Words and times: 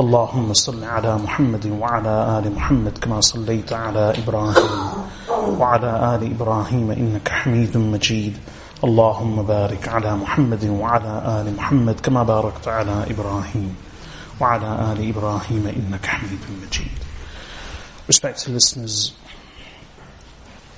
اللهم 0.00 0.52
صل 0.52 0.84
على 0.84 1.18
محمد 1.18 1.66
وعلى 1.66 2.38
آل 2.38 2.52
محمد 2.52 2.98
كما 2.98 3.20
صليت 3.20 3.72
على 3.72 4.14
إبراهيم 4.18 4.80
وعلى 5.60 5.90
آل 6.14 6.22
إبراهيم 6.34 6.90
إنك 6.90 7.28
حميد 7.28 7.76
مجيد. 7.76 8.36
اللهم 8.84 9.42
بارك 9.42 9.88
على 9.88 10.16
محمد 10.16 10.64
وعلى 10.64 11.40
آل 11.40 11.56
محمد 11.56 12.00
كما 12.00 12.22
باركت 12.22 12.68
على 12.68 13.04
إبراهيم 13.10 13.76
وعلى 14.40 14.92
آل 14.92 15.08
إبراهيم 15.08 15.66
إنك 15.66 16.06
حميد 16.06 16.40
مجيد. 16.62 16.98
Respected 18.06 18.54
listeners, 18.54 19.12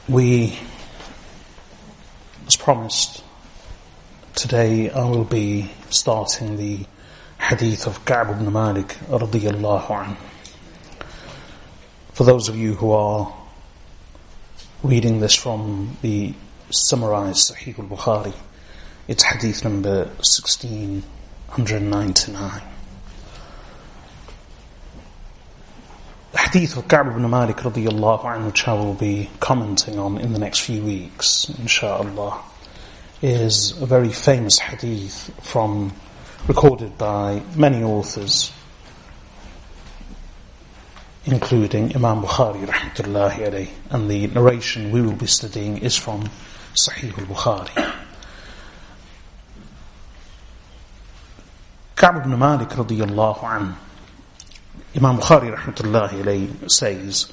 we, 0.08 0.58
as 2.48 2.56
promised, 2.56 3.22
today 4.34 4.90
I 4.90 5.04
will 5.04 5.24
be 5.24 5.70
starting 5.90 6.56
the 6.56 6.86
hadith 7.42 7.86
of 7.88 8.04
Ka'b 8.04 8.30
ibn 8.30 8.52
Malik 8.52 8.96
radiyallahu. 9.08 10.16
For 12.12 12.22
those 12.22 12.48
of 12.48 12.56
you 12.56 12.74
who 12.74 12.92
are 12.92 13.34
reading 14.84 15.18
this 15.18 15.34
from 15.34 15.96
the 16.02 16.34
summarized 16.70 17.52
Sahih 17.52 17.76
al-Bukhari, 17.80 18.32
it's 19.08 19.24
hadith 19.24 19.64
number 19.64 20.04
1699. 20.22 22.62
The 26.30 26.38
hadith 26.38 26.76
of 26.76 26.86
Ka'b 26.86 27.08
ibn 27.08 27.28
Malik 27.28 27.56
radiyallahu 27.56 28.46
which 28.46 28.68
I 28.68 28.74
will 28.74 28.94
be 28.94 29.28
commenting 29.40 29.98
on 29.98 30.18
in 30.18 30.32
the 30.32 30.38
next 30.38 30.60
few 30.60 30.84
weeks, 30.84 31.48
inshallah, 31.58 32.40
is 33.20 33.72
a 33.82 33.86
very 33.86 34.12
famous 34.12 34.60
hadith 34.60 35.34
from 35.42 35.92
recorded 36.47 36.97
by 36.97 37.41
many 37.55 37.83
authors, 37.83 38.51
including 41.25 41.95
Imam 41.95 42.21
Bukhari 42.23 42.65
rahmatullahi 42.65 43.37
alayh, 43.37 43.69
and 43.89 44.09
the 44.09 44.27
narration 44.27 44.91
we 44.91 45.01
will 45.01 45.15
be 45.15 45.27
studying 45.27 45.77
is 45.79 45.95
from 45.95 46.29
Sahih 46.75 47.17
al-Bukhari. 47.17 47.93
Ka'b 51.95 52.17
ibn 52.17 52.37
Malik 52.37 52.69
radiyallahu 52.69 53.39
anhu, 53.39 53.75
Imam 54.95 55.17
Bukhari 55.17 55.55
rahmatullahi 55.55 56.23
alayh 56.23 56.71
says, 56.71 57.31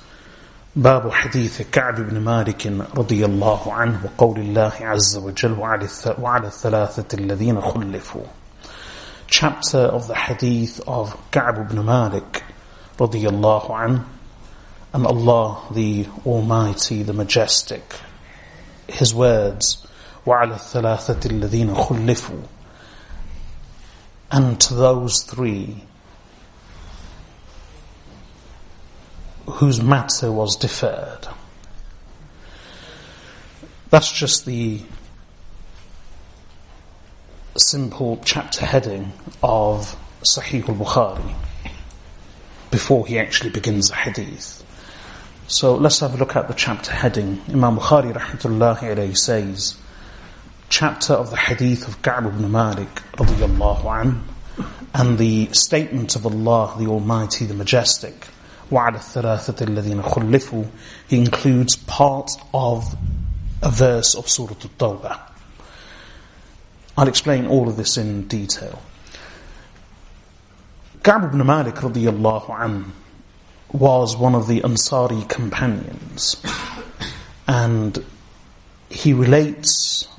باب 0.76 1.12
حديث 1.12 1.62
كعب 1.62 2.00
بن 2.00 2.20
مالك 2.20 2.66
رضي 2.96 3.24
الله 3.24 3.72
عنه 3.72 4.00
وقول 4.04 4.40
الله 4.40 4.72
عز 4.80 5.16
وجل 5.16 5.52
وعلى 6.18 6.46
الثلاثة 6.46 7.18
الذين 7.18 7.60
خلفوا 7.60 8.24
chapter 9.28 9.78
of 9.78 10.06
the 10.08 10.14
hadith 10.14 10.80
of 10.86 11.16
Ka'b 11.30 11.58
ibn 11.58 11.84
Malik 11.84 12.42
radiyallahu 12.98 13.84
an 13.84 14.06
and 14.92 15.06
Allah 15.06 15.62
the 15.72 16.06
Almighty, 16.24 17.02
the 17.02 17.12
Majestic, 17.12 17.96
His 18.88 19.14
words 19.14 19.86
وَعَلَى 20.24 20.54
الثَّلَاثَةِ 20.54 21.20
الَّذِينَ 21.20 21.74
خُلِّفُوا 21.74 22.48
and 24.30 24.60
to 24.60 24.74
those 24.74 25.22
three 25.22 25.84
whose 29.46 29.80
matter 29.80 30.32
was 30.32 30.56
deferred. 30.56 31.28
That's 33.90 34.10
just 34.10 34.44
the 34.44 34.80
simple 37.56 38.20
chapter 38.24 38.66
heading 38.66 39.12
of 39.42 39.96
Sahih 40.22 40.68
al-Bukhari 40.68 41.34
before 42.70 43.06
he 43.06 43.18
actually 43.18 43.50
begins 43.50 43.88
the 43.90 43.94
hadith. 43.94 44.64
So 45.46 45.74
let's 45.74 46.00
have 46.00 46.14
a 46.14 46.16
look 46.16 46.34
at 46.36 46.48
the 46.48 46.54
chapter 46.54 46.90
heading. 46.90 47.40
Imam 47.48 47.78
Bukhari 47.78 48.12
rahmatullahi 48.12 48.78
alayhi 48.78 49.16
says, 49.16 49.76
chapter 50.70 51.12
of 51.12 51.30
the 51.30 51.36
hadith 51.36 51.86
of 51.86 52.02
Ka'b 52.02 52.26
ibn 52.26 52.50
Malik 52.50 52.94
radiyallahu 53.12 54.00
an, 54.00 54.24
and 54.94 55.18
the 55.18 55.48
statement 55.52 56.16
of 56.16 56.26
Allah 56.26 56.74
the 56.78 56.86
Almighty, 56.86 57.46
the 57.46 57.54
Majestic, 57.54 58.26
وَعَلَى 58.70 58.96
الثَّلَاثَةِ 58.96 59.66
الَّذِينَ 59.66 60.02
خُلِّفُوا 60.02 60.68
He 61.08 61.18
includes 61.18 61.76
part 61.76 62.30
of 62.52 62.96
a 63.62 63.70
verse 63.70 64.14
of 64.14 64.28
Surah 64.28 64.54
Al-Tawbah. 64.54 65.27
I'll 66.99 67.07
explain 67.07 67.47
all 67.47 67.69
of 67.69 67.77
this 67.77 67.95
in 67.95 68.27
detail. 68.27 68.81
Ka'b 71.01 71.23
ibn 71.23 71.45
Malik 71.45 71.75
radiyallahu 71.75 72.49
an 72.59 72.91
was 73.71 74.17
one 74.17 74.35
of 74.35 74.47
the 74.47 74.59
Ansari 74.59 75.25
companions 75.29 76.35
and 77.47 78.03
he 78.89 79.13
relates 79.13 80.09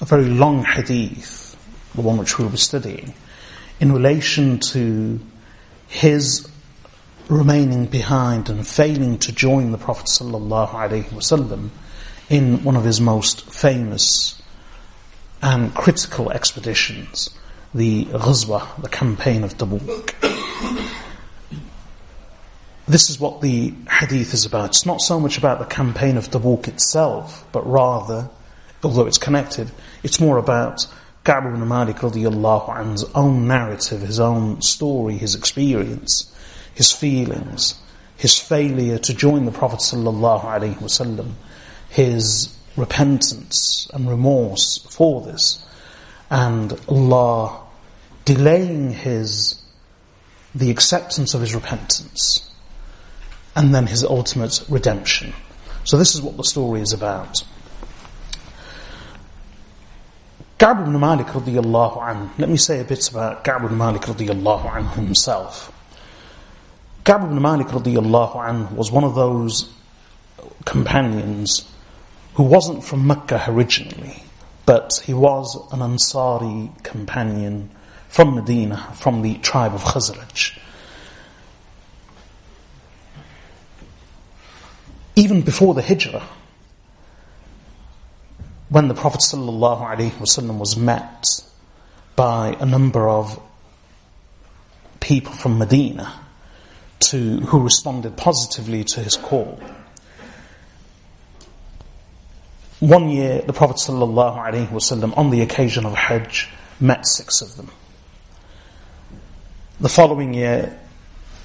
a 0.00 0.06
very 0.06 0.24
long 0.30 0.64
hadith, 0.64 1.58
the 1.94 2.00
one 2.00 2.16
which 2.16 2.38
we'll 2.38 2.48
be 2.48 2.56
studying, 2.56 3.12
in 3.80 3.92
relation 3.92 4.60
to 4.60 5.20
his 5.88 6.48
remaining 7.28 7.84
behind 7.84 8.48
and 8.48 8.66
failing 8.66 9.18
to 9.18 9.30
join 9.30 9.72
the 9.72 9.78
Prophet 9.78 10.06
sallallahu 10.06 10.70
alaihi 10.70 11.04
wasallam 11.10 11.68
in 12.30 12.64
one 12.64 12.76
of 12.76 12.84
his 12.84 12.98
most 12.98 13.42
famous 13.50 14.39
and 15.42 15.74
critical 15.74 16.30
expeditions, 16.30 17.30
the 17.74 18.04
Ghazwa, 18.06 18.80
the 18.82 18.88
campaign 18.88 19.44
of 19.44 19.56
Tabuk. 19.56 20.14
This 22.86 23.08
is 23.08 23.20
what 23.20 23.40
the 23.40 23.72
hadith 23.88 24.34
is 24.34 24.44
about. 24.44 24.70
It's 24.70 24.84
not 24.84 25.00
so 25.00 25.20
much 25.20 25.38
about 25.38 25.60
the 25.60 25.64
campaign 25.64 26.16
of 26.16 26.28
Tabuk 26.28 26.66
itself, 26.66 27.46
but 27.52 27.64
rather, 27.64 28.28
although 28.82 29.06
it's 29.06 29.18
connected, 29.18 29.70
it's 30.02 30.20
more 30.20 30.38
about 30.38 30.86
Ka'b 31.24 31.46
ibn 31.46 31.66
Malik 31.68 31.98
anhu's 31.98 33.04
own 33.14 33.46
narrative, 33.46 34.00
his 34.00 34.18
own 34.18 34.60
story, 34.62 35.16
his 35.16 35.34
experience, 35.34 36.34
his 36.74 36.90
feelings, 36.90 37.74
his 38.16 38.38
failure 38.38 38.98
to 38.98 39.14
join 39.14 39.44
the 39.44 39.52
Prophet 39.52 39.80
sallallahu 39.80 40.44
alaihi 40.44 40.76
wasallam, 40.76 41.32
his 41.88 42.56
repentance 42.80 43.88
and 43.94 44.08
remorse 44.08 44.78
for 44.90 45.20
this, 45.20 45.64
and 46.30 46.78
Allah 46.88 47.60
delaying 48.24 48.90
his 48.90 49.60
the 50.54 50.70
acceptance 50.70 51.34
of 51.34 51.40
his 51.40 51.54
repentance, 51.54 52.50
and 53.54 53.74
then 53.74 53.86
his 53.86 54.02
ultimate 54.02 54.64
redemption. 54.68 55.32
So 55.84 55.96
this 55.96 56.14
is 56.14 56.22
what 56.22 56.36
the 56.36 56.44
story 56.44 56.80
is 56.80 56.92
about. 56.92 57.44
Ka'b 60.58 60.80
ibn 60.80 60.98
Malik 61.00 61.28
radiallahu 61.28 61.98
anhu, 61.98 62.38
let 62.38 62.50
me 62.50 62.58
say 62.58 62.80
a 62.80 62.84
bit 62.84 63.08
about 63.10 63.44
Ka'b 63.44 63.64
ibn 63.64 63.78
Malik 63.78 64.02
radiallahu 64.02 64.70
anhu 64.70 64.94
himself. 64.94 65.72
Ka'b 67.04 67.24
ibn 67.24 67.40
Malik 67.40 67.68
radiallahu 67.68 68.36
anhu 68.36 68.72
was 68.72 68.90
one 68.92 69.04
of 69.04 69.14
those 69.14 69.72
companions 70.66 71.64
who 72.40 72.46
wasn't 72.46 72.82
from 72.82 73.06
Mecca 73.06 73.44
originally, 73.48 74.22
but 74.64 74.90
he 75.04 75.12
was 75.12 75.56
an 75.72 75.80
Ansari 75.80 76.72
companion 76.82 77.68
from 78.08 78.34
Medina, 78.34 78.78
from 78.94 79.20
the 79.20 79.34
tribe 79.34 79.74
of 79.74 79.82
Khazraj. 79.82 80.58
Even 85.16 85.42
before 85.42 85.74
the 85.74 85.82
Hijrah, 85.82 86.26
when 88.70 88.88
the 88.88 88.94
Prophet 88.94 89.20
ﷺ 89.20 90.58
was 90.58 90.78
met 90.78 91.26
by 92.16 92.56
a 92.58 92.64
number 92.64 93.06
of 93.06 93.38
people 95.00 95.34
from 95.34 95.58
Medina 95.58 96.24
to, 97.00 97.40
who 97.40 97.60
responded 97.60 98.16
positively 98.16 98.82
to 98.84 99.00
his 99.00 99.18
call. 99.18 99.60
One 102.80 103.10
year, 103.10 103.42
the 103.42 103.52
Prophet 103.52 103.76
ﷺ, 103.76 105.16
on 105.16 105.30
the 105.30 105.42
occasion 105.42 105.84
of 105.84 105.94
Hajj, 105.94 106.48
met 106.80 107.06
six 107.06 107.42
of 107.42 107.56
them. 107.56 107.70
The 109.80 109.90
following 109.90 110.32
year, 110.32 110.78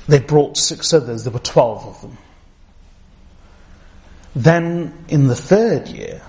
they 0.07 0.19
brought 0.19 0.55
six 0.55 0.93
others, 0.93 1.25
there 1.25 1.33
were 1.33 1.39
twelve 1.39 1.85
of 1.85 2.01
them. 2.01 2.17
Then, 4.33 5.05
in 5.09 5.27
the 5.27 5.35
third 5.35 5.89
year, 5.89 6.21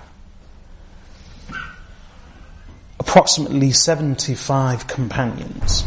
approximately 2.99 3.71
75 3.71 4.87
companions, 4.87 5.85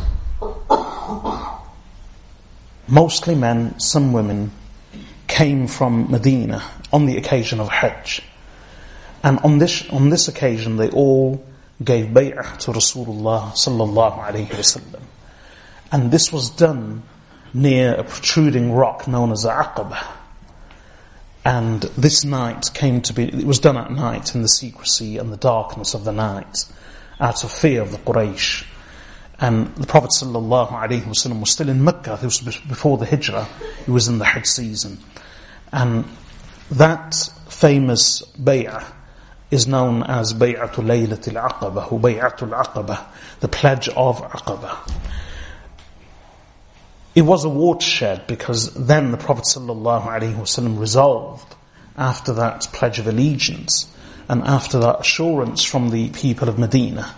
mostly 2.89 3.35
men, 3.35 3.79
some 3.79 4.15
women, 4.15 4.51
came 5.27 5.67
from 5.67 6.11
Medina 6.11 6.63
on 6.91 7.05
the 7.05 7.19
occasion 7.19 7.61
of 7.61 7.69
Hajj. 7.69 8.23
And 9.23 9.39
on 9.41 9.59
this, 9.59 9.89
on 9.91 10.09
this 10.09 10.29
occasion, 10.29 10.77
they 10.77 10.89
all 10.91 11.45
gave 11.83 12.07
bay'ah 12.07 12.59
to 12.59 12.73
Rasulullah 12.73 13.53
sallallahu 13.53 14.19
alayhi 14.19 14.49
wasallam. 14.49 15.03
And 15.93 16.11
this 16.11 16.33
was 16.33 16.51
done 16.51 17.03
near 17.53 17.95
a 17.95 18.05
protruding 18.05 18.73
rock 18.73 19.09
known 19.09 19.33
as 19.33 19.45
Aqaba. 19.45 20.07
And 21.45 21.83
this 21.83 22.25
night 22.25 22.71
came 22.75 23.01
to 23.03 23.13
be, 23.13 23.25
it 23.25 23.47
was 23.47 23.59
done 23.59 23.77
at 23.77 23.91
night 23.91 24.35
in 24.35 24.43
the 24.43 24.49
secrecy 24.49 25.17
and 25.19 25.33
the 25.33 25.39
darkness 25.39 25.95
of 25.95 26.05
the 26.05 26.13
night 26.13 26.67
out 27.19 27.45
of 27.45 27.51
fear 27.51 27.83
of 27.83 27.93
the 27.93 27.99
Quraysh. 27.99 28.67
And 29.39 29.75
the 29.77 29.87
Prophet 29.87 30.11
sallallahu 30.11 30.69
alaihi 30.69 31.03
wasallam 31.03 31.41
was 31.41 31.51
still 31.51 31.71
in 31.71 31.83
Mecca, 31.83 32.19
this 32.21 32.45
was 32.45 32.59
before 32.59 32.99
the 32.99 33.07
Hijrah, 33.07 33.49
he 33.85 33.91
was 33.91 34.07
in 34.07 34.19
the 34.19 34.25
Hajj 34.27 34.47
season. 34.47 34.99
And 35.73 36.05
that 36.71 37.15
famous 37.49 38.23
bay'ah 38.39 38.85
is 39.51 39.67
known 39.67 40.03
as 40.03 40.33
Bay'atul 40.33 40.85
Laylatul 40.85 41.51
Aqaba, 41.51 41.91
or 41.91 41.99
Bay'atul 41.99 42.51
Aqaba, 42.51 43.05
the 43.41 43.49
pledge 43.49 43.89
of 43.89 44.23
Aqaba. 44.23 44.77
It 47.15 47.23
was 47.23 47.45
a 47.45 47.49
watershed 47.49 48.27
because 48.29 48.73
then 48.75 49.11
the 49.11 49.17
Prophet 49.17 49.45
ﷺ 49.45 50.79
resolved 50.79 51.57
after 51.97 52.33
that 52.35 52.69
pledge 52.73 53.01
of 53.01 53.09
allegiance 53.09 53.93
and 54.29 54.43
after 54.43 54.79
that 54.79 55.01
assurance 55.01 55.65
from 55.65 55.91
the 55.91 56.11
people 56.11 56.49
of 56.49 56.59
Medina 56.59 57.13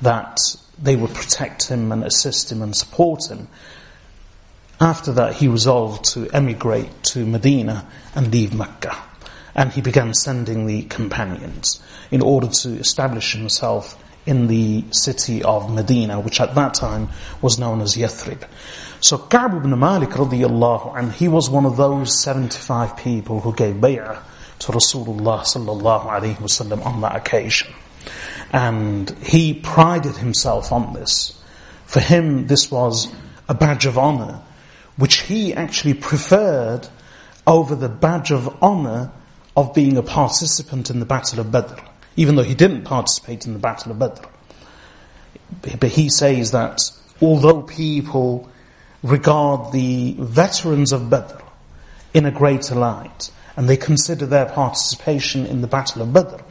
that 0.00 0.38
they 0.80 0.94
would 0.94 1.12
protect 1.12 1.68
him 1.68 1.90
and 1.90 2.04
assist 2.04 2.52
him 2.52 2.62
and 2.62 2.76
support 2.76 3.28
him, 3.28 3.48
after 4.80 5.12
that 5.12 5.34
he 5.34 5.48
resolved 5.48 6.04
to 6.04 6.28
emigrate 6.30 7.02
to 7.02 7.26
Medina 7.26 7.86
and 8.14 8.32
leave 8.32 8.54
Mecca. 8.54 8.96
And 9.54 9.72
he 9.72 9.80
began 9.80 10.14
sending 10.14 10.66
the 10.66 10.82
companions 10.84 11.82
in 12.10 12.22
order 12.22 12.48
to 12.48 12.70
establish 12.70 13.32
himself 13.34 14.02
in 14.24 14.46
the 14.46 14.84
city 14.92 15.42
of 15.42 15.72
Medina, 15.72 16.20
which 16.20 16.40
at 16.40 16.54
that 16.54 16.74
time 16.74 17.08
was 17.40 17.58
known 17.58 17.80
as 17.80 17.96
Yathrib. 17.96 18.46
So 19.00 19.18
Ka'b 19.18 19.56
ibn 19.56 19.76
Malik 19.78 20.10
radiallahu 20.10 20.96
and 20.96 21.12
he 21.12 21.26
was 21.26 21.50
one 21.50 21.66
of 21.66 21.76
those 21.76 22.16
75 22.20 22.96
people 22.96 23.40
who 23.40 23.52
gave 23.52 23.76
bay'ah 23.76 24.22
to 24.60 24.72
Rasulullah 24.72 25.40
sallallahu 25.40 26.06
alaihi 26.06 26.36
wasallam 26.36 26.86
on 26.86 27.00
that 27.00 27.16
occasion. 27.16 27.72
And 28.52 29.10
he 29.18 29.54
prided 29.54 30.16
himself 30.16 30.70
on 30.70 30.92
this. 30.92 31.42
For 31.86 31.98
him, 31.98 32.46
this 32.46 32.70
was 32.70 33.12
a 33.48 33.54
badge 33.54 33.86
of 33.86 33.98
honor, 33.98 34.40
which 34.96 35.22
he 35.22 35.52
actually 35.52 35.94
preferred 35.94 36.86
over 37.44 37.74
the 37.74 37.88
badge 37.88 38.30
of 38.30 38.62
honor 38.62 39.10
of 39.56 39.74
being 39.74 39.96
a 39.96 40.02
participant 40.02 40.90
in 40.90 41.00
the 41.00 41.06
Battle 41.06 41.40
of 41.40 41.52
Badr, 41.52 41.74
even 42.16 42.36
though 42.36 42.42
he 42.42 42.54
didn't 42.54 42.84
participate 42.84 43.46
in 43.46 43.52
the 43.52 43.58
Battle 43.58 43.92
of 43.92 43.98
Badr. 43.98 44.22
But 45.78 45.90
he 45.90 46.08
says 46.08 46.52
that 46.52 46.80
although 47.20 47.62
people 47.62 48.48
regard 49.02 49.72
the 49.72 50.14
veterans 50.18 50.92
of 50.92 51.10
Badr 51.10 51.36
in 52.14 52.24
a 52.24 52.30
greater 52.30 52.74
light, 52.74 53.30
and 53.56 53.68
they 53.68 53.76
consider 53.76 54.26
their 54.26 54.46
participation 54.46 55.46
in 55.46 55.60
the 55.60 55.66
Battle 55.66 56.02
of 56.02 56.12
Badr 56.12 56.42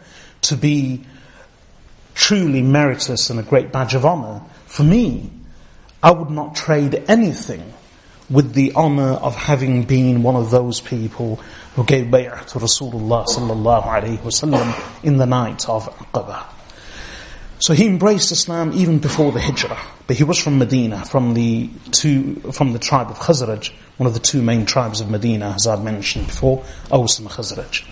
to 0.41 0.55
be 0.55 1.03
truly 2.13 2.61
meritorious 2.61 3.29
and 3.29 3.39
a 3.39 3.43
great 3.43 3.71
badge 3.71 3.95
of 3.95 4.05
honor, 4.05 4.41
for 4.65 4.83
me, 4.83 5.29
I 6.03 6.11
would 6.11 6.29
not 6.29 6.55
trade 6.55 7.03
anything 7.07 7.73
with 8.31 8.53
the 8.53 8.71
honor 8.73 9.11
of 9.11 9.35
having 9.35 9.83
been 9.83 10.23
one 10.23 10.35
of 10.35 10.51
those 10.51 10.79
people 10.79 11.35
who 11.75 11.83
gave 11.83 12.07
bay'ah 12.07 12.45
to 12.47 12.59
Rasulullah 12.59 13.25
sallallahu 13.27 13.83
alaihi 13.83 14.17
wasallam 14.19 15.03
in 15.03 15.17
the 15.17 15.25
night 15.25 15.67
of 15.67 15.85
Aqaba. 15.97 16.45
So 17.59 17.73
he 17.73 17.85
embraced 17.85 18.31
Islam 18.31 18.71
even 18.73 18.97
before 18.99 19.31
the 19.31 19.39
Hijrah, 19.39 19.77
but 20.07 20.15
he 20.15 20.23
was 20.23 20.39
from 20.39 20.57
Medina, 20.57 21.05
from 21.05 21.35
the 21.35 21.69
two, 21.91 22.35
from 22.53 22.73
the 22.73 22.79
tribe 22.79 23.11
of 23.11 23.19
Khazraj, 23.19 23.71
one 23.97 24.07
of 24.07 24.13
the 24.13 24.19
two 24.19 24.41
main 24.41 24.65
tribes 24.65 24.99
of 24.99 25.11
Medina, 25.11 25.53
as 25.55 25.67
I've 25.67 25.83
mentioned 25.83 26.25
before, 26.27 26.63
Aws 26.89 27.19
and 27.19 27.29
Khazraj. 27.29 27.85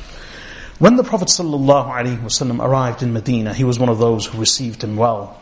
When 0.80 0.96
the 0.96 1.04
Prophet 1.04 1.28
ﷺ 1.28 2.64
arrived 2.64 3.04
in 3.04 3.12
Medina, 3.12 3.54
he 3.54 3.66
was 3.66 3.78
one 3.78 3.90
of 3.90 4.00
those 4.00 4.26
who 4.26 4.40
received 4.40 4.84
him 4.84 4.96
well. 4.96 5.39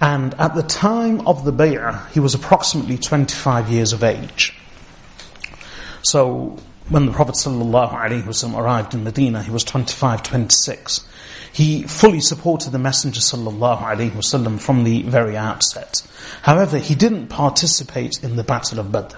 And 0.00 0.34
at 0.34 0.54
the 0.54 0.62
time 0.62 1.26
of 1.26 1.44
the 1.44 1.52
bay'ah, 1.52 2.10
he 2.10 2.20
was 2.20 2.34
approximately 2.34 2.98
25 2.98 3.68
years 3.70 3.92
of 3.92 4.04
age. 4.04 4.54
So, 6.02 6.58
when 6.88 7.06
the 7.06 7.12
Prophet 7.12 7.34
ﷺ 7.34 8.56
arrived 8.56 8.94
in 8.94 9.02
Medina, 9.02 9.42
he 9.42 9.50
was 9.50 9.64
25, 9.64 10.22
26. 10.22 11.08
He 11.52 11.82
fully 11.84 12.20
supported 12.20 12.70
the 12.70 12.78
Messenger 12.78 13.20
ﷺ 13.20 14.60
from 14.60 14.84
the 14.84 15.02
very 15.02 15.36
outset. 15.36 16.06
However, 16.42 16.78
he 16.78 16.94
didn't 16.94 17.28
participate 17.28 18.22
in 18.22 18.36
the 18.36 18.44
Battle 18.44 18.78
of 18.78 18.92
Badr. 18.92 19.16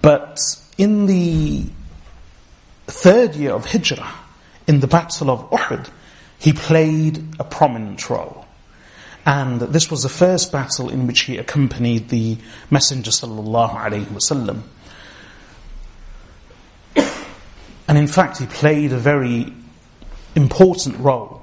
But 0.00 0.38
in 0.78 1.06
the 1.06 1.66
third 2.86 3.34
year 3.34 3.52
of 3.52 3.66
Hijrah, 3.66 4.14
in 4.66 4.80
the 4.80 4.86
Battle 4.86 5.30
of 5.30 5.50
Uhud, 5.50 5.90
he 6.38 6.52
played 6.52 7.22
a 7.40 7.44
prominent 7.44 8.08
role. 8.08 8.37
And 9.26 9.60
this 9.60 9.90
was 9.90 10.02
the 10.02 10.08
first 10.08 10.50
battle 10.52 10.88
in 10.88 11.06
which 11.06 11.20
he 11.20 11.36
accompanied 11.36 12.08
the 12.08 12.38
Messenger 12.70 13.10
wasallam. 13.10 14.62
And 17.86 17.96
in 17.96 18.06
fact, 18.06 18.38
he 18.38 18.46
played 18.46 18.92
a 18.92 18.98
very 18.98 19.52
important 20.34 20.98
role 20.98 21.42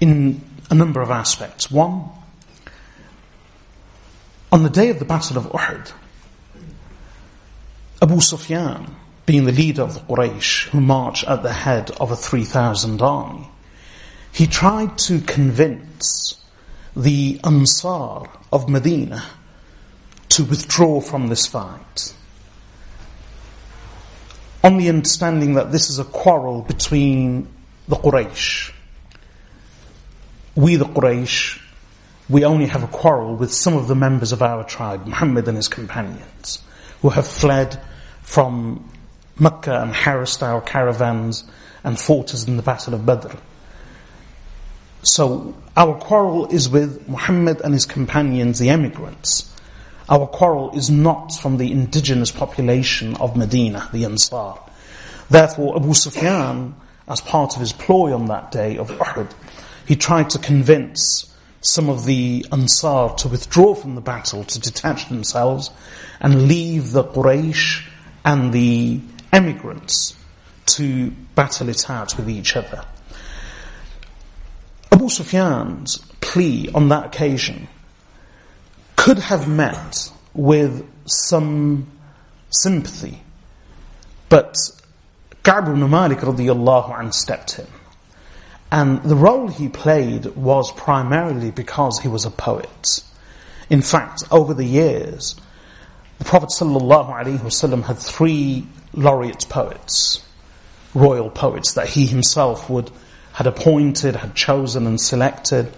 in 0.00 0.40
a 0.70 0.74
number 0.74 1.00
of 1.00 1.10
aspects. 1.10 1.70
One, 1.70 2.10
on 4.52 4.62
the 4.62 4.70
day 4.70 4.90
of 4.90 4.98
the 4.98 5.04
Battle 5.04 5.38
of 5.38 5.44
Uhud, 5.46 5.92
Abu 8.02 8.20
Sufyan, 8.20 8.94
being 9.24 9.44
the 9.44 9.52
leader 9.52 9.82
of 9.82 9.94
the 9.94 10.00
Quraysh, 10.00 10.68
who 10.68 10.80
marched 10.80 11.24
at 11.24 11.42
the 11.42 11.52
head 11.52 11.90
of 12.00 12.10
a 12.10 12.16
3,000 12.16 13.00
army, 13.00 13.48
he 14.36 14.46
tried 14.46 14.98
to 14.98 15.18
convince 15.20 16.38
the 16.94 17.40
Ansar 17.42 18.28
of 18.52 18.68
Medina 18.68 19.24
to 20.28 20.44
withdraw 20.44 21.00
from 21.00 21.28
this 21.28 21.46
fight. 21.46 22.14
On 24.62 24.76
the 24.76 24.90
understanding 24.90 25.54
that 25.54 25.72
this 25.72 25.88
is 25.88 25.98
a 25.98 26.04
quarrel 26.04 26.60
between 26.60 27.48
the 27.88 27.96
Quraysh. 27.96 28.74
We, 30.54 30.76
the 30.76 30.84
Quraysh, 30.84 31.58
we 32.28 32.44
only 32.44 32.66
have 32.66 32.82
a 32.82 32.88
quarrel 32.88 33.36
with 33.36 33.54
some 33.54 33.74
of 33.74 33.88
the 33.88 33.94
members 33.94 34.32
of 34.32 34.42
our 34.42 34.64
tribe, 34.64 35.06
Muhammad 35.06 35.48
and 35.48 35.56
his 35.56 35.68
companions 35.68 36.62
who 37.00 37.08
have 37.08 37.26
fled 37.26 37.80
from 38.20 38.86
Mecca 39.38 39.80
and 39.80 39.94
harassed 39.94 40.42
our 40.42 40.60
caravans 40.60 41.44
and 41.82 41.98
fought 41.98 42.34
us 42.34 42.46
in 42.46 42.58
the 42.58 42.62
Battle 42.62 42.92
of 42.92 43.06
Badr. 43.06 43.34
So 45.06 45.54
our 45.76 45.94
quarrel 45.94 46.48
is 46.48 46.68
with 46.68 47.08
Muhammad 47.08 47.60
and 47.60 47.72
his 47.72 47.86
companions, 47.86 48.58
the 48.58 48.70
emigrants. 48.70 49.48
Our 50.08 50.26
quarrel 50.26 50.76
is 50.76 50.90
not 50.90 51.32
from 51.32 51.58
the 51.58 51.70
indigenous 51.70 52.32
population 52.32 53.14
of 53.16 53.36
Medina, 53.36 53.88
the 53.92 54.04
Ansar. 54.04 54.58
Therefore, 55.30 55.76
Abu 55.76 55.94
Sufyan, 55.94 56.74
as 57.06 57.20
part 57.20 57.54
of 57.54 57.60
his 57.60 57.72
ploy 57.72 58.12
on 58.12 58.26
that 58.26 58.50
day 58.50 58.78
of 58.78 58.90
Uhud, 58.90 59.30
he 59.86 59.94
tried 59.94 60.28
to 60.30 60.40
convince 60.40 61.32
some 61.60 61.88
of 61.88 62.04
the 62.04 62.44
Ansar 62.50 63.14
to 63.18 63.28
withdraw 63.28 63.74
from 63.74 63.94
the 63.94 64.00
battle, 64.00 64.42
to 64.42 64.58
detach 64.58 65.08
themselves, 65.08 65.70
and 66.18 66.48
leave 66.48 66.90
the 66.90 67.04
Quraysh 67.04 67.86
and 68.24 68.52
the 68.52 69.00
emigrants 69.32 70.16
to 70.66 71.12
battle 71.36 71.68
it 71.68 71.88
out 71.88 72.16
with 72.16 72.28
each 72.28 72.56
other. 72.56 72.84
Abu 74.92 75.08
Sufyan's 75.08 75.98
plea 76.20 76.70
on 76.74 76.88
that 76.88 77.06
occasion 77.06 77.68
could 78.96 79.18
have 79.18 79.48
met 79.48 80.10
with 80.34 80.88
some 81.06 81.86
sympathy, 82.50 83.22
but 84.28 84.56
Ka'b 85.42 85.68
ibn 85.68 85.88
Malik 85.88 86.18
radiallahu 86.18 86.98
anh 86.98 87.12
stepped 87.12 87.58
in. 87.58 87.66
And 88.72 89.02
the 89.04 89.14
role 89.14 89.48
he 89.48 89.68
played 89.68 90.26
was 90.34 90.72
primarily 90.72 91.50
because 91.52 92.00
he 92.00 92.08
was 92.08 92.24
a 92.24 92.30
poet. 92.30 93.00
In 93.70 93.80
fact, 93.80 94.24
over 94.30 94.54
the 94.54 94.64
years, 94.64 95.36
the 96.18 96.24
Prophet 96.24 96.50
had 96.58 97.98
three 97.98 98.66
laureate 98.92 99.46
poets, 99.48 100.24
royal 100.94 101.30
poets 101.30 101.74
that 101.74 101.90
he 101.90 102.06
himself 102.06 102.68
would 102.68 102.90
had 103.36 103.46
appointed, 103.46 104.16
had 104.16 104.34
chosen 104.34 104.86
and 104.86 104.98
selected, 104.98 105.70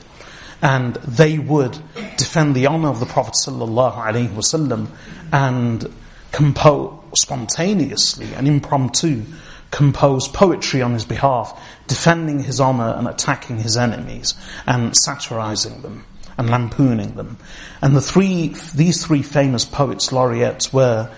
and 0.62 0.95
they 0.97 1.41
would 1.41 1.77
defend 2.17 2.55
the 2.55 2.67
honor 2.67 2.88
of 2.88 3.00
the 3.00 3.07
Prophet 3.07 3.35
ﷺ 3.35 4.87
and 5.33 5.95
compose 6.31 6.95
spontaneously 7.17 8.33
and 8.35 8.47
impromptu 8.47 9.25
compose 9.73 10.29
poetry 10.29 10.83
on 10.83 10.93
his 10.93 11.05
behalf, 11.05 11.61
defending 11.88 12.38
his 12.45 12.61
honor 12.61 12.95
and 12.97 13.09
attacking 13.09 13.59
his 13.59 13.77
enemies 13.77 14.35
and 14.65 14.97
satirizing 14.97 15.83
them 15.83 16.05
and 16.38 16.49
lampooning 16.49 17.17
them. 17.17 17.38
And 17.83 17.97
the 17.97 18.00
three, 18.00 18.55
these 18.73 19.05
three 19.05 19.23
famous 19.23 19.65
poets 19.65 20.12
laureates 20.12 20.73
were 20.73 21.11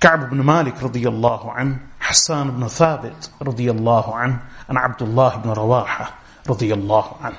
Ka'b 0.00 0.24
ibn 0.24 0.44
Malik 0.44 0.74
radiallahu 0.74 1.58
an, 1.58 1.80
Hassan 1.98 2.50
ibn 2.50 2.60
Thabit 2.60 3.30
radiallahu 3.40 4.24
an, 4.24 4.42
and 4.68 4.78
Abdullah 4.78 5.38
ibn 5.38 5.50
Rawaha 5.50 6.12
radiallahu 6.44 7.24
an. 7.24 7.36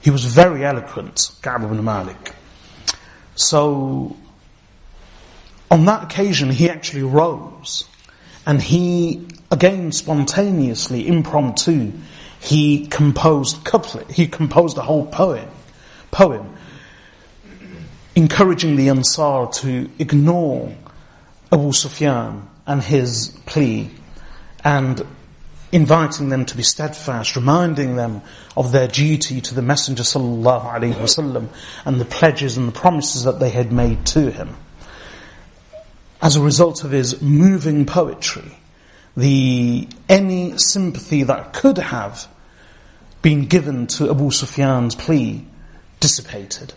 He 0.00 0.10
was 0.10 0.24
very 0.24 0.64
eloquent, 0.64 1.30
Ka'b 1.42 1.64
ibn 1.64 1.82
Malik. 1.84 2.34
So, 3.34 4.16
on 5.70 5.84
that 5.86 6.04
occasion, 6.04 6.50
he 6.50 6.68
actually 6.68 7.02
rose 7.02 7.84
and 8.46 8.60
he, 8.60 9.26
again 9.50 9.92
spontaneously, 9.92 11.06
impromptu, 11.06 11.92
he 12.40 12.86
composed 12.88 13.64
couplet, 13.64 14.10
he 14.10 14.26
composed 14.26 14.76
a 14.76 14.82
whole 14.82 15.06
poem, 15.06 15.48
poem, 16.10 16.52
encouraging 18.16 18.76
the 18.76 18.88
Ansar 18.88 19.48
to 19.52 19.88
ignore 19.98 20.74
Abu 21.52 21.72
Sufyan 21.72 22.48
and 22.66 22.82
his 22.82 23.28
plea 23.46 23.90
and 24.64 25.06
inviting 25.72 26.28
them 26.28 26.44
to 26.44 26.56
be 26.56 26.62
steadfast, 26.62 27.34
reminding 27.34 27.96
them 27.96 28.20
of 28.56 28.72
their 28.72 28.86
duty 28.86 29.40
to 29.40 29.54
the 29.54 29.62
Messenger 29.62 30.02
sallallahu 30.02 30.70
alaihi 30.70 30.94
wasallam 30.94 31.48
and 31.86 31.98
the 31.98 32.04
pledges 32.04 32.58
and 32.58 32.68
the 32.68 32.72
promises 32.72 33.24
that 33.24 33.40
they 33.40 33.48
had 33.48 33.72
made 33.72 34.04
to 34.04 34.30
him. 34.30 34.54
As 36.20 36.36
a 36.36 36.42
result 36.42 36.84
of 36.84 36.90
his 36.90 37.20
moving 37.22 37.86
poetry, 37.86 38.58
the 39.16 39.88
any 40.08 40.56
sympathy 40.58 41.22
that 41.22 41.54
could 41.54 41.78
have 41.78 42.28
been 43.22 43.46
given 43.46 43.86
to 43.86 44.10
Abu 44.10 44.30
Sufyan's 44.30 44.94
plea 44.94 45.46
dissipated. 46.00 46.74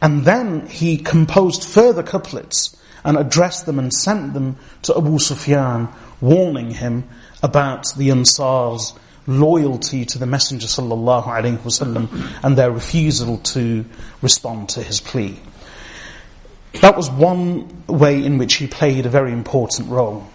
And 0.00 0.24
then 0.24 0.66
he 0.66 0.96
composed 0.96 1.64
further 1.64 2.02
couplets 2.02 2.76
and 3.04 3.16
addressed 3.16 3.66
them 3.66 3.78
and 3.78 3.92
sent 3.92 4.34
them 4.34 4.56
to 4.82 4.96
Abu 4.96 5.18
Sufyan, 5.18 5.88
warning 6.20 6.70
him 6.70 7.08
about 7.42 7.86
the 7.96 8.08
Ansar's 8.08 8.92
loyalty 9.26 10.04
to 10.06 10.18
the 10.18 10.26
Messenger 10.26 10.66
sallallahu 10.66 11.24
alaihi 11.24 11.58
wasallam 11.58 12.08
and 12.42 12.56
their 12.56 12.70
refusal 12.70 13.38
to 13.38 13.84
respond 14.22 14.70
to 14.70 14.82
his 14.82 15.00
plea. 15.00 15.38
That 16.80 16.96
was 16.96 17.10
one 17.10 17.84
way 17.86 18.24
in 18.24 18.38
which 18.38 18.54
he 18.54 18.66
played 18.66 19.06
a 19.06 19.10
very 19.10 19.32
important 19.32 19.90
role. 19.90 20.26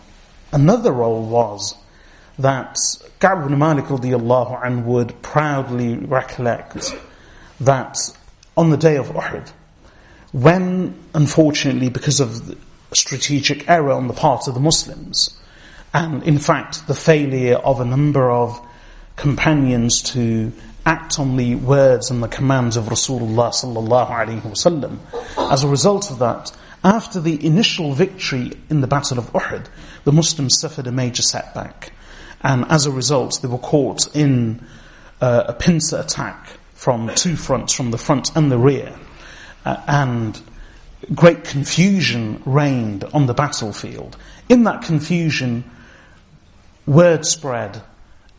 Another 0.51 0.91
role 0.91 1.25
was 1.25 1.75
that 2.37 2.77
Ka'b 3.19 3.45
ibn 3.45 3.57
Malik 3.57 3.85
radiallahu 3.85 4.63
anh 4.63 4.85
would 4.85 5.21
proudly 5.21 5.95
recollect 5.95 6.95
that 7.61 7.97
on 8.55 8.69
the 8.69 8.77
day 8.77 8.97
of 8.97 9.07
Uhud, 9.07 9.49
when 10.31 10.95
unfortunately 11.13 11.89
because 11.89 12.19
of 12.19 12.57
strategic 12.93 13.69
error 13.69 13.91
on 13.91 14.07
the 14.07 14.13
part 14.13 14.47
of 14.47 14.53
the 14.53 14.59
Muslims, 14.59 15.39
and 15.93 16.23
in 16.23 16.39
fact 16.39 16.87
the 16.87 16.95
failure 16.95 17.55
of 17.55 17.79
a 17.79 17.85
number 17.85 18.29
of 18.31 18.59
companions 19.15 20.01
to 20.01 20.51
act 20.85 21.19
on 21.19 21.37
the 21.37 21.55
words 21.55 22.11
and 22.11 22.21
the 22.21 22.27
commands 22.27 22.75
of 22.75 22.85
Rasulullah 22.85 23.53
sallallahu 23.53 24.09
alaihi 24.09 24.41
wasallam. 24.41 24.97
As 25.51 25.63
a 25.63 25.67
result 25.67 26.11
of 26.11 26.19
that, 26.19 26.51
after 26.83 27.21
the 27.21 27.45
initial 27.45 27.93
victory 27.93 28.51
in 28.69 28.81
the 28.81 28.87
Battle 28.87 29.17
of 29.17 29.31
Uhud, 29.31 29.67
the 30.03 30.11
Muslims 30.11 30.59
suffered 30.59 30.87
a 30.87 30.91
major 30.91 31.21
setback, 31.21 31.93
and 32.41 32.65
as 32.65 32.85
a 32.85 32.91
result, 32.91 33.39
they 33.41 33.47
were 33.47 33.57
caught 33.57 34.13
in 34.13 34.65
uh, 35.21 35.45
a 35.47 35.53
pincer 35.53 35.99
attack 35.99 36.49
from 36.73 37.09
two 37.15 37.37
fronts, 37.37 37.73
from 37.73 37.91
the 37.91 37.97
front 37.97 38.35
and 38.35 38.51
the 38.51 38.57
rear, 38.57 38.93
uh, 39.63 39.81
and 39.87 40.41
great 41.15 41.45
confusion 41.45 42.41
reigned 42.45 43.05
on 43.13 43.27
the 43.27 43.33
battlefield. 43.33 44.17
In 44.49 44.65
that 44.65 44.81
confusion, 44.81 45.63
word 46.86 47.26
spread, 47.26 47.82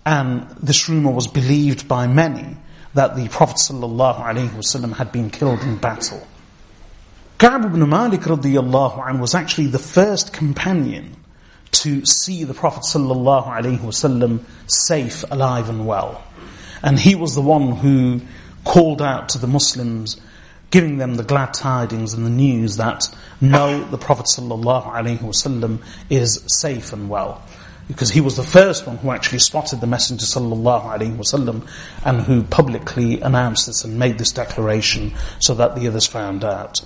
and 0.05 0.49
this 0.61 0.89
rumor 0.89 1.11
was 1.11 1.27
believed 1.27 1.87
by 1.87 2.07
many 2.07 2.57
that 2.95 3.15
the 3.15 3.29
Prophet 3.29 3.57
ﷺ 3.57 4.93
had 4.95 5.11
been 5.11 5.29
killed 5.29 5.61
in 5.61 5.77
battle. 5.77 6.25
Ka'b 7.37 7.65
ibn 7.65 7.87
Malik 7.87 8.21
radiallahu 8.21 9.19
was 9.19 9.35
actually 9.35 9.67
the 9.67 9.79
first 9.79 10.33
companion 10.33 11.15
to 11.71 12.03
see 12.05 12.43
the 12.43 12.55
Prophet 12.55 12.83
ﷺ 12.83 14.43
safe, 14.67 15.23
alive 15.29 15.69
and 15.69 15.85
well. 15.85 16.23
And 16.81 16.99
he 16.99 17.13
was 17.13 17.35
the 17.35 17.41
one 17.41 17.73
who 17.73 18.21
called 18.65 19.01
out 19.01 19.29
to 19.29 19.37
the 19.37 19.47
Muslims, 19.47 20.19
giving 20.71 20.97
them 20.97 21.15
the 21.15 21.23
glad 21.23 21.53
tidings 21.53 22.13
and 22.13 22.25
the 22.25 22.31
news 22.31 22.77
that 22.77 23.07
no, 23.39 23.83
the 23.85 23.97
Prophet 23.97 24.25
ﷺ 24.25 25.83
is 26.09 26.43
safe 26.47 26.93
and 26.93 27.09
well 27.09 27.43
because 27.88 28.10
he 28.10 28.20
was 28.20 28.36
the 28.36 28.42
first 28.42 28.86
one 28.86 28.96
who 28.96 29.10
actually 29.10 29.38
spotted 29.38 29.80
the 29.80 29.86
Messenger 29.86 30.24
sallallahu 30.24 30.84
alaihi 30.84 31.16
wasallam 31.16 31.68
and 32.04 32.20
who 32.22 32.42
publicly 32.42 33.20
announced 33.20 33.66
this 33.66 33.84
and 33.84 33.98
made 33.98 34.18
this 34.18 34.32
declaration 34.32 35.12
so 35.38 35.54
that 35.54 35.76
the 35.76 35.86
others 35.86 36.06
found 36.06 36.44
out. 36.44 36.80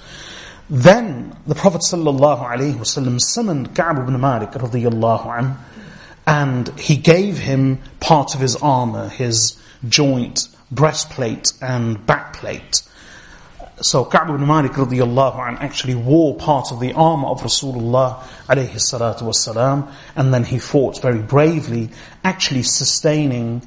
Then 0.69 1.37
the 1.47 1.55
Prophet 1.55 1.83
sallallahu 1.83 2.45
alaihi 2.45 2.75
wasallam 2.75 3.21
summoned 3.21 3.75
Ka'b 3.75 3.99
ibn 3.99 4.21
Malik 4.21 4.51
radiyallahu 4.51 5.27
anhu 5.27 5.57
and 6.27 6.69
he 6.79 6.97
gave 6.97 7.39
him 7.39 7.81
part 8.01 8.35
of 8.35 8.41
his 8.41 8.57
armor, 8.57 9.09
his 9.09 9.57
joint, 9.89 10.49
breastplate 10.71 11.53
and 11.63 11.99
backplate 12.07 12.88
so 13.81 14.05
Ka'b 14.05 14.31
ibn 14.31 14.47
Malik 14.47 14.73
radiallahu 14.73 15.39
anh 15.39 15.57
actually 15.59 15.95
wore 15.95 16.35
part 16.37 16.73
of 16.73 16.81
the 16.81 16.93
armor 16.93 17.29
of 17.29 17.43
Rasulullah 17.43 18.21
alayhi 18.49 18.77
salatu 18.77 19.23
wasalam, 19.23 19.93
and 20.17 20.35
then 20.35 20.45
he 20.45 20.59
fought 20.59 21.01
very 21.01 21.21
bravely, 21.21 21.91
actually 22.25 22.63
sustaining 22.63 23.63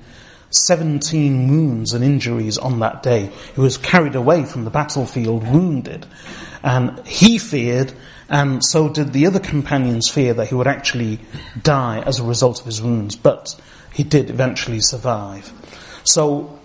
17 0.51 1.49
wounds 1.49 1.93
and 1.93 2.03
injuries 2.03 2.57
on 2.57 2.79
that 2.79 3.03
day. 3.03 3.31
He 3.55 3.61
was 3.61 3.77
carried 3.77 4.15
away 4.15 4.43
from 4.45 4.65
the 4.65 4.69
battlefield 4.69 5.47
wounded. 5.47 6.05
And 6.63 7.05
he 7.07 7.37
feared, 7.37 7.93
and 8.29 8.63
so 8.63 8.89
did 8.89 9.13
the 9.13 9.27
other 9.27 9.39
companions 9.39 10.09
fear 10.09 10.33
that 10.33 10.47
he 10.47 10.55
would 10.55 10.67
actually 10.67 11.19
die 11.61 12.01
as 12.01 12.19
a 12.19 12.23
result 12.23 12.59
of 12.59 12.65
his 12.65 12.81
wounds, 12.81 13.15
but 13.15 13.59
he 13.93 14.03
did 14.03 14.29
eventually 14.29 14.81
survive. 14.81 15.51
So 16.03 16.59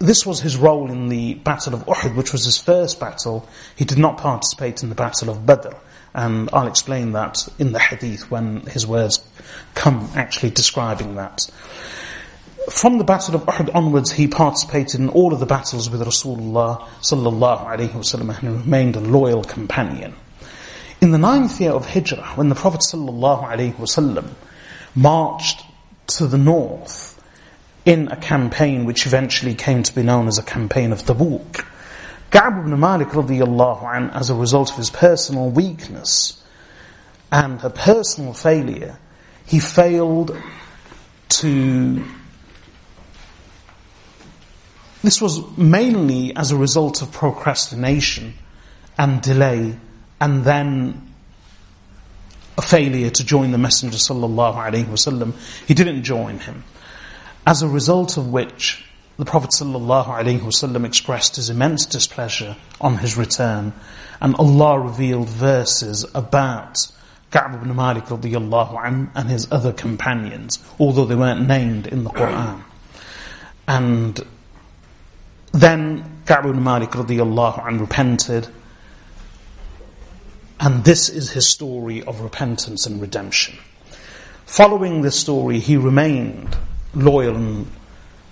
this 0.00 0.24
was 0.24 0.40
his 0.40 0.56
role 0.56 0.90
in 0.90 1.10
the 1.10 1.34
Battle 1.34 1.74
of 1.74 1.84
Uhud, 1.84 2.16
which 2.16 2.32
was 2.32 2.46
his 2.46 2.58
first 2.58 2.98
battle. 2.98 3.46
He 3.76 3.84
did 3.84 3.98
not 3.98 4.16
participate 4.16 4.82
in 4.82 4.88
the 4.88 4.94
Battle 4.94 5.28
of 5.28 5.44
Badr. 5.44 5.76
And 6.14 6.48
I'll 6.52 6.66
explain 6.66 7.12
that 7.12 7.46
in 7.58 7.72
the 7.72 7.78
hadith 7.78 8.30
when 8.30 8.62
his 8.62 8.86
words 8.86 9.22
come 9.74 10.10
actually 10.16 10.50
describing 10.50 11.16
that. 11.16 11.48
From 12.70 12.96
the 12.96 13.04
Battle 13.04 13.34
of 13.34 13.42
Uhud 13.42 13.74
onwards, 13.74 14.10
he 14.10 14.26
participated 14.26 15.00
in 15.00 15.10
all 15.10 15.34
of 15.34 15.40
the 15.40 15.46
battles 15.46 15.90
with 15.90 16.00
Rasulullah 16.00 16.80
sallallahu 17.02 17.66
alaihi 17.66 17.90
wasallam 17.90 18.38
and 18.38 18.60
remained 18.62 18.96
a 18.96 19.00
loyal 19.00 19.44
companion. 19.44 20.14
In 21.02 21.10
the 21.10 21.18
ninth 21.18 21.60
year 21.60 21.72
of 21.72 21.86
Hijrah, 21.86 22.36
when 22.36 22.48
the 22.48 22.54
Prophet 22.54 22.80
sallallahu 22.80 23.44
alaihi 23.44 23.74
wasallam 23.74 24.28
marched 24.94 25.62
to 26.06 26.26
the 26.26 26.38
north, 26.38 27.09
in 27.84 28.08
a 28.08 28.16
campaign 28.16 28.84
which 28.84 29.06
eventually 29.06 29.54
came 29.54 29.82
to 29.82 29.94
be 29.94 30.02
known 30.02 30.28
as 30.28 30.38
a 30.38 30.42
campaign 30.42 30.92
of 30.92 31.02
Tabuk. 31.02 31.64
Ka'b 32.30 32.58
ibn 32.58 32.78
Malik 32.78 33.08
radiallahu 33.08 33.96
an, 33.96 34.10
as 34.10 34.30
a 34.30 34.34
result 34.34 34.70
of 34.70 34.76
his 34.76 34.90
personal 34.90 35.50
weakness 35.50 36.42
and 37.32 37.62
a 37.64 37.70
personal 37.70 38.32
failure, 38.32 38.98
he 39.46 39.58
failed 39.58 40.36
to 41.28 42.04
this 45.02 45.20
was 45.20 45.40
mainly 45.56 46.36
as 46.36 46.50
a 46.50 46.56
result 46.56 47.00
of 47.00 47.10
procrastination 47.10 48.34
and 48.98 49.22
delay 49.22 49.76
and 50.20 50.44
then 50.44 51.10
a 52.58 52.62
failure 52.62 53.08
to 53.08 53.24
join 53.24 53.50
the 53.50 53.58
Messenger 53.58 53.96
sallallahu 53.96 54.56
alaihi 54.56 54.84
wasallam. 54.84 55.32
He 55.66 55.72
didn't 55.72 56.02
join 56.02 56.38
him. 56.38 56.62
As 57.50 57.62
a 57.62 57.68
result 57.68 58.16
of 58.16 58.30
which 58.30 58.84
the 59.16 59.24
Prophet 59.24 59.50
ﷺ 59.50 60.84
expressed 60.86 61.34
his 61.34 61.50
immense 61.50 61.84
displeasure 61.84 62.56
on 62.80 62.98
his 62.98 63.16
return, 63.16 63.72
and 64.20 64.36
Allah 64.36 64.78
revealed 64.78 65.28
verses 65.28 66.06
about 66.14 66.78
Ka'b 67.32 67.56
ibn 67.56 67.74
Malik 67.74 68.04
radiallahu 68.04 68.86
anh 68.86 69.10
and 69.16 69.28
his 69.28 69.50
other 69.50 69.72
companions, 69.72 70.60
although 70.78 71.04
they 71.04 71.16
weren't 71.16 71.48
named 71.48 71.88
in 71.88 72.04
the 72.04 72.10
Quran. 72.10 72.62
And 73.66 74.20
then 75.50 76.22
Ka'b 76.26 76.46
ibn 76.46 76.62
Malik 76.62 76.90
radiallahu 76.90 77.66
anh 77.66 77.80
repented, 77.80 78.46
and 80.60 80.84
this 80.84 81.08
is 81.08 81.32
his 81.32 81.48
story 81.48 82.04
of 82.04 82.20
repentance 82.20 82.86
and 82.86 83.00
redemption. 83.00 83.58
Following 84.46 85.02
this 85.02 85.18
story, 85.18 85.58
he 85.58 85.76
remained 85.76 86.56
loyal 86.94 87.36
and 87.36 87.70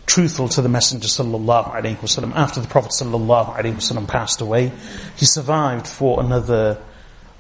truthful 0.06 0.48
to 0.48 0.62
the 0.62 0.68
Messenger 0.68 1.06
sallallahu 1.06 1.72
alaihi 1.74 1.96
wasallam. 1.96 2.34
After 2.34 2.60
the 2.60 2.68
Prophet 2.68 2.92
sallallahu 2.92 3.54
alaihi 3.54 3.74
wasallam 3.74 4.08
passed 4.08 4.40
away, 4.40 4.72
he 5.16 5.26
survived 5.26 5.86
for 5.86 6.20
another 6.20 6.78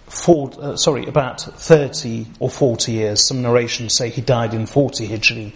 four, 0.06 0.50
uh, 0.60 0.76
sorry, 0.76 1.06
about 1.06 1.40
30 1.40 2.26
or 2.40 2.50
40 2.50 2.92
years. 2.92 3.26
Some 3.26 3.42
narrations 3.42 3.94
say 3.94 4.10
he 4.10 4.20
died 4.20 4.54
in 4.54 4.66
40 4.66 5.08
Hijri, 5.08 5.52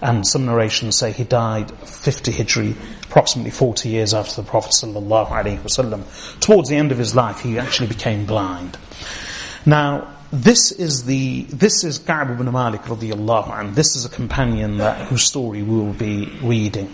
and 0.00 0.26
some 0.26 0.46
narrations 0.46 0.96
say 0.96 1.12
he 1.12 1.24
died 1.24 1.70
50 1.70 2.32
Hijri, 2.32 2.76
approximately 3.04 3.50
40 3.50 3.88
years 3.88 4.14
after 4.14 4.42
the 4.42 4.48
Prophet 4.48 4.72
sallallahu 4.72 5.28
alaihi 5.28 5.58
wasallam. 5.58 6.04
Towards 6.40 6.68
the 6.68 6.76
end 6.76 6.92
of 6.92 6.98
his 6.98 7.14
life, 7.14 7.40
he 7.40 7.58
actually 7.58 7.88
became 7.88 8.26
blind. 8.26 8.78
Now, 9.66 10.13
this 10.34 10.72
is 10.72 11.04
the 11.04 11.42
this 11.44 11.84
is 11.84 11.98
Ka'b 11.98 12.30
ibn 12.30 12.50
Malik 12.50 12.82
radiallahu 12.82 13.50
anhu. 13.50 13.74
This 13.74 13.94
is 13.94 14.04
a 14.04 14.08
companion 14.08 14.78
that 14.78 15.06
whose 15.06 15.22
story 15.22 15.62
we 15.62 15.76
will 15.76 15.92
be 15.92 16.26
reading. 16.42 16.92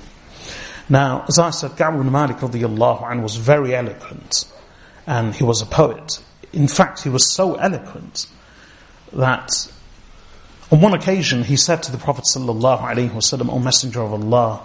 Now, 0.90 1.24
as 1.26 1.38
I 1.38 1.48
said, 1.50 1.76
Ka'b 1.76 1.94
ibn 1.94 2.12
Malik 2.12 2.36
radiallahu 2.36 3.02
anhu 3.02 3.22
was 3.22 3.36
very 3.36 3.74
eloquent, 3.74 4.44
and 5.06 5.34
he 5.34 5.42
was 5.42 5.62
a 5.62 5.66
poet. 5.66 6.22
In 6.52 6.68
fact, 6.68 7.02
he 7.02 7.08
was 7.08 7.32
so 7.32 7.54
eloquent 7.54 8.26
that 9.14 9.50
on 10.70 10.82
one 10.82 10.92
occasion 10.92 11.42
he 11.42 11.56
said 11.56 11.82
to 11.84 11.92
the 11.92 11.98
Prophet 11.98 12.24
sallallahu 12.24 12.82
alaihi 12.82 13.10
wasallam, 13.10 13.50
"O 13.50 13.58
Messenger 13.58 14.02
of 14.02 14.12
Allah," 14.12 14.60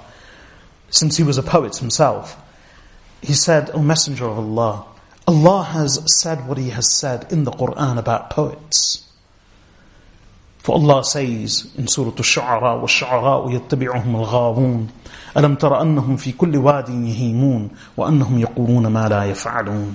since 0.90 1.16
he 1.16 1.24
was 1.24 1.38
a 1.38 1.44
poet 1.44 1.78
himself, 1.78 2.36
he 3.22 3.34
said, 3.34 3.70
"O 3.74 3.80
Messenger 3.82 4.26
of 4.26 4.38
Allah." 4.38 4.86
Allah 5.27 5.63
has 5.63 6.03
said 6.21 6.49
what 6.49 6.59
He 6.59 6.71
has 6.71 6.93
said 6.93 7.33
in 7.33 7.45
the 7.45 7.53
Quran 7.53 7.99
about 7.99 8.31
poets. 8.31 9.07
For 10.59 10.75
Allah 10.75 11.05
says 11.05 11.73
in 11.79 11.89
Surah 11.89 12.11
Al-Shu'ara, 12.11 12.81
وَالشُّعَرَاءُ 12.83 13.69
يَتَّبِعُهُمُ 13.69 14.27
الْغَاوُونَ 14.27 14.89
أَلَمْ 15.37 15.57
تَرَ 15.57 15.81
أَنَّهُمْ 15.81 16.17
فِي 16.19 16.33
كُلِّ 16.33 16.57
وَادٍ 16.57 16.89
يَهِيمُونَ 16.89 17.71
وَأَنَّهُمْ 17.97 18.41
يَقُولُونَ 18.41 18.87
مَا 18.93 19.09
لَا 19.09 19.31
يَفْعَلُونَ 19.33 19.95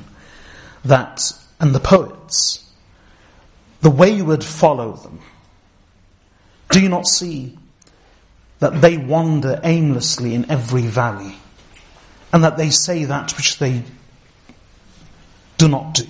That, 0.86 1.34
and 1.60 1.76
the 1.76 1.80
poets, 1.80 2.64
the 3.82 3.92
wayward 3.92 4.44
follow 4.44 4.94
them. 4.94 5.20
Do 6.72 6.82
you 6.82 6.90
not 6.90 7.06
see 7.06 7.58
that 8.60 8.82
they 8.82 8.98
wander 8.98 9.60
aimlessly 9.64 10.34
in 10.34 10.50
every 10.50 10.82
valley, 10.82 11.36
and 12.34 12.44
that 12.44 12.58
they 12.58 12.72
say 12.72 13.06
that 13.06 13.38
which 13.38 13.60
they 13.60 13.84
do 15.61 15.69
not 15.69 15.93
do. 15.93 16.07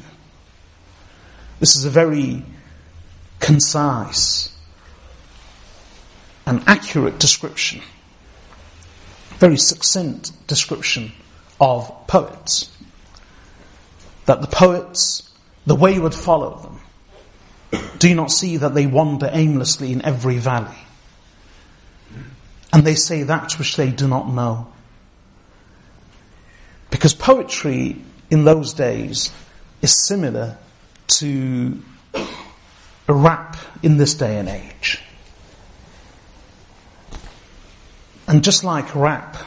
This 1.59 1.75
is 1.75 1.85
a 1.85 1.91
very 1.91 2.45
concise 3.41 4.57
and 6.47 6.63
accurate 6.69 7.19
description, 7.19 7.83
very 9.39 9.57
succinct 9.57 10.47
description 10.47 11.11
of 11.61 11.93
poets. 12.07 12.71
That 14.27 14.41
the 14.41 14.47
poets, 14.47 15.29
the 15.67 15.75
wayward 15.75 16.15
follow 16.15 16.57
them. 17.73 17.83
Do 17.99 18.09
you 18.09 18.15
not 18.15 18.31
see 18.31 18.59
that 18.59 18.75
they 18.75 18.87
wander 18.87 19.29
aimlessly 19.33 19.93
in 19.93 20.05
every 20.05 20.39
valley? 20.39 20.79
And 22.73 22.85
they 22.85 22.95
say 22.95 23.25
that 23.25 23.59
which 23.59 23.77
they 23.77 23.91
do 23.91 24.07
not 24.07 24.29
know. 24.29 24.73
Because 26.91 27.15
poetry 27.15 27.97
in 28.30 28.44
those 28.44 28.74
days 28.74 29.32
is 29.82 30.06
similar 30.06 30.58
to 31.08 31.82
a 33.08 33.14
rap 33.14 33.58
in 33.84 33.98
this 33.98 34.14
day 34.16 34.38
and 34.38 34.50
age. 34.50 35.02
And 38.28 38.44
just 38.44 38.64
like 38.64 38.96
rap, 38.96 39.38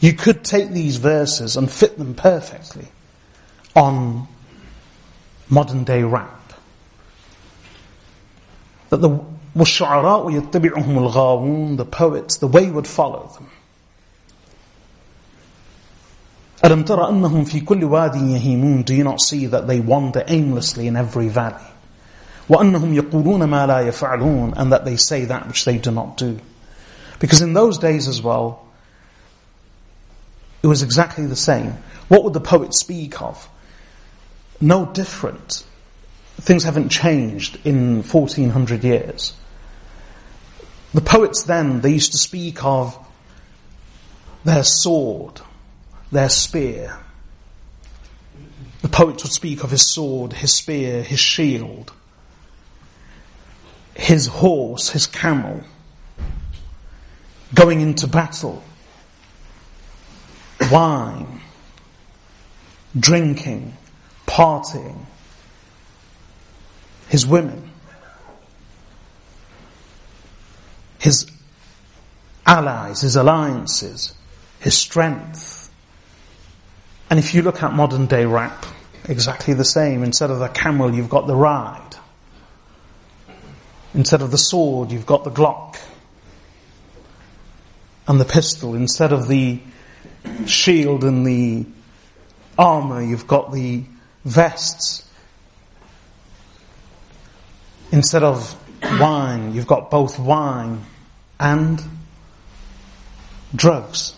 you 0.00 0.12
could 0.12 0.44
take 0.44 0.70
these 0.70 0.96
verses 0.96 1.56
and 1.56 1.70
fit 1.70 1.96
them 1.96 2.14
perfectly 2.14 2.88
on 3.74 4.28
modern 5.48 5.84
day 5.84 6.02
rap. 6.02 6.52
That 8.90 8.98
the 8.98 9.08
وَالشُّعَرَاءُ 9.56 10.50
يَتَّبِعُهُمُ 10.50 11.10
الْغَاوُونَ 11.10 11.76
The 11.78 11.86
poets, 11.86 12.36
the 12.36 12.46
way 12.46 12.70
would 12.70 12.86
follow 12.86 13.30
them. 13.34 13.50
أَلَمْ 16.64 16.84
تَرَ 16.84 17.10
أَنَّهُمْ 17.10 17.44
فِي 17.44 17.64
كُلِّ 17.64 17.84
وَادٍ 17.84 18.14
يَهِيمُونَ 18.14 18.84
Do 18.84 18.94
you 18.94 19.04
not 19.04 19.20
see 19.20 19.46
that 19.46 19.66
they 19.66 19.80
wander 19.80 20.24
aimlessly 20.26 20.86
in 20.86 20.96
every 20.96 21.28
valley? 21.28 21.62
وَأَنَّهُمْ 22.48 22.94
يَقُولُونَ 23.00 23.46
مَا 23.48 23.66
لَا 23.66 23.86
يَفْعَلُونَ 23.88 24.54
And 24.56 24.72
that 24.72 24.84
they 24.84 24.96
say 24.96 25.26
that 25.26 25.46
which 25.46 25.64
they 25.64 25.78
do 25.78 25.90
not 25.90 26.16
do. 26.16 26.38
Because 27.18 27.42
in 27.42 27.52
those 27.52 27.78
days 27.78 28.08
as 28.08 28.22
well, 28.22 28.66
it 30.62 30.66
was 30.66 30.82
exactly 30.82 31.26
the 31.26 31.36
same. 31.36 31.74
What 32.08 32.24
would 32.24 32.32
the 32.32 32.40
poet 32.40 32.74
speak 32.74 33.20
of? 33.20 33.48
No 34.60 34.86
different. 34.86 35.64
Things 36.40 36.64
haven't 36.64 36.88
changed 36.88 37.58
in 37.64 38.02
1400 38.02 38.84
years. 38.84 39.34
The 40.94 41.00
poets 41.00 41.42
then, 41.42 41.80
they 41.80 41.92
used 41.92 42.12
to 42.12 42.18
speak 42.18 42.64
of 42.64 42.98
their 44.44 44.62
sword, 44.62 45.40
their 46.11 46.29
spear. 46.29 46.97
The 48.81 48.89
poet 48.89 49.23
would 49.23 49.31
speak 49.31 49.63
of 49.63 49.71
his 49.71 49.87
sword, 49.87 50.33
his 50.33 50.53
spear, 50.53 51.03
his 51.03 51.19
shield, 51.19 51.93
his 53.95 54.27
horse, 54.27 54.89
his 54.89 55.07
camel, 55.07 55.63
going 57.53 57.81
into 57.81 58.07
battle, 58.07 58.63
wine, 60.71 61.41
drinking, 62.99 63.77
partying, 64.25 65.05
his 67.07 67.25
women, 67.27 67.69
his 70.99 71.29
allies, 72.45 73.01
his 73.01 73.15
alliances, 73.15 74.13
his 74.59 74.77
strength, 74.77 75.50
and 77.11 77.19
if 77.19 77.35
you 77.35 77.41
look 77.41 77.61
at 77.61 77.73
modern 77.73 78.05
day 78.05 78.25
rap, 78.25 78.65
exactly 79.03 79.53
the 79.53 79.65
same. 79.65 80.01
Instead 80.01 80.31
of 80.31 80.39
the 80.39 80.47
camel, 80.47 80.95
you've 80.95 81.09
got 81.09 81.27
the 81.27 81.35
ride. 81.35 81.95
Instead 83.93 84.21
of 84.21 84.31
the 84.31 84.37
sword, 84.37 84.93
you've 84.93 85.05
got 85.05 85.25
the 85.25 85.29
Glock 85.29 85.77
and 88.07 88.17
the 88.17 88.23
pistol. 88.23 88.75
Instead 88.75 89.11
of 89.11 89.27
the 89.27 89.59
shield 90.45 91.03
and 91.03 91.27
the 91.27 91.65
armor, 92.57 93.01
you've 93.01 93.27
got 93.27 93.51
the 93.51 93.83
vests. 94.23 95.05
Instead 97.91 98.23
of 98.23 98.55
wine, 99.01 99.53
you've 99.53 99.67
got 99.67 99.91
both 99.91 100.17
wine 100.17 100.85
and 101.41 101.83
drugs. 103.53 104.15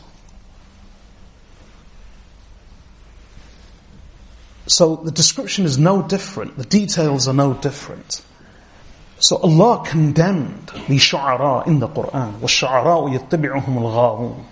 So 4.73 4.97
the 4.97 5.11
description 5.11 5.65
is 5.65 5.79
no 5.79 6.03
different, 6.03 6.57
the 6.57 6.65
details 6.65 7.27
are 7.27 7.35
no 7.35 7.55
different. 7.55 8.23
So 9.21 9.37
Allah 9.39 9.83
condemned 9.85 10.69
the 10.89 10.97
shu'ara 10.99 11.67
in 11.67 11.81
the 11.81 11.89
Quran. 11.89 12.39
وَالشُّعَرَاءُ 12.39 13.29
يَتَّبِعُهُمُ 13.29 13.65
الْغَاوُونَ 13.65 14.45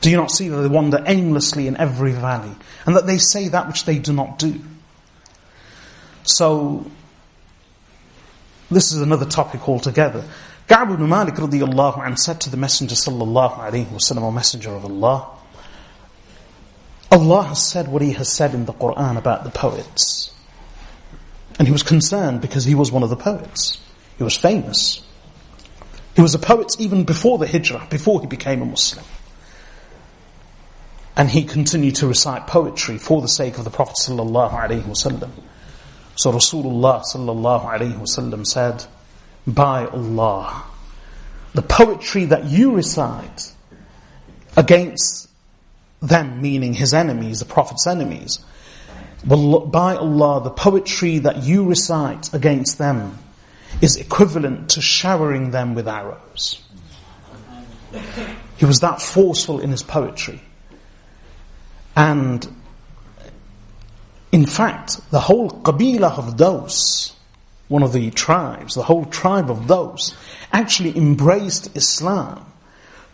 Do 0.00 0.10
you 0.10 0.16
not 0.16 0.30
see 0.30 0.48
that 0.48 0.56
they 0.56 0.68
wander 0.68 1.02
aimlessly 1.06 1.66
in 1.66 1.76
every 1.76 2.12
valley 2.12 2.54
and 2.86 2.96
that 2.96 3.06
they 3.06 3.18
say 3.18 3.48
that 3.48 3.66
which 3.66 3.84
they 3.84 3.98
do 3.98 4.12
not 4.12 4.38
do? 4.38 4.60
So, 6.22 6.90
this 8.70 8.92
is 8.92 9.02
another 9.02 9.26
topic 9.26 9.68
altogether. 9.68 10.24
Ka'b 10.66 10.92
ibn 10.92 11.06
Malik 11.06 11.34
radiallahu 11.34 11.98
anhu 11.98 12.18
said 12.18 12.40
to 12.42 12.50
the 12.50 12.56
Messenger 12.56 12.94
sallallahu 12.94 13.58
alayhi 13.58 13.86
wasallam, 13.86 14.22
O 14.22 14.30
Messenger 14.30 14.70
of 14.70 14.86
Allah, 14.86 15.28
Allah 17.11 17.43
has 17.43 17.61
said 17.61 17.87
what 17.87 18.01
He 18.01 18.13
has 18.13 18.31
said 18.31 18.53
in 18.53 18.65
the 18.65 18.73
Quran 18.73 19.17
about 19.17 19.43
the 19.43 19.49
poets. 19.49 20.31
And 21.57 21.67
he 21.67 21.71
was 21.71 21.83
concerned 21.83 22.41
because 22.41 22.63
he 22.63 22.75
was 22.75 22.91
one 22.91 23.03
of 23.03 23.09
the 23.09 23.17
poets. 23.17 23.81
He 24.17 24.23
was 24.23 24.35
famous. 24.37 25.01
He 26.15 26.21
was 26.21 26.33
a 26.35 26.39
poet 26.39 26.75
even 26.79 27.03
before 27.03 27.37
the 27.37 27.47
hijrah, 27.47 27.87
before 27.89 28.21
he 28.21 28.27
became 28.27 28.61
a 28.61 28.65
Muslim. 28.65 29.05
And 31.15 31.29
he 31.29 31.43
continued 31.43 31.95
to 31.95 32.07
recite 32.07 32.47
poetry 32.47 32.97
for 32.97 33.21
the 33.21 33.27
sake 33.27 33.57
of 33.57 33.65
the 33.65 33.69
Prophet 33.69 33.95
sallallahu 33.97 34.51
alaihi 34.51 34.83
wasallam. 34.83 35.31
So 36.15 36.31
Rasulullah 36.31 37.03
sallallahu 37.03 37.65
alaihi 37.65 37.97
wasallam 37.97 38.45
said, 38.45 38.85
"By 39.47 39.85
Allah, 39.87 40.63
the 41.53 41.61
poetry 41.61 42.25
that 42.25 42.45
you 42.45 42.73
recite 42.73 43.53
against 44.55 45.28
them, 46.01 46.41
meaning 46.41 46.73
his 46.73 46.93
enemies, 46.93 47.39
the 47.39 47.45
Prophet's 47.45 47.87
enemies, 47.87 48.39
by 49.25 49.95
Allah, 49.95 50.41
the 50.43 50.49
poetry 50.49 51.19
that 51.19 51.43
you 51.43 51.65
recite 51.65 52.33
against 52.33 52.77
them 52.77 53.17
is 53.81 53.97
equivalent 53.97 54.69
to 54.71 54.81
showering 54.81 55.51
them 55.51 55.75
with 55.75 55.87
arrows. 55.87 56.61
He 58.57 58.65
was 58.65 58.79
that 58.79 59.01
forceful 59.01 59.59
in 59.59 59.71
his 59.71 59.83
poetry. 59.83 60.41
And 61.95 62.47
in 64.31 64.45
fact, 64.45 64.99
the 65.11 65.19
whole 65.19 65.49
Qabilah 65.49 66.17
of 66.17 66.37
Daws, 66.37 67.13
one 67.67 67.83
of 67.83 67.93
the 67.93 68.11
tribes, 68.11 68.75
the 68.75 68.83
whole 68.83 69.05
tribe 69.05 69.51
of 69.51 69.67
Daws, 69.67 70.15
actually 70.51 70.95
embraced 70.95 71.75
Islam 71.75 72.48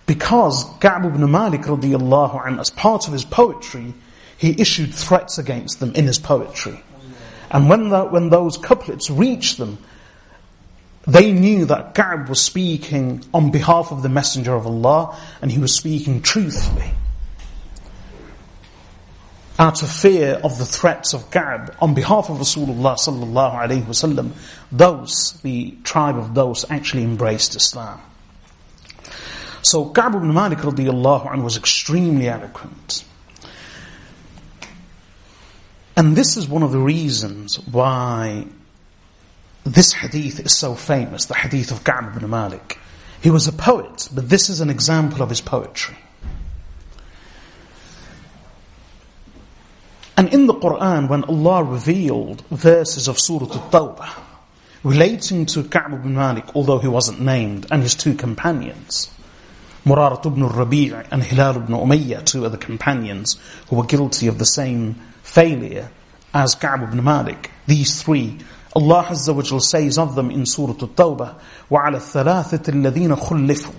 because 0.06 0.66
Ka'b 0.80 1.06
ibn 1.06 1.30
Malik 1.32 1.62
radiallahu 1.62 2.60
as 2.60 2.70
part 2.70 3.08
of 3.08 3.14
his 3.14 3.26
poetry, 3.26 3.94
he 4.38 4.60
issued 4.60 4.94
threats 4.94 5.38
against 5.38 5.80
them 5.80 5.94
in 5.96 6.06
his 6.06 6.20
poetry. 6.20 6.80
And 7.50 7.70
when, 7.70 7.90
the, 7.90 8.06
when 8.06 8.30
those 8.30 8.58
couplets 8.58 9.10
reached 9.10 9.58
them, 9.58 9.78
they 11.08 11.32
knew 11.32 11.66
that 11.66 11.94
Ka'b 11.94 12.30
was 12.30 12.42
speaking 12.42 13.24
on 13.34 13.52
behalf 13.52 13.92
of 13.92 14.02
the 14.02 14.10
Messenger 14.10 14.56
of 14.56 14.66
Allah 14.66 15.18
and 15.42 15.52
he 15.52 15.60
was 15.60 15.76
speaking 15.76 16.22
truthfully. 16.22 16.92
Out 19.58 19.84
of 19.84 19.90
fear 19.90 20.34
of 20.44 20.58
the 20.58 20.66
threats 20.66 21.14
of 21.14 21.32
Ka'b 21.32 21.74
on 21.80 21.94
behalf 21.94 22.30
of 22.30 22.38
Rasulullah 22.38 22.98
sallallahu 22.98 23.86
wasallam, 23.86 24.32
Daws, 24.76 25.40
the 25.44 25.78
tribe 25.84 26.18
of 26.18 26.34
those 26.34 26.66
actually 26.70 27.04
embraced 27.04 27.56
Islam. 27.56 28.02
So 29.66 29.86
Ka'b 29.86 30.14
ibn 30.14 30.32
Malik 30.32 30.60
radiallahu 30.60 31.26
anhu 31.26 31.44
was 31.44 31.58
extremely 31.58 32.30
eloquent. 32.30 33.04
And 35.98 36.16
this 36.16 36.38
is 36.38 36.48
one 36.48 36.62
of 36.62 36.72
the 36.72 36.78
reasons 36.78 37.56
why 37.66 38.46
this 39.64 39.92
hadith 39.92 40.40
is 40.40 40.56
so 40.56 40.76
famous, 40.76 41.26
the 41.26 41.34
hadith 41.34 41.72
of 41.72 41.84
Ka'b 41.84 42.16
ibn 42.16 42.30
Malik. 42.30 42.78
He 43.24 43.32
was 43.32 43.48
a 43.48 43.52
poet, 43.52 44.08
but 44.14 44.30
this 44.30 44.52
is 44.52 44.62
an 44.62 44.70
example 44.70 45.24
of 45.24 45.30
his 45.30 45.42
poetry. 45.42 45.98
And 50.16 50.32
in 50.32 50.46
the 50.46 50.54
Quran, 50.54 51.10
when 51.10 51.24
Allah 51.24 51.64
revealed 51.64 52.46
verses 52.52 53.08
of 53.08 53.20
Surah 53.20 53.52
Al-Tawbah 53.52 54.12
relating 54.84 55.48
to 55.48 55.64
Ka'b 55.64 55.94
ibn 55.94 56.14
Malik, 56.14 56.56
although 56.56 56.78
he 56.78 56.88
wasn't 56.88 57.20
named, 57.20 57.66
and 57.72 57.82
his 57.82 57.96
two 57.96 58.14
companions, 58.14 59.10
Murarat 59.85 60.27
ibn 60.27 60.47
Rabi' 60.47 60.93
and 61.11 61.23
Hilal 61.23 61.57
ibn 61.57 61.75
Umayyah, 61.75 62.25
two 62.25 62.45
other 62.45 62.59
companions 62.59 63.41
who 63.69 63.77
were 63.77 63.85
guilty 63.85 64.27
of 64.27 64.39
the 64.39 64.45
same 64.45 64.95
failure 65.23 65.91
as 66.35 66.55
Ka'b 66.55 66.83
ibn 66.83 67.03
Malik, 67.03 67.51
these 67.67 68.03
three 68.03 68.39
Allah 68.75 69.07
Azza 69.09 69.35
wa 69.35 69.43
Jal 69.43 69.59
says 69.59 69.99
of 69.99 70.15
them 70.15 70.31
in 70.31 70.47
Surah 70.47 70.75
At-Tawbah, 70.75 71.41
وَعَلَى 71.71 71.97
الثَّلَاثَةِ 71.97 72.69
الَّذِينَ 72.69 73.19
خُلِّفُوا 73.19 73.75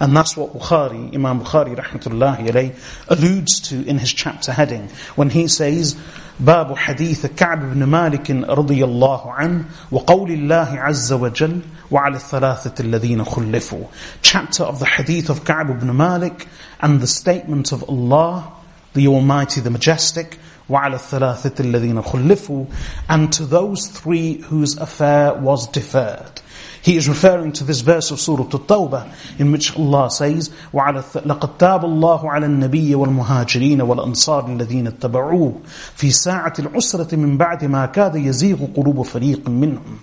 And 0.00 0.16
that's 0.16 0.38
what 0.38 0.54
Bukhari, 0.54 1.14
Imam 1.14 1.40
Bukhari 1.40 1.76
rahmatullahi 1.76 2.48
alayh, 2.48 2.74
alludes 3.08 3.60
to 3.68 3.86
in 3.86 3.98
his 3.98 4.10
chapter 4.10 4.52
heading, 4.52 4.88
when 5.16 5.28
he 5.28 5.48
says, 5.48 6.00
باب 6.40 6.76
حديث 6.76 7.26
كعب 7.26 7.74
بن 7.74 7.84
مالك 7.84 8.30
رضي 8.30 8.84
الله 8.84 9.32
عنه 9.32 9.64
وقول 9.90 10.30
الله 10.30 10.68
عز 10.80 11.12
وجل 11.12 11.60
وعلى 11.90 12.16
الثلاثة 12.16 12.74
الذين 12.80 13.24
خلفوا 13.24 13.84
Chapter 14.22 14.64
of 14.64 14.78
the 14.78 14.86
hadith 14.86 15.30
of 15.30 15.44
Ka'b 15.44 15.70
ibn 15.70 15.96
Malik 15.96 16.48
and 16.80 17.00
the 17.00 17.06
statement 17.06 17.72
of 17.72 17.88
Allah, 17.88 18.52
the 18.94 19.06
Almighty, 19.08 19.60
the 19.60 19.70
Majestic, 19.70 20.38
وعلى 20.68 20.94
الثلاثة 20.94 21.60
الذين 21.60 22.02
خلفوا 22.02 22.66
and 23.08 23.32
to 23.32 23.44
those 23.44 23.88
three 23.88 24.40
whose 24.42 24.76
affair 24.78 25.34
was 25.34 25.66
deferred. 25.68 26.40
He 26.81 26.95
is 26.95 27.07
referring 27.07 27.51
to 27.53 27.63
this 27.63 27.81
verse 27.81 28.11
of 28.11 28.19
Surah 28.19 28.43
At-Tawbah 28.43 29.39
in 29.39 29.51
which 29.51 29.75
Allah 29.77 30.09
says 30.09 30.51
لقد 30.73 31.57
تاب 31.57 31.85
الله 31.85 32.31
على 32.31 32.45
النبي 32.45 32.95
والمهاجرين 32.95 33.81
والأنصار 33.81 34.47
الذين 34.47 34.87
اتبعوه 34.87 35.53
في 35.95 36.11
ساعة 36.11 36.53
العسرة 36.59 37.15
من 37.15 37.37
بعد 37.37 37.65
ما 37.65 37.85
كاد 37.85 38.15
يزيغ 38.15 38.57
قلوب 38.75 39.01
فريق 39.01 39.49
منهم 39.49 39.97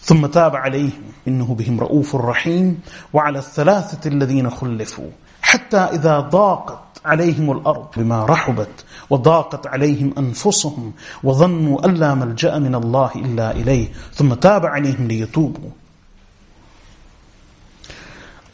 ثم 0.00 0.26
تاب 0.26 0.56
عليهم 0.56 1.02
إنه 1.28 1.54
بهم 1.54 1.80
رؤوف 1.80 2.16
رحيم 2.16 2.80
وعلى 3.12 3.38
الثلاثة 3.38 4.08
الذين 4.08 4.50
خلفوا 4.50 5.10
حتى 5.42 5.76
إذا 5.76 6.20
ضاقت 6.20 6.85
عليهم 7.06 7.50
الأرض 7.50 7.86
بما 7.96 8.24
رحبت 8.24 8.84
وضاقت 9.10 9.66
عليهم 9.66 10.14
أنفسهم 10.18 10.92
وظنوا 11.22 11.86
أن 11.86 11.94
لا 11.94 12.14
ملجأ 12.14 12.58
من 12.58 12.74
الله 12.74 13.10
إلا 13.14 13.50
إليه 13.50 13.92
ثم 14.14 14.34
تاب 14.34 14.66
عليهم 14.66 15.08
ليتوبوا 15.08 15.70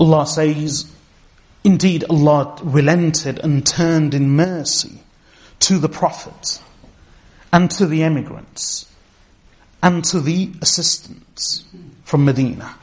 Allah 0.00 0.26
says, 0.26 0.86
Indeed 1.62 2.02
Allah 2.10 2.58
relented 2.64 3.38
and 3.38 3.64
turned 3.64 4.14
in 4.14 4.30
mercy 4.30 4.98
to 5.60 5.78
the 5.78 5.88
Prophet 5.88 6.60
and 7.52 7.70
to 7.70 7.86
the 7.86 8.02
emigrants 8.02 8.86
and 9.80 10.04
to 10.06 10.18
the 10.20 10.50
assistants 10.60 11.64
from 12.04 12.24
Medina. 12.24 12.74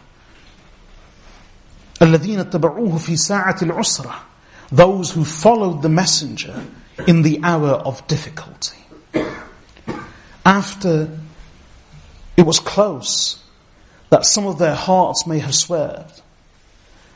الذين 2.01 2.39
اتبعوه 2.39 2.97
في 2.97 3.17
ساعة 3.17 3.57
العسرة 3.61 4.28
those 4.71 5.11
who 5.11 5.25
followed 5.25 5.81
the 5.81 5.89
messenger 5.89 6.63
in 7.07 7.21
the 7.21 7.39
hour 7.43 7.69
of 7.69 8.05
difficulty. 8.07 8.77
After 10.45 11.17
it 12.37 12.45
was 12.45 12.59
close 12.59 13.43
that 14.09 14.25
some 14.25 14.47
of 14.47 14.59
their 14.59 14.75
hearts 14.75 15.27
may 15.27 15.39
have 15.39 15.55
swerved, 15.55 16.21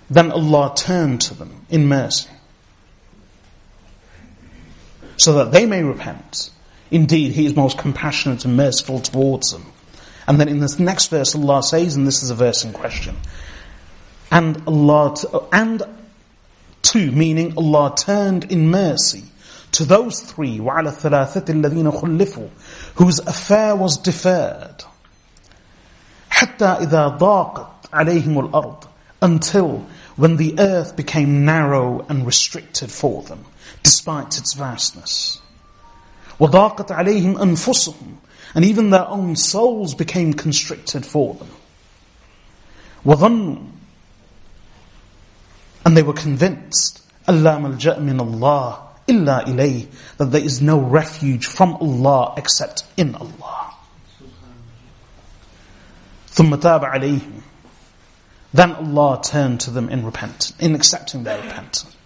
then 0.09 0.31
Allah 0.31 0.73
turned 0.75 1.21
to 1.21 1.33
them 1.33 1.65
in 1.69 1.87
mercy 1.87 2.29
so 5.17 5.33
that 5.33 5.51
they 5.51 5.65
may 5.65 5.83
repent. 5.83 6.49
Indeed, 6.91 7.31
He 7.31 7.45
is 7.45 7.55
most 7.55 7.77
compassionate 7.77 8.45
and 8.45 8.57
merciful 8.57 8.99
towards 8.99 9.51
them. 9.51 9.65
And 10.27 10.39
then 10.39 10.47
in 10.47 10.59
this 10.59 10.79
next 10.79 11.07
verse, 11.07 11.35
Allah 11.35 11.63
says, 11.63 11.95
and 11.95 12.05
this 12.05 12.23
is 12.23 12.29
a 12.29 12.35
verse 12.35 12.63
in 12.63 12.73
question, 12.73 13.15
and 14.31 14.61
Allah, 14.67 15.15
t- 15.15 15.27
and 15.51 15.83
two, 16.82 17.10
meaning 17.12 17.54
Allah 17.56 17.94
turned 17.96 18.50
in 18.50 18.70
mercy 18.70 19.24
to 19.72 19.84
those 19.84 20.20
three, 20.20 20.58
وَعَلَى 20.58 20.88
الثَّلَاثَةِ 20.88 21.62
الَّذِينَ 21.62 22.00
خُلِّفُوا 22.00 22.50
whose 22.96 23.18
affair 23.20 23.76
was 23.76 23.98
deferred. 23.98 24.84
حَتَّى 26.30 26.80
إِذَا 26.80 27.18
ضَاقَتْ 27.18 27.90
عَلَيْهِمُ 27.90 28.50
الْأَرْضِ 28.50 28.88
Until 29.20 29.86
when 30.16 30.36
the 30.36 30.58
earth 30.58 30.96
became 30.96 31.44
narrow 31.44 32.04
and 32.08 32.26
restricted 32.26 32.90
for 32.90 33.22
them, 33.22 33.44
despite 33.82 34.38
its 34.38 34.54
vastness. 34.54 35.40
وَضَاقَتْ 36.40 36.88
عَلَيْهِمْ 36.88 37.36
أَنفُسُهُمْ 37.36 38.16
And 38.54 38.64
even 38.64 38.90
their 38.90 39.06
own 39.08 39.36
souls 39.36 39.94
became 39.94 40.32
constricted 40.32 41.04
for 41.04 41.34
them. 41.34 41.50
وَظَنُّوا 43.04 43.71
and 45.84 45.96
they 45.96 46.02
were 46.02 46.12
convinced, 46.12 47.02
Allah 47.26 47.58
malja' 47.60 48.00
min 48.00 48.20
Allah 48.20 48.88
illa 49.06 49.44
ilayh, 49.46 49.86
that 50.18 50.26
there 50.32 50.42
is 50.42 50.60
no 50.60 50.78
refuge 50.78 51.46
from 51.46 51.74
Allah 51.76 52.34
except 52.36 52.84
in 52.96 53.14
Allah. 53.14 53.74
ثم 56.30 56.54
تاب 56.60 56.84
عليهم 56.84 57.42
Then 58.54 58.72
Allah 58.72 59.20
turned 59.22 59.60
to 59.60 59.70
them 59.70 59.88
in 59.88 60.04
repentance, 60.04 60.52
in 60.58 60.74
accepting 60.74 61.24
their 61.24 61.40
repentance. 61.42 61.96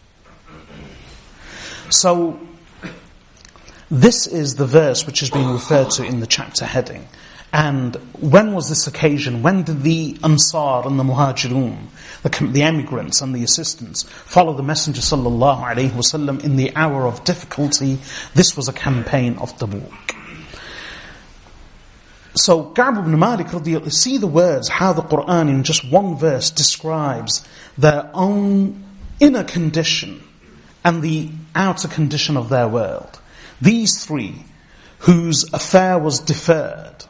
So, 1.90 2.40
this 3.90 4.26
is 4.26 4.56
the 4.56 4.66
verse 4.66 5.06
which 5.06 5.22
is 5.22 5.30
being 5.30 5.50
referred 5.50 5.90
to 5.92 6.04
in 6.04 6.20
the 6.20 6.26
chapter 6.26 6.64
heading 6.64 7.06
And 7.57 7.95
when 8.19 8.53
was 8.53 8.69
this 8.69 8.85
occasion? 8.85 9.41
When 9.41 9.63
did 9.63 9.81
the 9.81 10.15
Ansar 10.23 10.85
and 10.85 10.99
the 10.99 11.03
Muhajirun, 11.03 11.87
the, 12.21 12.47
the 12.51 12.61
emigrants 12.61 13.19
and 13.19 13.33
the 13.33 13.43
assistants, 13.43 14.03
follow 14.03 14.53
the 14.53 14.61
Messenger 14.61 15.01
sallallahu 15.01 15.63
alaihi 15.63 15.89
wasallam 15.89 16.43
in 16.43 16.55
the 16.55 16.75
hour 16.75 17.07
of 17.07 17.23
difficulty? 17.23 17.97
This 18.35 18.55
was 18.55 18.67
a 18.67 18.73
campaign 18.73 19.39
of 19.39 19.57
Tabuk. 19.57 19.91
So 22.35 22.65
Ka'b 22.65 22.99
ibn 22.99 23.17
Malik, 23.17 23.47
see 23.91 24.19
the 24.19 24.27
words, 24.27 24.69
how 24.69 24.93
the 24.93 25.01
Quran 25.01 25.49
in 25.49 25.63
just 25.63 25.83
one 25.89 26.15
verse 26.15 26.51
describes 26.51 27.43
their 27.75 28.11
own 28.13 28.83
inner 29.19 29.43
condition 29.43 30.21
and 30.85 31.01
the 31.01 31.31
outer 31.55 31.87
condition 31.87 32.37
of 32.37 32.49
their 32.49 32.67
world. 32.67 33.19
These 33.59 34.05
three, 34.05 34.45
whose 34.99 35.51
affair 35.53 35.97
was 35.97 36.19
deferred, 36.19 37.06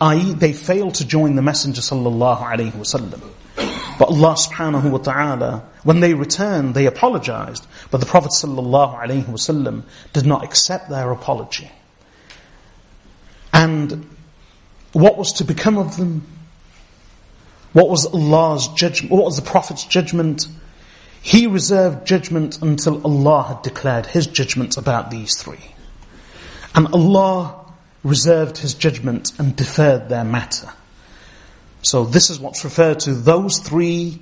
i.e. 0.00 0.32
they 0.34 0.52
failed 0.52 0.94
to 0.94 1.06
join 1.06 1.34
the 1.34 1.42
Messenger 1.42 1.80
sallallahu 1.80 2.42
alaihi 2.42 2.72
wasallam. 2.72 3.20
But 3.98 4.10
Allah 4.10 4.34
subhanahu 4.34 4.90
wa 4.92 4.98
ta'ala, 4.98 5.68
when 5.82 6.00
they 6.00 6.14
returned, 6.14 6.74
they 6.74 6.86
apologized. 6.86 7.66
But 7.90 7.98
the 7.98 8.06
Prophet 8.06 8.30
sallallahu 8.30 9.00
alaihi 9.00 9.24
wasallam 9.24 9.82
did 10.12 10.24
not 10.24 10.44
accept 10.44 10.88
their 10.88 11.10
apology. 11.10 11.70
And 13.52 14.08
what 14.92 15.18
was 15.18 15.32
to 15.34 15.44
become 15.44 15.78
of 15.78 15.96
them? 15.96 16.26
What 17.72 17.88
was 17.88 18.06
Allah's 18.06 18.68
judgment? 18.68 19.10
What 19.12 19.24
was 19.24 19.36
the 19.36 19.42
Prophet's 19.42 19.84
judgment? 19.84 20.46
He 21.20 21.46
reserved 21.48 22.06
judgment 22.06 22.62
until 22.62 23.02
Allah 23.04 23.42
had 23.42 23.62
declared 23.62 24.06
His 24.06 24.28
judgment 24.28 24.76
about 24.76 25.10
these 25.10 25.36
three. 25.36 25.74
And 26.74 26.86
Allah 26.88 27.57
reserved 28.08 28.58
His 28.58 28.74
judgment 28.74 29.38
and 29.38 29.54
deferred 29.54 30.08
their 30.08 30.24
matter. 30.24 30.70
So 31.82 32.04
this 32.04 32.30
is 32.30 32.40
what's 32.40 32.64
referred 32.64 33.00
to 33.00 33.14
those 33.14 33.58
three 33.58 34.18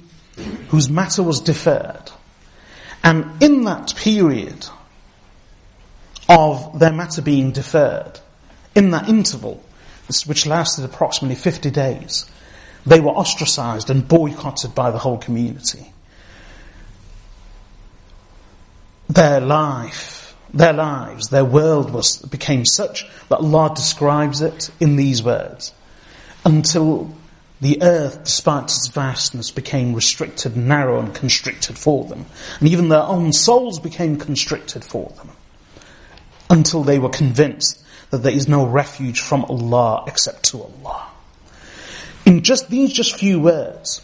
whose 0.69 0.91
matter 0.91 1.23
was 1.23 1.41
deferred. 1.41 2.11
And 3.03 3.43
in 3.43 3.65
that 3.65 3.95
period 3.97 4.67
of 6.29 6.79
their 6.79 6.93
matter 6.93 7.23
being 7.23 7.53
deferred, 7.53 8.21
in 8.75 8.91
that 8.91 9.09
interval, 9.09 9.63
which 10.27 10.47
lasted 10.47 10.85
approximately 10.85 11.37
50 11.37 11.71
days, 11.71 12.27
they 12.85 13.01
were 13.01 13.11
ostracized 13.11 13.91
and 13.91 14.07
boycotted 14.07 14.75
by 14.75 14.91
the 14.91 14.99
whole 14.99 15.19
community. 15.19 15.93
Their 19.09 19.41
life, 19.41 20.16
their 20.55 20.73
lives, 20.73 21.29
their 21.29 21.45
world 21.45 21.91
was, 21.91 22.19
became 22.19 22.65
such 22.65 23.07
that 23.29 23.37
Allah 23.37 23.73
describes 23.75 24.41
it 24.41 24.71
in 24.81 24.97
these 24.97 25.23
words. 25.23 25.73
Until 26.45 27.15
the 27.61 27.83
earth, 27.83 28.25
despite 28.25 28.65
its 28.65 28.89
vastness, 28.89 29.51
became 29.51 29.95
restricted, 29.95 30.57
narrow 30.57 31.01
and 31.01 31.15
constricted 31.15 31.79
for 31.79 32.05
them. 32.05 32.27
And 32.61 32.69
even 32.69 32.89
their 32.89 33.03
own 33.03 33.33
souls 33.33 33.79
became 33.79 34.19
constricted 34.19 34.85
for 34.85 35.13
them. 35.17 35.31
Until 36.51 36.85
they 36.85 36.99
were 36.99 37.09
convinced 37.09 37.83
that 38.11 38.19
there 38.19 38.33
is 38.33 38.47
no 38.47 38.67
refuge 38.67 39.21
from 39.21 39.45
Allah 39.47 40.05
except 40.07 40.45
to 40.51 40.63
Allah. 40.63 41.09
In 42.25 42.43
just 42.43 42.71
these 42.71 42.93
just 42.93 43.19
few 43.19 43.41
words, 43.41 44.03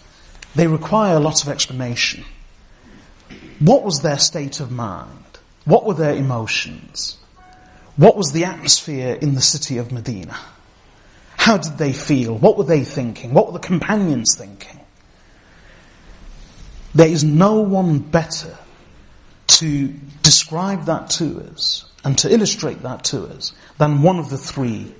they 0.54 0.66
require 0.66 1.16
a 1.16 1.20
lot 1.20 1.42
of 1.42 1.48
explanation. 1.48 2.24
What 3.58 3.84
was 3.84 4.00
their 4.00 4.18
state 4.18 4.60
of 4.60 4.70
mind? 4.70 5.21
What 5.64 5.84
were 5.84 5.94
their 5.94 6.14
emotions? 6.14 7.18
What 7.96 8.16
was 8.16 8.32
the 8.32 8.44
atmosphere 8.44 9.14
in 9.14 9.34
the 9.34 9.40
city 9.40 9.78
of 9.78 9.92
Medina? 9.92 10.38
How 11.36 11.56
did 11.56 11.78
they 11.78 11.92
feel? 11.92 12.36
What 12.36 12.56
were 12.56 12.64
they 12.64 12.84
thinking? 12.84 13.34
What 13.34 13.46
were 13.46 13.52
the 13.52 13.66
companions 13.66 14.36
thinking? 14.36 14.80
There 16.94 17.08
is 17.08 17.24
no 17.24 17.60
one 17.60 17.98
better 17.98 18.56
to 19.46 19.88
describe 20.22 20.86
that 20.86 21.10
to 21.10 21.40
us 21.50 21.84
and 22.04 22.18
to 22.18 22.32
illustrate 22.32 22.82
that 22.82 23.04
to 23.04 23.24
us 23.24 23.52
than 23.78 24.02
one 24.02 24.18
of 24.18 24.30
the 24.30 24.38
three 24.38 24.94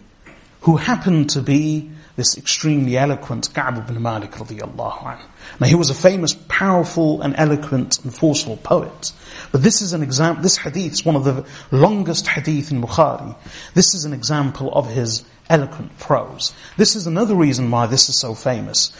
who 0.63 0.77
happened 0.77 1.31
to 1.31 1.43
be 1.43 1.91
this 2.17 2.37
extremely 2.37 2.97
eloquent 2.97 3.53
Ka'b 3.55 3.79
ibn 3.79 4.01
Malik 4.03 4.33
radiallahu 4.33 4.99
anhu. 4.99 5.25
Now 5.61 5.67
he 5.67 5.75
was 5.75 5.91
a 5.91 5.95
famous, 5.95 6.35
powerful 6.49 7.23
and 7.23 7.35
eloquent 7.37 8.03
and 8.05 8.15
forceful 8.15 8.57
poet. 8.59 9.13
But 9.51 9.63
this 9.63 9.83
is 9.83 9.93
an 9.93 10.03
example, 10.03 10.43
this 10.43 10.57
hadith 10.57 10.93
is 10.93 11.05
one 11.05 11.17
of 11.17 11.25
the 11.25 11.47
longest 11.71 12.27
hadith 12.27 12.71
in 12.71 12.83
Bukhari. 12.83 13.35
This 13.75 13.95
is 13.95 14.05
an 14.05 14.13
example 14.13 14.73
of 14.73 14.91
his 14.91 15.25
eloquent 15.49 15.99
prose. 15.99 16.53
This 16.77 16.97
is 16.97 17.07
another 17.07 17.35
reason 17.35 17.71
why 17.71 17.87
this 17.87 18.09
is 18.09 18.17
so 18.17 18.35
famous. 18.35 18.93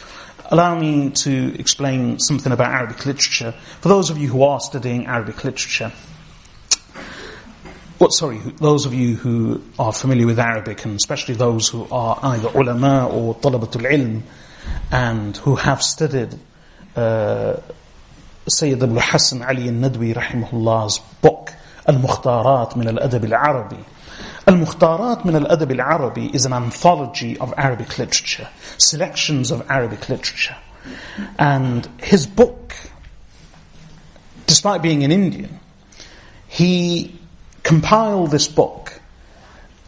Allow 0.45 0.77
me 0.77 1.09
to 1.09 1.57
explain 1.59 2.19
something 2.19 2.51
about 2.51 2.71
Arabic 2.71 3.05
literature. 3.05 3.53
For 3.81 3.89
those 3.89 4.09
of 4.09 4.17
you 4.17 4.27
who 4.27 4.43
are 4.43 4.59
studying 4.59 5.05
Arabic 5.05 5.43
literature, 5.43 5.91
what, 8.03 8.11
sorry, 8.11 8.37
those 8.57 8.85
of 8.85 8.93
you 8.93 9.15
who 9.15 9.61
are 9.79 9.93
familiar 9.93 10.25
with 10.25 10.37
Arabic, 10.37 10.83
and 10.83 10.95
especially 10.95 11.35
those 11.35 11.69
who 11.69 11.87
are 11.89 12.19
either 12.21 12.49
ulama 12.49 13.07
or 13.07 13.33
talabatul 13.35 13.89
ilm, 13.89 14.21
and 14.91 15.37
who 15.37 15.55
have 15.55 15.81
studied 15.81 16.37
uh, 16.97 17.55
Sayyid 18.49 18.83
Abu 18.83 18.99
Hassan 18.99 19.41
Ali 19.41 19.69
al-Nadwi 19.69 20.13
rahimahullah's 20.13 20.99
book, 21.21 21.53
Al-Mukhtarat 21.87 22.75
min 22.75 22.89
al-Adab 22.89 23.23
al-Arabi. 23.31 23.85
Al-Mukhtarat 24.47 25.23
min 25.23 25.35
al-Adab 25.35 25.79
al-Arabi 25.79 26.25
is 26.35 26.45
an 26.45 26.51
anthology 26.51 27.37
of 27.37 27.53
Arabic 27.55 27.97
literature, 27.97 28.49
selections 28.79 29.49
of 29.49 29.65
Arabic 29.71 30.09
literature. 30.09 30.57
And 31.39 31.87
his 32.01 32.27
book, 32.27 32.75
despite 34.45 34.81
being 34.81 35.05
an 35.05 35.13
Indian, 35.13 35.57
he 36.49 37.21
compile 37.63 38.27
this 38.27 38.47
book 38.47 38.99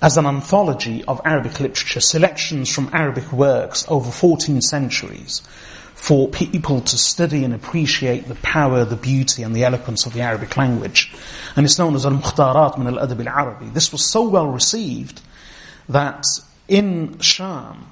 as 0.01 0.17
an 0.17 0.25
anthology 0.25 1.03
of 1.05 1.21
Arabic 1.25 1.59
literature, 1.59 1.99
selections 1.99 2.69
from 2.69 2.89
Arabic 2.93 3.31
works 3.31 3.85
over 3.87 4.11
14 4.11 4.61
centuries 4.61 5.41
for 5.93 6.27
people 6.27 6.81
to 6.81 6.97
study 6.97 7.43
and 7.43 7.53
appreciate 7.53 8.27
the 8.27 8.35
power, 8.35 8.85
the 8.85 8.95
beauty 8.95 9.41
and 9.41 9.55
the 9.55 9.63
eloquence 9.63 10.05
of 10.05 10.13
the 10.13 10.21
Arabic 10.21 10.55
language. 10.57 11.13
And 11.55 11.65
it's 11.65 11.79
known 11.79 11.95
as 11.95 12.05
Al-Mukhtarat 12.05 12.77
min 12.77 12.95
al-Adab 12.95 13.25
al-Arabi. 13.25 13.69
This 13.69 13.91
was 13.91 14.05
so 14.05 14.27
well 14.27 14.47
received 14.47 15.21
that 15.89 16.25
in 16.67 17.17
Sham, 17.19 17.87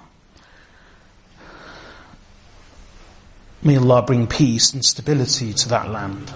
may 3.63 3.77
Allah 3.77 4.01
bring 4.03 4.27
peace 4.27 4.73
and 4.73 4.83
stability 4.83 5.53
to 5.53 5.69
that 5.69 5.89
land. 5.89 6.31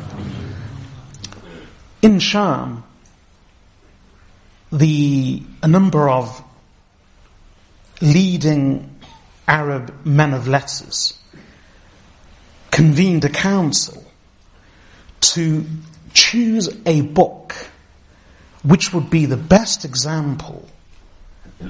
In 2.02 2.20
Sham, 2.20 2.84
the 4.72 5.42
a 5.64 5.68
number 5.68 6.10
of 6.10 6.44
leading 8.02 9.00
Arab 9.48 10.06
men 10.06 10.34
of 10.34 10.48
letters 10.48 11.18
convened 12.72 13.24
a 13.26 13.30
council 13.30 14.04
to 15.20 15.66
choose 16.14 16.70
a 16.86 17.02
book 17.02 17.56
which 18.64 18.94
would 18.94 19.10
be 19.10 19.26
the 19.26 19.38
best 19.38 19.86
example 19.86 20.68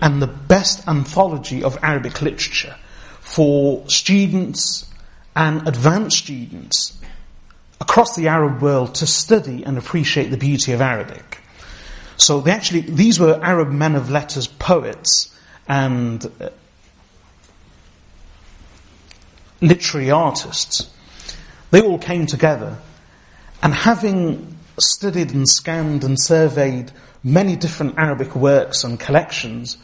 and 0.02 0.22
the 0.22 0.28
best 0.28 0.88
anthology 0.88 1.64
of 1.64 1.78
Arabic 1.82 2.22
literature 2.22 2.76
for 3.22 3.88
students 3.90 4.90
and 5.36 5.68
advanced 5.68 6.18
students 6.18 6.98
across 7.80 8.16
the 8.16 8.28
Arab 8.28 8.62
world 8.62 8.96
to 8.96 9.06
study 9.06 9.64
and 9.64 9.78
appreciate 9.78 10.32
the 10.32 10.38
beauty 10.38 10.72
of 10.72 10.82
Arabic. 10.82 11.27
So 12.18 12.42
they 12.42 12.52
actually, 12.52 12.82
these 12.82 13.20
were 13.20 13.40
Arab 13.44 13.72
men 13.72 13.96
of 13.96 14.10
letters, 14.10 14.48
poets, 14.48 15.34
and 15.68 16.26
uh, 16.42 16.50
literary 19.62 20.12
artists. 20.12 20.90
They 21.70 21.82
all 21.82 22.00
came 22.00 22.26
together, 22.26 22.78
and 23.62 23.74
having 23.74 24.58
studied 24.80 25.32
and 25.32 25.48
scanned 25.48 26.04
and 26.04 26.20
surveyed 26.20 26.92
many 27.24 27.56
different 27.56 27.98
Arabic 27.98 28.36
works 28.36 28.84
and 28.84 29.00
collections, 29.00 29.78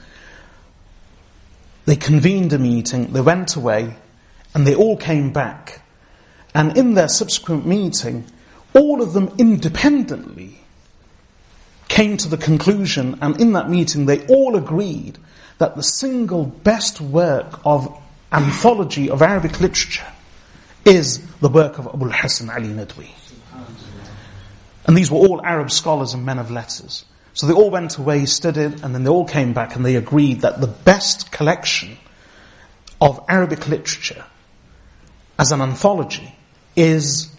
they 1.85 1.95
convened 1.95 2.53
a 2.53 2.59
meeting, 2.59 3.13
they 3.13 3.21
went 3.21 3.55
away, 3.55 3.95
and 4.55 4.65
they 4.65 4.75
all 4.75 4.97
came 4.97 5.31
back. 5.31 5.81
And 6.55 6.77
in 6.77 6.93
their 6.93 7.07
subsequent 7.07 7.65
meeting, 7.65 8.25
all 8.73 9.01
of 9.01 9.13
them 9.13 9.33
independently 9.37 10.52
came 11.87 12.17
to 12.17 12.27
the 12.27 12.37
conclusion, 12.37 13.19
and 13.21 13.39
in 13.39 13.53
that 13.53 13.69
meeting 13.69 14.05
they 14.05 14.25
all 14.27 14.55
agreed 14.55 15.17
that 15.57 15.75
the 15.75 15.83
single 15.83 16.45
best 16.45 16.99
work 16.99 17.59
of 17.65 17.95
anthology 18.31 19.09
of 19.09 19.21
Arabic 19.21 19.59
literature 19.59 20.07
is 20.85 21.25
the 21.37 21.49
work 21.49 21.77
of 21.77 21.87
Abu 21.87 22.09
Hassan 22.09 22.49
Ali 22.49 22.69
Nadwi. 22.69 23.09
And 24.85 24.97
these 24.97 25.09
were 25.09 25.19
all 25.19 25.41
Arab 25.45 25.71
scholars 25.71 26.13
and 26.13 26.25
men 26.25 26.39
of 26.39 26.51
letters. 26.51 27.05
So 27.33 27.47
they 27.47 27.53
all 27.53 27.71
went 27.71 27.97
away, 27.97 28.25
studied, 28.25 28.83
and 28.83 28.93
then 28.93 29.03
they 29.03 29.09
all 29.09 29.25
came 29.25 29.53
back 29.53 29.75
and 29.75 29.85
they 29.85 29.95
agreed 29.95 30.41
that 30.41 30.61
the 30.61 30.67
best 30.67 31.31
collection 31.31 31.97
of 32.99 33.23
Arabic 33.27 33.67
literature 33.67 34.25
as 35.39 35.51
an 35.51 35.61
anthology 35.61 36.35
is 36.75 37.32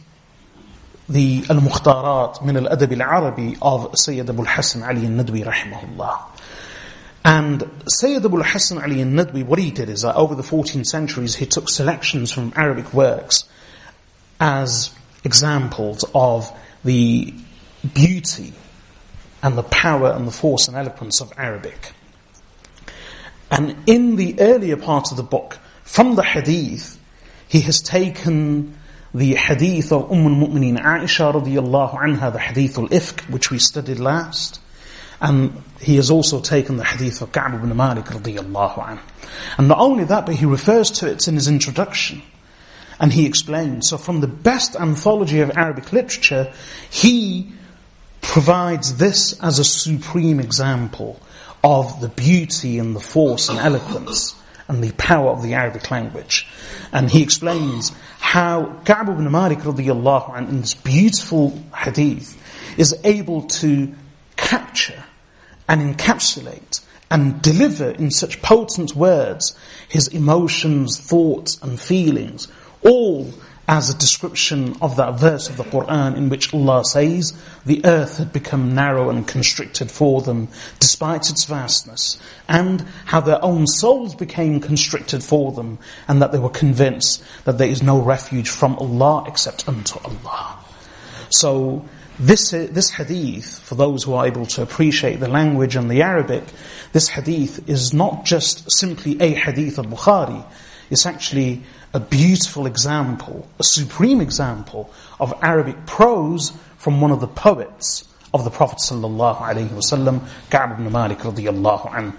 the 1.08 1.44
Al-Mukhtarat 1.50 2.44
min 2.44 2.56
al-Adab 2.56 3.00
al-Arabi 3.00 3.56
of 3.60 3.96
Sayyid 3.98 4.30
Abu 4.30 4.42
al-Hasan 4.42 4.82
Ali 4.82 5.06
al-Nadwi 5.06 5.44
rahimahullah. 5.44 6.22
And 7.24 7.70
Sayyid 7.86 8.24
Abu 8.24 8.38
al-Hasan 8.38 8.78
Ali 8.78 9.00
al-Nadwi, 9.02 9.44
what 9.44 9.58
he 9.58 9.70
did 9.70 9.88
is 9.88 10.02
that 10.02 10.16
over 10.16 10.34
the 10.34 10.42
14th 10.42 10.86
centuries 10.86 11.34
he 11.34 11.46
took 11.46 11.68
selections 11.68 12.32
from 12.32 12.52
Arabic 12.56 12.92
works 12.94 13.44
as 14.40 14.92
examples 15.24 16.04
of 16.14 16.50
the 16.84 17.34
beauty 17.92 18.52
and 19.42 19.58
the 19.58 19.62
power 19.62 20.10
and 20.10 20.26
the 20.26 20.32
force 20.32 20.68
and 20.68 20.76
eloquence 20.76 21.20
of 21.20 21.32
Arabic. 21.36 21.92
And 23.50 23.76
in 23.86 24.16
the 24.16 24.40
earlier 24.40 24.76
part 24.76 25.10
of 25.10 25.16
the 25.18 25.22
book, 25.22 25.58
from 25.82 26.14
the 26.16 26.24
hadith, 26.24 26.98
he 27.46 27.60
has 27.60 27.82
taken 27.82 28.76
the 29.14 29.36
hadith 29.36 29.92
of 29.92 30.10
Umm 30.10 30.26
al-Mu'mineen 30.26 30.82
Aisha 30.82 31.32
radiyallahu 31.32 31.94
anha, 31.94 32.32
the 32.32 32.40
hadith 32.40 32.76
al-Ifk, 32.78 33.30
which 33.30 33.50
we 33.50 33.60
studied 33.60 34.00
last. 34.00 34.60
And 35.20 35.62
he 35.80 35.96
has 35.96 36.10
also 36.10 36.40
taken 36.40 36.76
the 36.76 36.84
hadith 36.84 37.22
of 37.22 37.30
Ka'b 37.30 37.54
ibn 37.54 37.74
Malik 37.76 38.06
radiyallahu 38.06 38.74
anhu. 38.74 39.00
And 39.56 39.68
not 39.68 39.78
only 39.78 40.02
that, 40.04 40.26
but 40.26 40.34
he 40.34 40.46
refers 40.46 40.90
to 40.92 41.10
it 41.10 41.28
in 41.28 41.34
his 41.34 41.46
introduction. 41.46 42.22
And 42.98 43.12
he 43.12 43.24
explains, 43.24 43.88
so 43.88 43.98
from 43.98 44.20
the 44.20 44.26
best 44.26 44.74
anthology 44.74 45.40
of 45.40 45.56
Arabic 45.56 45.92
literature, 45.92 46.52
he 46.90 47.52
provides 48.20 48.96
this 48.96 49.38
as 49.40 49.60
a 49.60 49.64
supreme 49.64 50.40
example 50.40 51.20
of 51.62 52.00
the 52.00 52.08
beauty 52.08 52.78
and 52.80 52.96
the 52.96 53.00
force 53.00 53.48
and 53.48 53.58
eloquence 53.58 54.34
and 54.68 54.82
the 54.82 54.92
power 54.92 55.30
of 55.30 55.42
the 55.42 55.54
Arabic 55.54 55.90
language. 55.90 56.46
And 56.92 57.10
he 57.10 57.22
explains 57.22 57.92
how 58.18 58.80
Ka'b 58.84 59.08
ibn 59.08 59.30
Malik 59.30 59.60
radiallahu 59.60 60.34
anhu 60.34 60.48
in 60.48 60.60
this 60.60 60.74
beautiful 60.74 61.58
hadith 61.74 62.40
is 62.78 62.94
able 63.04 63.42
to 63.42 63.94
capture 64.36 65.04
and 65.68 65.96
encapsulate 65.96 66.80
and 67.10 67.40
deliver 67.42 67.90
in 67.90 68.10
such 68.10 68.42
potent 68.42 68.94
words 68.96 69.56
his 69.88 70.08
emotions, 70.08 70.98
thoughts 70.98 71.58
and 71.62 71.80
feelings, 71.80 72.48
all 72.82 73.32
as 73.66 73.88
a 73.88 73.98
description 73.98 74.76
of 74.82 74.96
that 74.96 75.18
verse 75.18 75.48
of 75.48 75.56
the 75.56 75.64
Quran 75.64 76.16
in 76.16 76.28
which 76.28 76.52
Allah 76.52 76.84
says, 76.84 77.32
the 77.64 77.84
earth 77.84 78.18
had 78.18 78.32
become 78.32 78.74
narrow 78.74 79.08
and 79.08 79.26
constricted 79.26 79.90
for 79.90 80.20
them 80.20 80.48
despite 80.80 81.30
its 81.30 81.44
vastness, 81.44 82.18
and 82.46 82.82
how 83.06 83.20
their 83.20 83.42
own 83.42 83.66
souls 83.66 84.14
became 84.14 84.60
constricted 84.60 85.24
for 85.24 85.52
them, 85.52 85.78
and 86.08 86.20
that 86.20 86.32
they 86.32 86.38
were 86.38 86.50
convinced 86.50 87.24
that 87.44 87.56
there 87.56 87.68
is 87.68 87.82
no 87.82 88.00
refuge 88.00 88.50
from 88.50 88.76
Allah 88.76 89.24
except 89.26 89.66
unto 89.66 89.98
Allah. 90.00 90.58
So, 91.30 91.84
this, 92.18 92.50
this 92.50 92.90
hadith, 92.90 93.58
for 93.58 93.74
those 93.74 94.04
who 94.04 94.14
are 94.14 94.26
able 94.26 94.46
to 94.46 94.62
appreciate 94.62 95.16
the 95.16 95.26
language 95.26 95.74
and 95.74 95.90
the 95.90 96.02
Arabic, 96.02 96.44
this 96.92 97.08
hadith 97.08 97.68
is 97.68 97.92
not 97.92 98.24
just 98.24 98.70
simply 98.70 99.20
a 99.20 99.30
hadith 99.30 99.78
of 99.78 99.86
Bukhari, 99.86 100.44
it's 100.90 101.06
actually 101.06 101.62
a 101.94 102.00
beautiful 102.00 102.66
example, 102.66 103.48
a 103.60 103.64
supreme 103.64 104.20
example 104.20 104.92
of 105.20 105.32
Arabic 105.42 105.86
prose 105.86 106.52
from 106.76 107.00
one 107.00 107.12
of 107.12 107.20
the 107.20 107.28
poets 107.28 108.12
of 108.34 108.42
the 108.44 108.50
Prophet 108.50 108.78
sallallahu 108.78 109.38
alaihi 109.38 109.68
wasallam, 109.68 110.28
Ka'b 110.50 110.72
ibn 110.72 110.90
Malik 110.90 111.18
radiyallahu 111.18 111.90
anhu. 111.92 112.12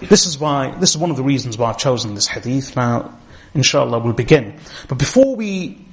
This 0.00 0.26
is 0.26 0.38
why, 0.38 0.72
this 0.80 0.90
is 0.90 0.98
one 0.98 1.12
of 1.12 1.16
the 1.16 1.22
reasons 1.22 1.56
why 1.56 1.70
I've 1.70 1.78
chosen 1.78 2.16
this 2.16 2.26
hadith. 2.26 2.74
Now, 2.74 3.16
inshallah, 3.54 4.00
we'll 4.00 4.12
begin. 4.12 4.58
But 4.88 4.98
before 4.98 5.36
we, 5.36 5.86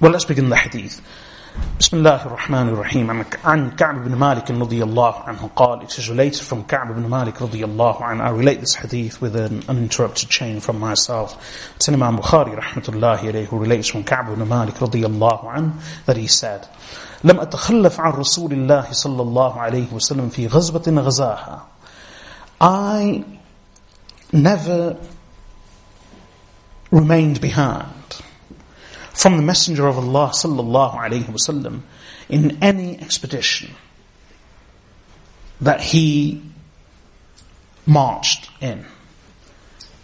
well, 0.00 0.10
let's 0.10 0.24
begin 0.24 0.48
the 0.48 0.56
hadith. 0.56 1.02
بسم 1.80 1.96
الله 1.96 2.26
الرحمن 2.26 2.68
الرحيم. 2.68 3.24
عن 3.44 3.70
كعب 3.76 4.04
بن 4.04 4.14
مالك 4.14 4.50
رضي 4.50 4.82
الله 4.84 5.14
عنه 5.14 5.50
قال 5.56 5.82
It 5.82 5.98
is 5.98 6.08
related 6.08 6.42
from 6.42 6.62
كعب 6.68 6.94
بن 6.94 7.08
مالك 7.08 7.42
رضي 7.42 7.64
الله 7.64 8.02
عنه. 8.02 8.24
I 8.24 8.30
relate 8.30 8.60
this 8.60 8.74
hadith 8.74 9.20
with 9.20 9.34
an 9.34 9.62
uninterrupted 9.68 10.28
chain 10.28 10.60
from 10.60 10.78
myself. 10.78 11.36
Imam 11.88 12.18
Bukhari 12.18 12.54
رحمة 12.54 12.88
الله 12.88 13.18
عليه 13.18 13.48
who 13.48 13.58
relates 13.58 13.88
from 13.88 14.04
كعب 14.04 14.36
بن 14.36 14.42
مالك 14.44 14.82
رضي 14.82 15.06
الله 15.06 15.50
عنه 15.50 15.72
that 16.06 16.16
he 16.16 16.26
said 16.26 16.66
لم 17.24 17.40
أتخلف 17.40 18.00
عن 18.00 18.12
رسول 18.12 18.52
الله 18.52 18.92
صلى 18.92 19.22
الله 19.22 19.60
عليه 19.60 19.92
وسلم 19.92 20.28
في 20.28 20.46
غزوة 20.46 20.84
غزاها. 20.88 21.62
I 22.60 23.24
never 24.32 24.96
remained 26.92 27.40
behind. 27.40 27.99
From 29.20 29.36
the 29.36 29.42
Messenger 29.42 29.86
of 29.86 29.98
Allah 29.98 30.30
sallallahu 30.32 30.96
alaihi 30.96 31.24
wasallam 31.24 31.82
in 32.30 32.56
any 32.62 32.98
expedition 32.98 33.74
that 35.60 35.82
he 35.82 36.40
marched 37.84 38.48
in. 38.62 38.86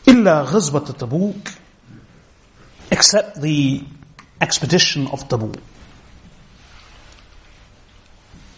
Illa 0.04 0.46
ghazwat 0.46 0.88
Tabuk, 0.98 1.56
except 2.90 3.40
the 3.40 3.82
expedition 4.42 5.06
of 5.06 5.26
Tabuk. 5.28 5.60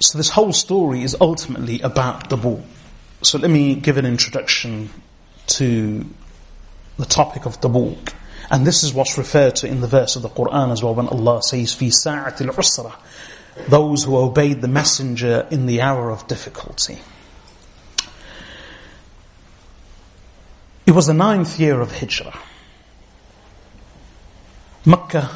So 0.01 0.19
this 0.19 0.31
whole 0.31 0.53
story 0.53 1.05
is 1.05 1.17
ultimately 1.21 1.81
about 1.83 2.31
Tabuk. 2.31 2.65
So 3.23 3.39
let 3.39 3.53
me 3.53 3.77
give 3.77 3.97
an 3.97 4.07
introduction 4.07 4.91
to 5.59 6.05
the 6.97 7.07
topic 7.07 7.47
of 7.47 7.61
Tabuk. 7.61 8.13
And 8.52 8.68
this 8.68 8.84
is 8.84 8.94
what's 8.94 9.18
referred 9.18 9.56
to 9.58 9.68
in 9.68 9.82
the 9.82 9.88
verse 9.88 10.16
of 10.16 10.22
the 10.22 10.30
Quran 10.30 10.72
as 10.72 10.84
well 10.84 10.96
when 10.96 11.08
Allah 11.08 11.42
says, 11.42 11.74
في 11.74 11.92
ساعة 11.92 12.38
العسرة 12.42 12.94
Those 13.68 14.04
who 14.04 14.18
obeyed 14.18 14.62
the 14.62 14.68
messenger 14.68 15.48
in 15.52 15.66
the 15.66 15.82
hour 15.82 16.10
of 16.10 16.28
difficulty. 16.28 17.00
It 20.86 20.92
was 20.92 21.08
the 21.08 21.14
ninth 21.14 21.60
year 21.60 21.80
of 21.80 22.00
Hijrah. 22.00 22.38
Mecca 24.86 25.30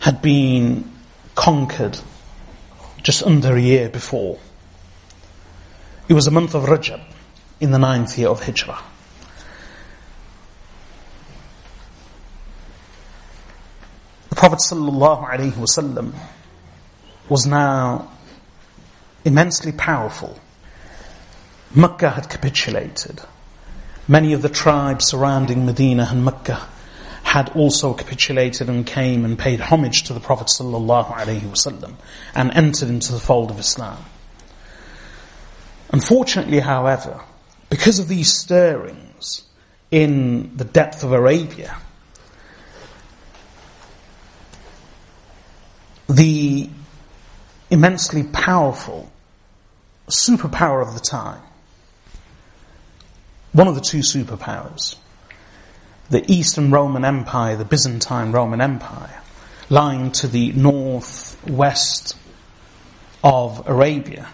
had 0.00 0.22
been 0.22 0.90
conquered 1.34 1.98
just 3.02 3.22
under 3.22 3.56
a 3.56 3.60
year 3.60 3.88
before. 3.88 4.38
It 6.08 6.14
was 6.14 6.24
the 6.24 6.30
month 6.30 6.54
of 6.54 6.64
Rajab 6.64 7.00
in 7.60 7.70
the 7.72 7.78
ninth 7.78 8.16
year 8.18 8.28
of 8.28 8.44
Hijrah. 8.44 8.78
The 14.35 14.41
Prophet 14.41 14.59
ﷺ 14.59 16.13
was 17.29 17.45
now 17.45 18.11
immensely 19.23 19.71
powerful. 19.71 20.37
Mecca 21.73 22.09
had 22.09 22.29
capitulated. 22.29 23.21
Many 24.09 24.33
of 24.33 24.41
the 24.41 24.49
tribes 24.49 25.05
surrounding 25.05 25.65
Medina 25.65 26.09
and 26.11 26.25
Mecca 26.25 26.67
had 27.23 27.47
also 27.55 27.93
capitulated 27.93 28.67
and 28.67 28.85
came 28.85 29.23
and 29.23 29.39
paid 29.39 29.61
homage 29.61 30.03
to 30.03 30.13
the 30.13 30.19
Prophet 30.19 30.47
ﷺ 30.47 31.93
and 32.35 32.51
entered 32.51 32.89
into 32.89 33.13
the 33.13 33.21
fold 33.21 33.51
of 33.51 33.57
Islam. 33.57 34.03
Unfortunately, 35.91 36.59
however, 36.59 37.21
because 37.69 37.99
of 37.99 38.09
these 38.09 38.33
stirrings 38.33 39.43
in 39.91 40.57
the 40.57 40.65
depth 40.65 41.05
of 41.05 41.13
Arabia, 41.13 41.77
the 46.07 46.69
immensely 47.69 48.23
powerful 48.23 49.11
superpower 50.07 50.81
of 50.87 50.93
the 50.93 50.99
time, 50.99 51.41
one 53.53 53.67
of 53.67 53.75
the 53.75 53.81
two 53.81 53.99
superpowers, 53.99 54.97
the 56.09 56.23
Eastern 56.31 56.69
Roman 56.69 57.03
Empire, 57.03 57.55
the 57.55 57.65
Byzantine 57.65 58.31
Roman 58.31 58.61
Empire, 58.61 59.21
lying 59.69 60.11
to 60.11 60.27
the 60.27 60.51
northwest 60.51 62.15
of 63.23 63.67
Arabia. 63.67 64.29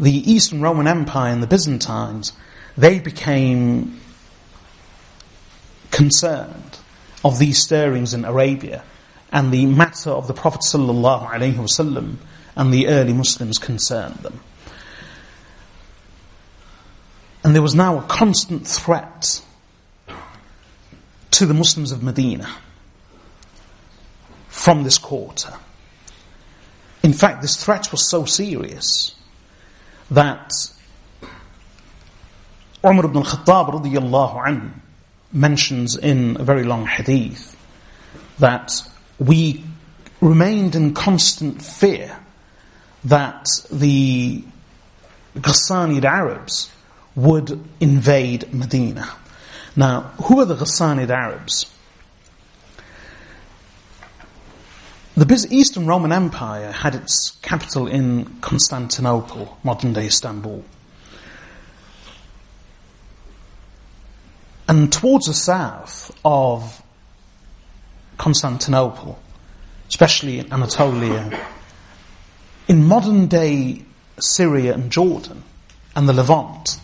The 0.00 0.32
Eastern 0.32 0.62
Roman 0.62 0.88
Empire 0.88 1.32
and 1.32 1.42
the 1.42 1.46
Byzantines, 1.46 2.32
they 2.76 2.98
became 2.98 4.00
concerned 5.92 6.78
of 7.22 7.38
these 7.38 7.62
stirrings 7.62 8.14
in 8.14 8.24
Arabia 8.24 8.82
and 9.32 9.52
the 9.52 9.66
matter 9.66 10.10
of 10.10 10.26
the 10.26 10.34
Prophet 10.34 10.64
and 12.56 12.74
the 12.74 12.88
early 12.88 13.12
Muslims 13.12 13.58
concerned 13.58 14.16
them. 14.16 14.40
And 17.42 17.54
there 17.54 17.62
was 17.62 17.74
now 17.74 17.98
a 17.98 18.02
constant 18.02 18.66
threat 18.66 19.42
to 21.30 21.46
the 21.46 21.54
Muslims 21.54 21.92
of 21.92 22.02
Medina 22.02 22.50
from 24.48 24.82
this 24.82 24.98
quarter. 24.98 25.54
in 27.02 27.14
fact, 27.14 27.40
this 27.40 27.56
threat 27.56 27.90
was 27.92 28.10
so 28.10 28.26
serious 28.26 29.14
that 30.10 30.52
Umar 32.84 33.06
ibn 33.06 33.16
al-Khattab 33.16 34.72
mentions 35.32 35.96
in 35.96 36.36
a 36.38 36.42
very 36.42 36.64
long 36.64 36.84
hadith 36.86 37.56
that 38.38 38.72
we 39.20 39.62
remained 40.20 40.74
in 40.74 40.94
constant 40.94 41.62
fear 41.62 42.18
that 43.04 43.46
the 43.70 44.42
Ghassanid 45.36 46.04
Arabs 46.04 46.72
would 47.14 47.62
invade 47.80 48.52
Medina. 48.52 49.14
Now, 49.76 50.12
who 50.24 50.40
are 50.40 50.44
the 50.46 50.56
Ghassanid 50.56 51.10
Arabs? 51.10 51.72
The 55.16 55.46
Eastern 55.50 55.86
Roman 55.86 56.12
Empire 56.12 56.72
had 56.72 56.94
its 56.94 57.32
capital 57.42 57.86
in 57.86 58.24
Constantinople, 58.40 59.58
modern 59.62 59.92
day 59.92 60.06
Istanbul. 60.06 60.64
And 64.66 64.90
towards 64.90 65.26
the 65.26 65.34
south 65.34 66.16
of 66.24 66.82
Constantinople, 68.20 69.18
especially 69.88 70.40
in 70.40 70.52
Anatolia, 70.52 71.40
in 72.68 72.84
modern 72.84 73.28
day 73.28 73.82
Syria 74.18 74.74
and 74.74 74.92
Jordan 74.92 75.42
and 75.96 76.06
the 76.06 76.12
Levant, 76.12 76.78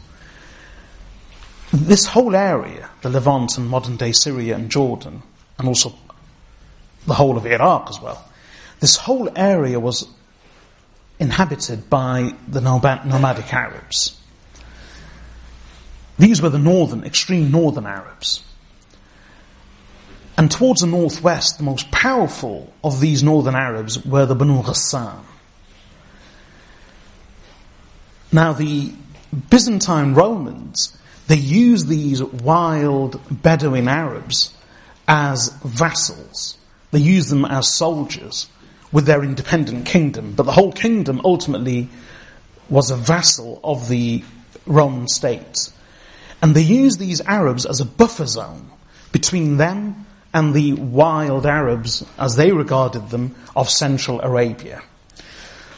this 1.75 2.07
whole 2.07 2.35
area, 2.35 2.89
the 3.03 3.11
Levant 3.11 3.59
and 3.59 3.69
modern 3.69 3.99
day 3.99 4.13
Syria 4.13 4.55
and 4.55 4.71
Jordan, 4.71 5.23
and 5.59 5.69
also 5.69 5.93
the 7.07 7.13
whole 7.13 7.37
of 7.37 7.45
Iraq 7.45 7.91
as 7.91 8.01
well, 8.01 8.27
this 8.81 8.97
whole 8.97 9.29
area 9.37 9.79
was 9.79 10.09
inhabited 11.19 11.91
by 11.91 12.35
the 12.49 12.63
nomadic 12.63 13.53
Arabs. 13.53 14.19
These 16.19 16.41
were 16.41 16.49
the 16.49 16.59
northern, 16.59 17.05
extreme 17.05 17.51
northern 17.51 17.85
Arabs. 17.85 18.43
And 20.37 20.51
towards 20.51 20.83
the 20.83 20.87
northwest, 20.87 21.59
the 21.59 21.65
most 21.65 21.91
powerful 21.91 22.73
of 22.85 23.01
these 23.01 23.23
northern 23.23 23.55
Arabs 23.55 24.05
were 24.05 24.27
the 24.27 24.35
Banu 24.35 24.63
Ghassan. 24.63 25.21
Now 28.33 28.53
the 28.53 28.93
Byzantine 29.51 30.15
Romans, 30.15 30.97
they 31.27 31.37
used 31.37 31.89
these 31.89 32.23
wild 32.23 33.21
Bedouin 33.43 33.89
Arabs 33.89 34.53
as 35.09 35.49
vassals. 35.65 36.59
They 36.91 36.99
used 36.99 37.31
them 37.31 37.45
as 37.45 37.75
soldiers 37.75 38.49
with 38.93 39.07
their 39.07 39.25
independent 39.25 39.87
kingdom. 39.87 40.33
But 40.33 40.45
the 40.45 40.53
whole 40.53 40.73
kingdom 40.73 41.21
ultimately 41.25 41.89
was 42.69 42.91
a 42.91 42.97
vassal 42.97 43.61
of 43.65 43.89
the 43.89 44.23
Roman 44.67 45.09
state. 45.09 45.71
And 46.43 46.55
they 46.55 46.63
used 46.63 46.99
these 46.99 47.21
Arabs 47.23 47.65
as 47.65 47.81
a 47.81 47.87
buffer 47.87 48.27
zone 48.27 48.71
between 49.13 49.57
them 49.57 50.07
and 50.37 50.53
the 50.53 50.75
wild 50.75 51.47
Arabs, 51.47 52.05
as 52.19 52.37
they 52.37 52.53
regarded 52.53 53.09
them, 53.09 53.35
of 53.57 53.71
Central 53.71 54.21
Arabia. 54.21 54.83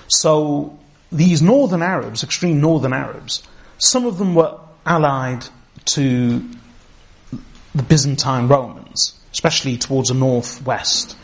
So 0.08 0.76
these 1.12 1.40
northern 1.40 1.80
Arabs, 1.80 2.24
extreme 2.24 2.60
northern 2.60 2.92
Arabs, 2.92 3.44
some 3.78 4.04
of 4.04 4.18
them 4.18 4.34
were 4.34 4.58
allied 4.84 5.44
to 5.94 6.44
the 7.72 7.84
Byzantine 7.84 8.48
Romans, 8.48 9.14
especially 9.32 9.76
towards 9.76 10.08
the 10.08 10.16
northwest. 10.16 11.16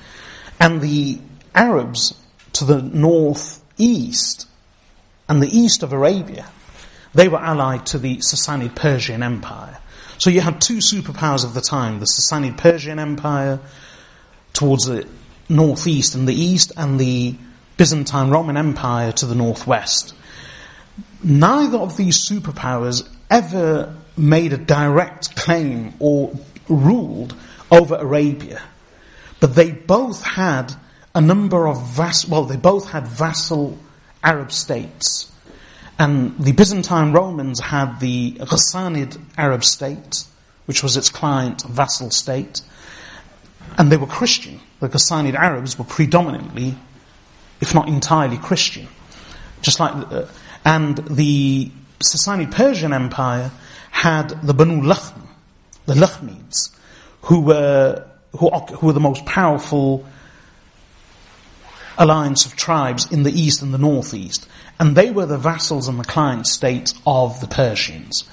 And 0.60 0.80
the 0.80 1.18
Arabs 1.56 2.14
to 2.52 2.64
the 2.64 2.82
northeast 2.82 4.46
and 5.28 5.42
the 5.42 5.48
east 5.48 5.82
of 5.82 5.92
Arabia, 5.92 6.46
they 7.14 7.26
were 7.26 7.40
allied 7.40 7.84
to 7.86 7.98
the 7.98 8.18
Sassanid 8.18 8.76
Persian 8.76 9.24
Empire. 9.24 9.80
So 10.24 10.30
you 10.30 10.40
had 10.40 10.58
two 10.58 10.78
superpowers 10.78 11.44
of 11.44 11.52
the 11.52 11.60
time, 11.60 12.00
the 12.00 12.06
Sassanid 12.06 12.56
Persian 12.56 12.98
Empire 12.98 13.60
towards 14.54 14.86
the 14.86 15.06
northeast 15.50 16.14
and 16.14 16.26
the 16.26 16.34
east, 16.34 16.72
and 16.78 16.98
the 16.98 17.34
Byzantine 17.76 18.30
Roman 18.30 18.56
Empire 18.56 19.12
to 19.12 19.26
the 19.26 19.34
northwest. 19.34 20.14
Neither 21.22 21.76
of 21.76 21.98
these 21.98 22.16
superpowers 22.26 23.06
ever 23.30 23.94
made 24.16 24.54
a 24.54 24.56
direct 24.56 25.36
claim 25.36 25.92
or 25.98 26.32
ruled 26.70 27.36
over 27.70 27.96
Arabia, 27.96 28.62
but 29.40 29.54
they 29.54 29.72
both 29.72 30.24
had 30.24 30.72
a 31.14 31.20
number 31.20 31.68
of 31.68 31.86
vassal, 31.88 32.30
well, 32.30 32.44
they 32.44 32.56
both 32.56 32.88
had 32.88 33.06
vassal 33.06 33.78
Arab 34.22 34.52
states. 34.52 35.30
And 35.98 36.36
the 36.38 36.52
Byzantine 36.52 37.12
Romans 37.12 37.60
had 37.60 38.00
the 38.00 38.32
Ghassanid 38.32 39.20
Arab 39.36 39.62
state, 39.62 40.24
which 40.66 40.82
was 40.82 40.96
its 40.96 41.08
client 41.08 41.62
vassal 41.62 42.10
state, 42.10 42.62
and 43.78 43.90
they 43.90 43.96
were 43.96 44.06
Christian. 44.06 44.60
The 44.80 44.88
Ghassanid 44.88 45.34
Arabs 45.34 45.78
were 45.78 45.84
predominantly, 45.84 46.74
if 47.60 47.74
not 47.74 47.88
entirely, 47.88 48.38
Christian. 48.38 48.88
Just 49.62 49.78
like, 49.78 49.94
uh, 49.94 50.26
and 50.64 50.98
the 50.98 51.70
Sassanid 52.00 52.50
Persian 52.50 52.92
Empire 52.92 53.50
had 53.90 54.28
the 54.42 54.52
Banu 54.52 54.82
Lakhm, 54.82 55.22
the 55.86 55.94
Lakhmids, 55.94 56.74
who 57.22 57.40
were 57.40 58.04
who, 58.32 58.50
who 58.50 58.86
were 58.88 58.92
the 58.92 59.00
most 59.00 59.24
powerful 59.24 60.04
alliance 61.98 62.46
of 62.46 62.56
tribes 62.56 63.10
in 63.10 63.22
the 63.22 63.32
east 63.32 63.62
and 63.62 63.72
the 63.72 63.78
northeast 63.78 64.48
and 64.78 64.96
they 64.96 65.10
were 65.10 65.26
the 65.26 65.38
vassals 65.38 65.88
and 65.88 65.98
the 65.98 66.04
client 66.04 66.46
states 66.46 66.94
of 67.06 67.40
the 67.40 67.46
Persians. 67.46 68.24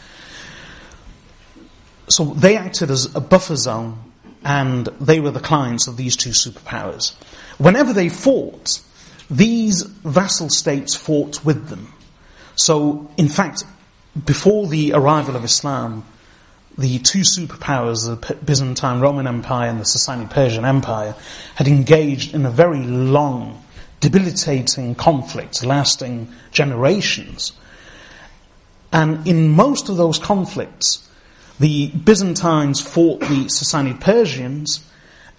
So 2.10 2.26
they 2.26 2.58
acted 2.58 2.92
as 2.92 3.14
a 3.16 3.22
buffer 3.22 3.56
zone 3.56 4.12
and 4.44 4.88
they 5.00 5.20
were 5.20 5.32
the 5.32 5.40
clients 5.40 5.88
of 5.88 5.98
these 5.98 6.18
two 6.18 6.32
superpowers. 6.32 7.14
Whenever 7.58 7.94
they 7.94 8.10
fought, 8.10 8.82
these 9.30 9.84
vassal 9.84 10.50
states 10.50 10.96
fought 10.96 11.46
with 11.46 11.70
them. 11.70 11.94
So, 12.56 13.10
in 13.18 13.30
fact, 13.30 13.64
before 14.26 14.68
the 14.68 14.94
arrival 14.94 15.36
of 15.36 15.46
Islam, 15.46 16.06
the 16.78 17.00
two 17.00 17.20
superpowers, 17.20 18.06
the 18.06 18.36
Byzantine 18.36 19.00
Roman 19.00 19.28
Empire 19.28 19.70
and 19.70 19.80
the 19.80 19.86
Sassanid 19.86 20.30
Persian 20.30 20.66
Empire, 20.66 21.16
had 21.56 21.68
engaged 21.68 22.34
in 22.34 22.46
a 22.46 22.52
very 22.52 22.84
long 22.84 23.64
debilitating 24.00 24.96
conflict 24.96 25.64
lasting 25.64 26.28
generations. 26.52 27.54
And 28.92 29.26
in 29.28 29.50
most 29.50 29.90
of 29.90 29.98
those 29.98 30.20
conflicts, 30.20 31.08
the 31.60 31.88
Byzantines 31.90 32.82
fought 32.82 33.22
the 33.22 33.46
Sassanid 33.46 34.02
Persians 34.02 34.84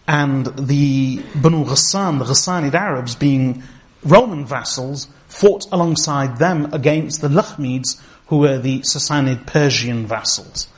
and 0.06 0.46
the 0.46 1.22
Banu 1.34 1.64
Ghassan, 1.64 2.18
the 2.18 2.24
Ghassanid 2.24 2.74
Arabs 2.74 3.14
being 3.14 3.62
Roman 4.04 4.44
vassals, 4.44 5.08
fought 5.28 5.66
alongside 5.72 6.38
them 6.38 6.72
against 6.72 7.20
the 7.20 7.28
Lakhmids 7.28 8.00
who 8.28 8.38
were 8.38 8.58
the 8.58 8.80
Sassanid 8.80 9.46
Persian 9.46 10.06
vassals. 10.06 10.68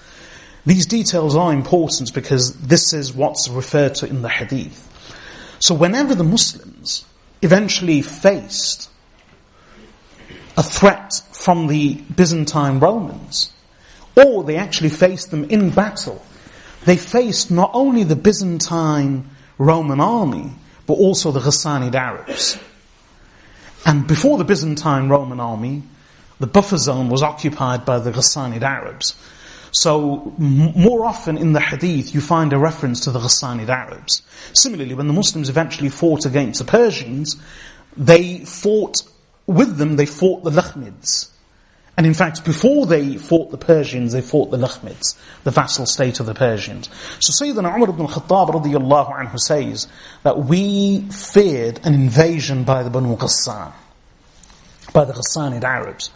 These 0.66 0.86
details 0.86 1.36
are 1.36 1.52
important 1.52 2.14
because 2.14 2.54
this 2.54 2.92
is 2.92 3.12
what's 3.12 3.48
referred 3.48 3.96
to 3.96 4.06
in 4.06 4.22
the 4.22 4.28
Hadith. 4.28 4.90
So 5.58 5.74
whenever 5.74 6.14
the 6.14 6.24
Muslims 6.24 7.04
eventually 7.42 8.00
faced 8.00 8.88
a 10.56 10.62
threat 10.62 11.20
from 11.32 11.66
the 11.66 11.94
Byzantine 12.14 12.78
Romans, 12.78 13.50
or 14.16 14.44
they 14.44 14.56
actually 14.56 14.88
faced 14.88 15.30
them 15.30 15.44
in 15.44 15.70
battle. 15.70 16.24
They 16.84 16.96
faced 16.96 17.50
not 17.50 17.70
only 17.74 18.04
the 18.04 18.16
Byzantine 18.16 19.28
Roman 19.58 20.00
army, 20.00 20.52
but 20.86 20.94
also 20.94 21.32
the 21.32 21.40
Ghassanid 21.40 21.94
Arabs. 21.94 22.58
And 23.86 24.06
before 24.06 24.38
the 24.38 24.44
Byzantine 24.44 25.08
Roman 25.08 25.40
army, 25.40 25.82
the 26.38 26.46
buffer 26.46 26.76
zone 26.76 27.08
was 27.08 27.22
occupied 27.22 27.84
by 27.84 27.98
the 27.98 28.12
Ghassanid 28.12 28.62
Arabs. 28.62 29.14
So 29.74 30.32
more 30.38 31.04
often 31.04 31.36
in 31.36 31.52
the 31.52 31.60
hadith 31.60 32.14
you 32.14 32.20
find 32.20 32.52
a 32.52 32.58
reference 32.58 33.00
to 33.00 33.10
the 33.10 33.18
Ghassanid 33.18 33.68
Arabs. 33.68 34.22
Similarly, 34.52 34.94
when 34.94 35.08
the 35.08 35.12
Muslims 35.12 35.48
eventually 35.48 35.88
fought 35.88 36.24
against 36.26 36.60
the 36.60 36.64
Persians, 36.64 37.34
they 37.96 38.44
fought 38.44 39.02
with 39.48 39.76
them, 39.76 39.96
they 39.96 40.06
fought 40.06 40.44
the 40.44 40.50
Lakhmids. 40.50 41.28
And 41.96 42.06
in 42.06 42.14
fact, 42.14 42.44
before 42.44 42.86
they 42.86 43.16
fought 43.16 43.50
the 43.50 43.58
Persians, 43.58 44.12
they 44.12 44.20
fought 44.20 44.52
the 44.52 44.56
Lakhmids, 44.56 45.16
the 45.42 45.50
vassal 45.50 45.86
state 45.86 46.20
of 46.20 46.26
the 46.26 46.34
Persians. 46.34 46.88
So 47.18 47.44
Sayyidina 47.44 47.74
Umar 47.74 47.88
ibn 47.88 48.06
Khattab 48.06 48.50
radiallahu 48.50 49.12
anhu 49.12 49.38
says 49.40 49.88
that 50.22 50.38
we 50.38 51.00
feared 51.10 51.80
an 51.84 51.94
invasion 51.94 52.62
by 52.62 52.84
the 52.84 52.90
Banu 52.90 53.16
Ghassan, 53.16 53.72
by 54.92 55.04
the 55.04 55.14
Ghassanid 55.14 55.64
Arabs. 55.64 56.10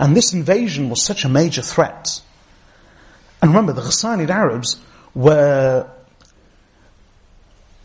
And 0.00 0.16
this 0.16 0.32
invasion 0.32 0.90
was 0.90 1.04
such 1.04 1.24
a 1.24 1.28
major 1.28 1.62
threat 1.62 2.22
and 3.40 3.50
remember, 3.50 3.72
the 3.72 3.82
Ghassanid 3.82 4.30
Arabs 4.30 4.80
were, 5.14 5.88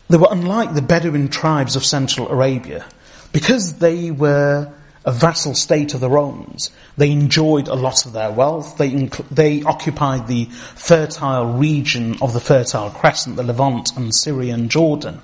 they 0.08 0.16
were 0.16 0.28
unlike 0.30 0.74
the 0.74 0.82
Bedouin 0.82 1.28
tribes 1.28 1.76
of 1.76 1.84
Central 1.84 2.28
Arabia. 2.30 2.84
because 3.32 3.74
they 3.74 4.12
were 4.12 4.72
a 5.04 5.12
vassal 5.12 5.54
state 5.54 5.92
of 5.92 6.00
the 6.00 6.08
Romans, 6.08 6.70
they 6.96 7.10
enjoyed 7.10 7.68
a 7.68 7.74
lot 7.74 8.06
of 8.06 8.12
their 8.12 8.30
wealth. 8.30 8.78
They, 8.78 8.90
inc- 8.90 9.28
they 9.28 9.62
occupied 9.62 10.28
the 10.28 10.46
fertile 10.46 11.52
region 11.52 12.16
of 12.22 12.32
the 12.32 12.40
Fertile 12.40 12.90
Crescent, 12.90 13.36
the 13.36 13.42
Levant 13.42 13.94
and 13.96 14.14
Syria 14.14 14.54
and 14.54 14.70
Jordan. 14.70 15.20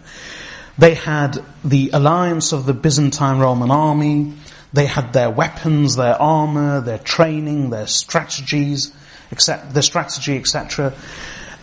They 0.77 0.95
had 0.95 1.39
the 1.65 1.91
alliance 1.93 2.53
of 2.53 2.67
the 2.67 2.75
Byzantine 2.75 3.39
Roman 3.39 3.71
army. 3.71 4.35
They 4.73 4.87
had 4.87 5.13
their 5.13 5.31
weapons, 5.31 5.97
their 5.97 6.21
armor, 6.21 6.81
their 6.81 6.99
training, 6.99 7.71
their 7.71 7.87
strategies, 7.87 8.93
except 9.31 9.75
their 9.75 9.83
strategy, 9.83 10.37
etc. 10.37 10.93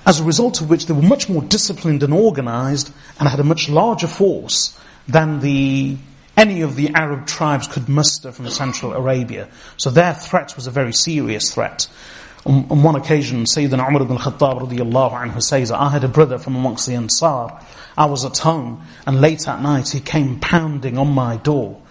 As 0.05 0.20
a 0.20 0.24
result 0.24 0.61
of 0.61 0.70
which 0.70 0.86
they 0.86 0.93
were 0.93 1.01
much 1.01 1.30
more 1.30 1.41
disciplined 1.41 2.03
and 2.03 2.13
organized 2.13 2.91
and 3.20 3.28
had 3.28 3.39
a 3.39 3.43
much 3.43 3.70
larger 3.70 4.07
force 4.07 4.80
than 5.07 5.39
the 5.39 5.97
any 6.38 6.61
of 6.61 6.76
the 6.76 6.89
Arab 6.93 7.26
tribes 7.26 7.68
could 7.68 7.89
muster 7.89 8.32
from 8.32 8.47
Central 8.49 8.93
Arabia. 8.93 9.49
So 9.78 9.89
their 9.89 10.13
threat 10.13 10.55
was 10.55 10.68
a 10.68 10.72
very 10.72 10.93
serious 10.93 11.51
threat. 11.51 11.88
On, 12.45 12.68
on 12.70 12.84
one 12.84 12.95
occasion, 12.95 13.45
Sayyidina 13.45 13.88
Umar 13.88 14.03
ibn 14.03 14.18
Khattab 14.18 14.61
radiallahu 14.61 15.13
anhu 15.13 15.41
says, 15.41 15.72
I 15.72 15.89
had 15.89 16.03
a 16.03 16.07
brother 16.07 16.38
from 16.38 16.55
amongst 16.55 16.86
the 16.88 16.93
Ansar. 16.93 17.59
I 17.97 18.05
was 18.05 18.24
at 18.24 18.38
home, 18.38 18.84
and 19.07 19.20
late 19.20 19.47
at 19.47 19.61
night 19.61 19.89
he 19.89 19.99
came 19.99 20.39
pounding 20.39 20.99
on 20.99 21.11
my 21.11 21.38
door. 21.38 21.82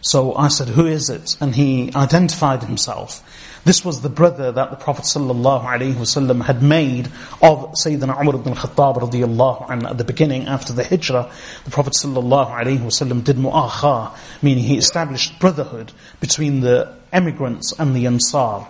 So 0.00 0.34
I 0.34 0.48
said, 0.48 0.68
who 0.68 0.86
is 0.86 1.10
it? 1.10 1.36
And 1.40 1.54
he 1.54 1.92
identified 1.94 2.62
himself. 2.62 3.22
This 3.65 3.83
was 3.83 4.01
the 4.01 4.09
brother 4.09 4.51
that 4.51 4.69
the 4.69 4.75
Prophet 4.75 5.05
ﷺ 5.05 6.45
had 6.45 6.61
made 6.61 7.07
of 7.41 7.73
Sayyidina 7.73 8.21
Umar 8.21 8.35
ibn 8.35 8.53
Khattab 8.53 8.97
radiallahu 8.97 9.67
anhu 9.67 9.89
at 9.89 9.97
the 9.97 10.03
beginning 10.03 10.45
after 10.47 10.71
the 10.71 10.83
hijrah. 10.83 11.31
The 11.63 11.71
Prophet 11.71 11.93
ﷺ 11.93 13.23
did 13.23 13.37
mu'akha, 13.37 14.15
meaning 14.43 14.63
he 14.63 14.77
established 14.77 15.39
brotherhood 15.39 15.93
between 16.19 16.59
the 16.59 16.95
emigrants 17.11 17.73
and 17.79 17.95
the 17.95 18.05
Ansar. 18.05 18.67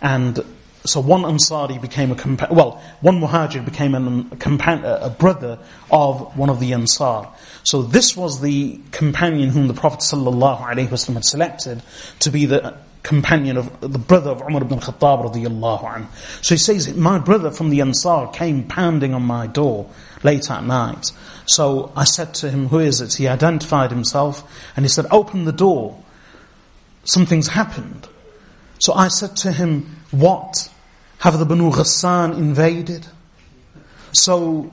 And 0.00 0.42
so 0.84 1.00
one 1.00 1.22
Ansari 1.24 1.78
became 1.78 2.10
a 2.10 2.14
compa- 2.14 2.50
well, 2.50 2.82
one 3.02 3.20
Muhajir 3.20 3.64
became 3.64 3.94
an, 3.94 4.28
a, 4.32 4.36
compa- 4.36 5.04
a 5.04 5.10
brother 5.10 5.58
of 5.90 6.38
one 6.38 6.48
of 6.48 6.58
the 6.60 6.72
Ansar. 6.72 7.28
So 7.64 7.82
this 7.82 8.16
was 8.16 8.40
the 8.40 8.80
companion 8.92 9.50
whom 9.50 9.68
the 9.68 9.74
Prophet 9.74 10.00
ﷺ 10.00 11.12
had 11.12 11.24
selected 11.26 11.82
to 12.20 12.30
be 12.30 12.46
the 12.46 12.78
companion 13.03 13.57
of 13.57 13.81
the 13.81 13.99
brother 13.99 14.31
of 14.31 14.41
Umar 14.41 14.61
ibn 14.61 14.79
Khattab 14.79 15.33
radiallahu 15.33 15.83
anhu. 15.83 16.07
So 16.43 16.55
he 16.55 16.59
says, 16.59 16.93
my 16.95 17.19
brother 17.19 17.51
from 17.51 17.69
the 17.69 17.81
Ansar 17.81 18.27
came 18.31 18.63
pounding 18.63 19.13
on 19.13 19.23
my 19.23 19.45
door 19.45 19.89
late 20.23 20.49
at 20.49 20.63
night. 20.63 21.11
So 21.45 21.91
I 21.95 22.05
said 22.05 22.33
to 22.35 22.49
him, 22.49 22.67
who 22.67 22.79
is 22.79 23.01
it? 23.01 23.13
He 23.13 23.27
identified 23.27 23.91
himself 23.91 24.49
and 24.75 24.85
he 24.85 24.89
said, 24.89 25.05
open 25.11 25.43
the 25.43 25.51
door. 25.51 26.01
Something's 27.03 27.49
happened. 27.49 28.07
So 28.79 28.93
I 28.93 29.09
said 29.09 29.35
to 29.37 29.51
him, 29.51 29.97
what? 30.11 30.69
Have 31.19 31.37
the 31.37 31.45
Banu 31.45 31.71
Ghassan 31.71 32.37
invaded? 32.37 33.05
So 34.13 34.71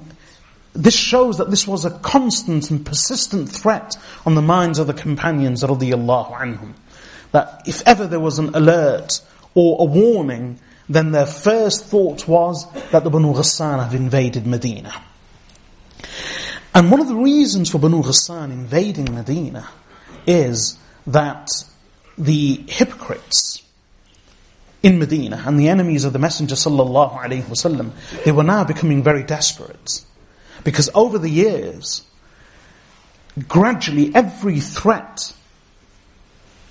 this 0.72 0.94
shows 0.94 1.38
that 1.38 1.50
this 1.50 1.66
was 1.66 1.84
a 1.84 1.90
constant 1.90 2.70
and 2.70 2.86
persistent 2.86 3.48
threat 3.48 3.96
on 4.24 4.36
the 4.36 4.42
minds 4.42 4.78
of 4.78 4.86
the 4.86 4.94
companions 4.94 5.64
radiallahu 5.64 6.32
anhum 6.32 6.74
that 7.32 7.62
if 7.66 7.82
ever 7.86 8.06
there 8.06 8.20
was 8.20 8.38
an 8.38 8.54
alert 8.54 9.20
or 9.54 9.80
a 9.80 9.84
warning, 9.84 10.58
then 10.88 11.12
their 11.12 11.26
first 11.26 11.84
thought 11.84 12.26
was 12.26 12.70
that 12.90 13.04
the 13.04 13.10
Banu 13.10 13.32
Ghassan 13.32 13.82
have 13.82 13.94
invaded 13.94 14.46
Medina. 14.46 14.92
And 16.74 16.90
one 16.90 17.00
of 17.00 17.08
the 17.08 17.16
reasons 17.16 17.70
for 17.70 17.78
Banu 17.78 18.02
Ghassan 18.02 18.52
invading 18.52 19.14
Medina 19.14 19.68
is 20.26 20.78
that 21.06 21.48
the 22.16 22.64
hypocrites 22.68 23.62
in 24.82 24.98
Medina 24.98 25.42
and 25.46 25.58
the 25.58 25.68
enemies 25.68 26.04
of 26.04 26.12
the 26.12 26.18
Messenger 26.18 26.54
sallallahu 26.54 27.18
alaihi 27.18 27.42
wasallam, 27.42 27.92
they 28.24 28.32
were 28.32 28.42
now 28.42 28.64
becoming 28.64 29.02
very 29.02 29.22
desperate. 29.22 30.04
Because 30.64 30.90
over 30.94 31.18
the 31.18 31.28
years, 31.28 32.02
gradually 33.48 34.14
every 34.14 34.60
threat 34.60 35.34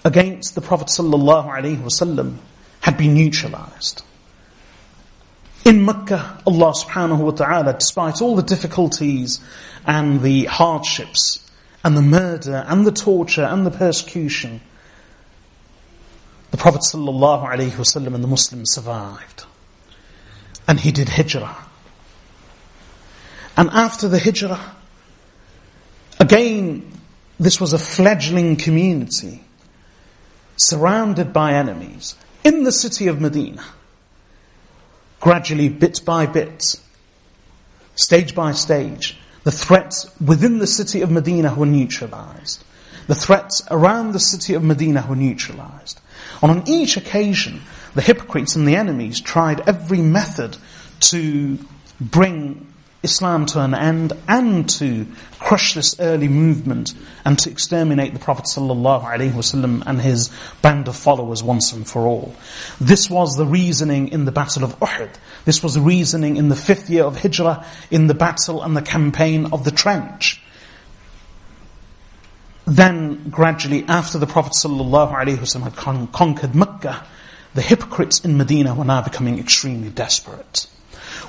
against 0.04 0.56
the 0.56 0.62
Prophet 0.62 0.88
ﷺ 0.88 2.36
had 2.82 2.98
been 2.98 3.14
neutralized. 3.14 4.04
In 5.66 5.84
Mecca, 5.86 6.42
Allah 6.48 6.74
subhanahu 6.74 7.20
wa 7.20 7.32
ta'ala, 7.32 7.74
despite 7.74 8.22
all 8.22 8.36
the 8.36 8.44
difficulties 8.44 9.42
and 9.86 10.22
the 10.22 10.46
hardships 10.46 11.46
and 11.84 11.98
the 11.98 12.02
murder 12.02 12.66
and 12.68 12.88
the 12.88 12.92
torture 12.92 13.44
and 13.44 13.66
the 13.66 13.72
persecution, 13.72 14.62
the 16.52 16.58
Prophet 16.58 16.82
ﷺ 16.82 18.14
and 18.16 18.24
the 18.24 18.28
Muslims 18.28 18.72
survived. 18.72 19.46
And 20.68 20.80
he 20.80 20.92
did 20.92 21.10
hijrah. 21.10 21.58
And 23.58 23.70
after 23.72 24.08
the 24.08 24.20
hijrah, 24.20 24.76
again, 26.20 26.90
this 27.40 27.60
was 27.60 27.74
a 27.74 27.80
fledgling 27.80 28.56
community 28.56 29.44
surrounded 30.60 31.32
by 31.32 31.54
enemies, 31.54 32.16
in 32.44 32.64
the 32.64 32.72
city 32.72 33.08
of 33.08 33.22
Medina. 33.22 33.64
Gradually, 35.20 35.70
bit 35.70 36.02
by 36.06 36.26
bit, 36.26 36.76
stage 37.96 38.36
by 38.36 38.52
stage, 38.52 39.18
the 39.44 39.52
threats 39.52 40.10
within 40.20 40.60
the 40.60 40.68
city 40.68 41.02
of 41.02 41.12
Medina 41.12 41.56
were 41.56 41.66
neutralized. 41.66 42.64
The 43.08 43.16
threats 43.16 43.64
around 43.72 44.12
the 44.12 44.20
city 44.20 44.54
of 44.54 44.64
Medina 44.64 45.06
were 45.08 45.16
neutralized. 45.16 46.00
And 46.42 46.52
on 46.52 46.68
each 46.68 46.98
occasion, 46.98 47.62
the 47.96 48.02
hypocrites 48.02 48.56
and 48.56 48.68
the 48.68 48.76
enemies 48.76 49.20
tried 49.20 49.68
every 49.68 50.00
method 50.00 50.58
to 51.02 51.58
bring 52.00 52.68
Islam 53.02 53.46
to 53.46 53.62
an 53.62 53.74
end 53.74 54.14
and 54.28 54.70
to 54.70 55.08
crush 55.40 55.74
this 55.74 55.98
early 56.00 56.28
movement 56.28 56.94
and 57.24 57.40
to 57.40 57.50
exterminate 57.50 58.14
the 58.14 58.20
Prophet 58.20 58.46
ﷺ 58.46 59.84
and 59.86 60.02
his 60.02 60.30
band 60.62 60.88
of 60.90 60.98
followers 60.98 61.42
once 61.42 61.72
and 61.72 61.88
for 61.88 62.06
all. 62.06 62.36
This 62.82 63.10
was 63.10 63.38
the 63.38 63.46
reasoning 63.46 64.10
in 64.10 64.26
the 64.26 64.34
Battle 64.34 64.66
of 64.66 64.78
Uhud. 64.80 65.14
This 65.46 65.64
was 65.64 65.76
the 65.76 65.82
reasoning 65.82 66.36
in 66.36 66.50
the 66.50 66.56
fifth 66.56 66.90
year 66.90 67.06
of 67.06 67.22
Hijrah 67.22 67.66
in 67.90 68.08
the 68.08 68.14
battle 68.14 68.62
and 68.62 68.76
the 68.76 68.82
campaign 68.82 69.46
of 69.54 69.64
the 69.64 69.72
Trench. 69.72 70.42
Then 72.66 73.30
gradually 73.30 73.86
after 73.88 74.18
the 74.18 74.28
Prophet 74.28 74.54
ﷺ 74.54 75.64
had 75.64 75.76
con- 75.78 76.08
conquered 76.08 76.54
Mecca, 76.54 77.06
the 77.56 77.62
hypocrites 77.62 78.20
in 78.20 78.38
Medina 78.38 78.76
were 78.76 78.86
now 78.86 79.02
becoming 79.02 79.40
extremely 79.40 79.90
desperate. 79.90 80.68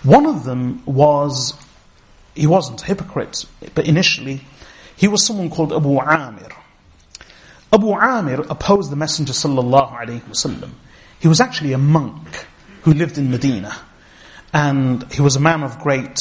One 0.02 0.26
of 0.26 0.44
them 0.44 0.82
was, 0.86 1.54
he 2.34 2.46
wasn't 2.46 2.82
a 2.82 2.86
hypocrite, 2.86 3.44
but 3.74 3.86
initially, 3.86 4.40
he 4.96 5.08
was 5.08 5.26
someone 5.26 5.50
called 5.50 5.72
Abu 5.72 5.98
Amir. 5.98 6.48
Abu 7.72 7.92
Amir 7.92 8.40
opposed 8.48 8.90
the 8.90 8.96
Messenger 8.96 9.32
sallallahu 9.32 9.92
alaihi 9.92 10.22
wasallam. 10.22 10.70
He 11.20 11.28
was 11.28 11.40
actually 11.40 11.72
a 11.72 11.78
monk 11.78 12.46
who 12.82 12.94
lived 12.94 13.18
in 13.18 13.30
Medina, 13.30 13.76
and 14.52 15.10
he 15.12 15.20
was 15.22 15.36
a 15.36 15.40
man 15.40 15.62
of 15.62 15.78
great 15.78 16.18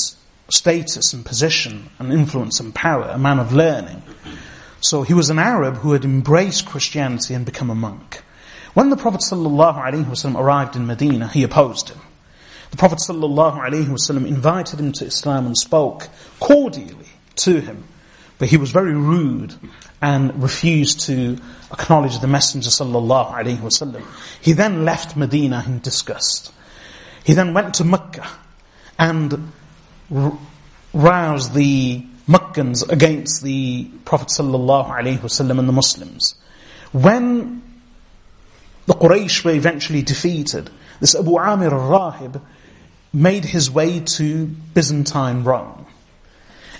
status 0.50 1.14
and 1.14 1.26
position 1.26 1.90
and 2.00 2.12
influence 2.12 2.60
and 2.60 2.76
power, 2.76 3.04
a 3.04 3.18
man 3.18 3.40
of 3.40 3.54
learning. 3.54 4.02
So 4.82 5.04
he 5.04 5.14
was 5.14 5.30
an 5.30 5.40
Arab 5.40 5.78
who 5.78 5.94
had 5.94 6.04
embraced 6.06 6.66
Christianity 6.66 7.34
and 7.34 7.46
become 7.46 7.70
a 7.70 7.76
monk. 7.76 8.24
When 8.74 8.90
the 8.90 8.98
Prophet 8.98 9.22
ﷺ 9.22 10.36
arrived 10.36 10.76
in 10.76 10.86
Medina, 10.86 11.28
he 11.28 11.44
opposed 11.44 11.90
him. 11.90 12.00
The 12.71 12.77
Prophet 12.77 12.99
ﷺ 12.99 14.27
invited 14.27 14.81
him 14.81 14.93
to 14.93 15.05
Islam 15.07 15.47
and 15.47 15.57
spoke 15.57 16.09
cordially 16.41 17.09
to 17.37 17.61
him, 17.61 17.85
but 18.39 18.49
he 18.49 18.57
was 18.57 18.71
very 18.71 18.95
rude 18.95 19.55
and 20.03 20.43
refused 20.43 21.01
to 21.07 21.39
acknowledge 21.73 22.19
the 22.19 22.27
Messenger 22.27 22.71
ﷺ. 22.71 24.05
He 24.41 24.53
then 24.53 24.85
left 24.85 25.17
Medina 25.17 25.62
in 25.67 25.79
disgust. 25.81 26.53
He 27.25 27.33
then 27.33 27.55
went 27.55 27.75
to 27.75 27.85
Mecca 27.85 28.29
and 28.99 29.53
roused 30.93 31.55
the 31.55 32.05
Meccans 32.27 32.83
against 32.83 33.43
the 33.43 33.85
Prophet 34.05 34.29
ﷺ 34.29 35.59
and 35.59 35.69
the 35.69 35.73
Muslims. 35.73 36.35
When 36.93 37.62
the 38.87 38.95
Quraysh 38.95 39.45
were 39.45 39.53
eventually 39.53 40.03
defeated, 40.03 40.71
this 41.01 41.15
Abu 41.15 41.39
Amir 41.39 41.73
al-Rahib 41.73 42.41
made 43.14 43.45
his 43.45 43.72
way 43.72 43.99
to 43.99 44.45
Byzantine 44.45 45.43
Rome. 45.43 45.86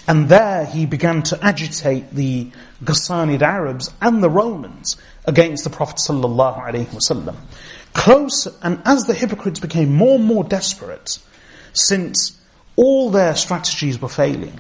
And 0.08 0.28
there 0.28 0.66
he 0.66 0.86
began 0.86 1.22
to 1.24 1.44
agitate 1.44 2.12
the 2.12 2.50
Ghassanid 2.84 3.42
Arabs 3.42 3.92
and 4.02 4.24
the 4.24 4.30
Romans 4.30 4.98
against 5.26 5.64
the 5.64 5.70
Prophet 5.70 5.98
ﷺ. 5.98 7.36
Close, 7.94 8.48
and 8.62 8.82
as 8.86 9.06
the 9.06 9.14
hypocrites 9.14 9.60
became 9.60 9.94
more 9.94 10.16
and 10.16 10.26
more 10.26 10.44
desperate, 10.44 11.20
since 11.74 12.40
all 12.76 13.12
their 13.12 13.36
strategies 13.36 14.02
were 14.02 14.10
failing, 14.10 14.60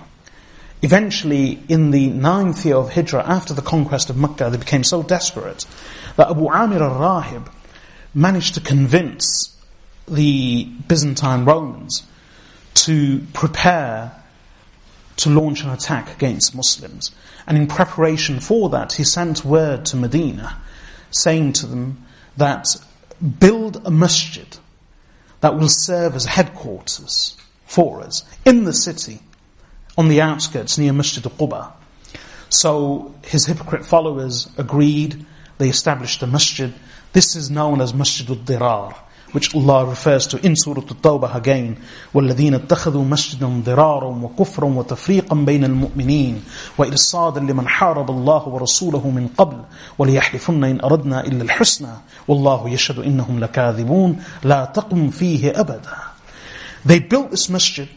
Eventually, 0.81 1.61
in 1.67 1.91
the 1.91 2.07
ninth 2.07 2.65
year 2.65 2.75
of 2.75 2.93
Hijrah, 2.93 3.25
after 3.27 3.53
the 3.53 3.61
conquest 3.61 4.09
of 4.09 4.15
Mecca, 4.15 4.49
they 4.49 4.57
became 4.57 4.85
so 4.85 5.03
desperate 5.03 5.65
that 6.15 6.29
Abu 6.29 6.47
Amir 6.47 6.81
al-Rahib 6.81 7.51
managed 8.13 8.53
to 8.53 8.61
convince 8.61 9.57
the 10.13 10.65
Byzantine 10.87 11.45
Romans 11.45 12.03
to 12.75 13.19
prepare 13.33 14.11
to 15.17 15.29
launch 15.29 15.63
an 15.63 15.69
attack 15.69 16.15
against 16.15 16.55
Muslims. 16.55 17.11
And 17.45 17.57
in 17.57 17.67
preparation 17.67 18.39
for 18.39 18.69
that, 18.69 18.93
he 18.93 19.03
sent 19.03 19.43
word 19.43 19.85
to 19.87 19.97
Medina 19.97 20.61
saying 21.11 21.53
to 21.53 21.65
them 21.65 22.05
that 22.37 22.67
build 23.39 23.81
a 23.85 23.91
masjid 23.91 24.57
that 25.41 25.57
will 25.57 25.69
serve 25.69 26.15
as 26.15 26.25
headquarters 26.25 27.35
for 27.65 28.01
us 28.01 28.23
in 28.45 28.63
the 28.63 28.73
city 28.73 29.19
on 29.97 30.07
the 30.07 30.21
outskirts 30.21 30.77
near 30.77 30.93
Masjid 30.93 31.25
al-Quba. 31.25 31.71
So 32.49 33.13
his 33.23 33.45
hypocrite 33.45 33.85
followers 33.85 34.49
agreed, 34.57 35.25
they 35.57 35.69
established 35.69 36.23
a 36.23 36.27
masjid. 36.27 36.73
This 37.13 37.35
is 37.35 37.51
known 37.51 37.81
as 37.81 37.93
Masjid 37.93 38.29
al-Dirar 38.29 38.95
which 39.34 39.52
Allah 39.54 39.86
refers 39.86 40.28
to 40.28 40.46
in 40.46 40.54
Surah 40.54 40.82
At-Tawbah 40.82 41.34
again, 41.34 41.76
وَالَّذِينَ 42.14 42.54
اتَّخَذُوا 42.54 43.04
مَسْجِدًا 43.04 43.64
ضِرَارًا 43.64 44.06
وَكُفْرًا 44.22 44.64
وَتَفْرِيقًا 44.64 45.44
بَيْنَ 45.44 45.64
الْمُؤْمِنِينَ 45.64 46.44
وَإِرْصَادًا 46.78 47.40
لِمَنْ 47.40 47.68
حَارَبَ 47.68 48.10
اللَّهُ 48.10 48.48
وَرَسُولَهُ 48.48 49.10
مِنْ 49.10 49.28
قَبْلِ 49.36 49.64
وَلِيَحْلِفُنَّ 49.98 50.64
إِنْ 50.64 50.80
أَرَدْنَا 50.84 51.26
إِلَّا 51.26 51.42
الْحُسْنَى 51.42 51.94
وَاللَّهُ 52.28 52.68
يَشْهَدُ 52.68 52.98
إِنَّهُمْ 52.98 53.40
لَكَاذِبُونَ 53.40 54.22
لَا 54.44 54.64
تَقُمْ 54.64 55.10
فِيهِ 55.10 55.52
أَبَدًا 55.52 55.96
They 56.84 57.00
built 57.00 57.32
this 57.32 57.48
masjid 57.48 57.88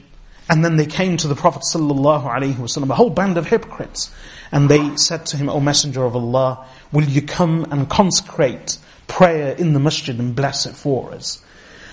and 0.50 0.64
then 0.64 0.78
they 0.78 0.86
came 0.86 1.18
to 1.18 1.28
the 1.28 1.36
Prophet 1.36 1.64
sallallahu 1.64 2.24
alaihi 2.24 2.56
wasallam, 2.56 2.90
a 2.90 2.96
whole 2.96 3.10
band 3.10 3.38
of 3.38 3.48
hypocrites, 3.48 4.10
and 4.52 4.70
they 4.70 4.96
said 4.96 5.26
to 5.28 5.38
him, 5.38 5.50
O 5.50 5.60
Messenger 5.60 6.06
of 6.06 6.16
Allah, 6.16 6.66
will 6.92 7.04
you 7.04 7.22
come 7.22 7.68
and 7.70 7.90
consecrate 7.90 8.78
prayer 9.07 9.55
in 9.55 9.73
the 9.73 9.81
masjid 9.81 10.19
and 10.19 10.35
bless 10.35 10.67
it 10.67 10.75
for 10.75 11.13
us. 11.13 11.43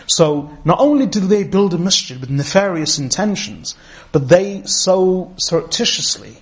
So 0.07 0.57
not 0.66 0.80
only 0.80 1.05
do 1.05 1.20
they 1.20 1.43
build 1.43 1.74
a 1.74 1.78
masjid 1.78 2.20
with 2.20 2.30
nefarious 2.30 2.97
intentions, 2.97 3.76
but 4.12 4.28
they 4.28 4.64
so 4.66 5.34
surreptitiously 5.38 6.38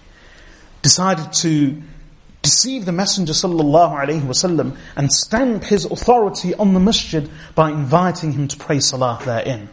decided 0.81 1.33
to 1.33 1.81
deceive 2.41 2.85
the 2.85 2.93
Messenger 2.93 3.33
wasallam 3.33 4.77
and 4.95 5.11
stamp 5.11 5.65
his 5.65 5.83
authority 5.83 6.53
on 6.55 6.73
the 6.73 6.79
masjid 6.79 7.29
by 7.55 7.69
inviting 7.69 8.31
him 8.31 8.47
to 8.47 8.55
pray 8.55 8.79
salah 8.79 9.19
therein. 9.25 9.67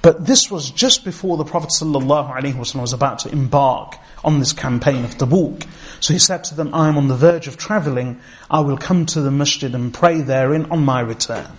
But 0.00 0.26
this 0.26 0.50
was 0.50 0.70
just 0.70 1.04
before 1.04 1.36
the 1.36 1.44
Prophet 1.44 1.72
was 1.72 2.92
about 2.92 3.18
to 3.20 3.30
embark 3.30 3.96
on 4.22 4.38
this 4.38 4.52
campaign 4.52 5.04
of 5.04 5.16
Tabuk. 5.16 5.66
So 6.03 6.13
he 6.13 6.19
said 6.19 6.43
to 6.45 6.55
them, 6.55 6.73
I 6.73 6.87
am 6.87 6.97
on 6.97 7.07
the 7.07 7.15
verge 7.15 7.47
of 7.47 7.57
traveling. 7.57 8.19
I 8.49 8.61
will 8.61 8.77
come 8.77 9.05
to 9.07 9.21
the 9.21 9.31
masjid 9.31 9.73
and 9.73 9.93
pray 9.93 10.21
therein 10.21 10.65
on 10.71 10.83
my 10.83 11.01
return. 11.01 11.51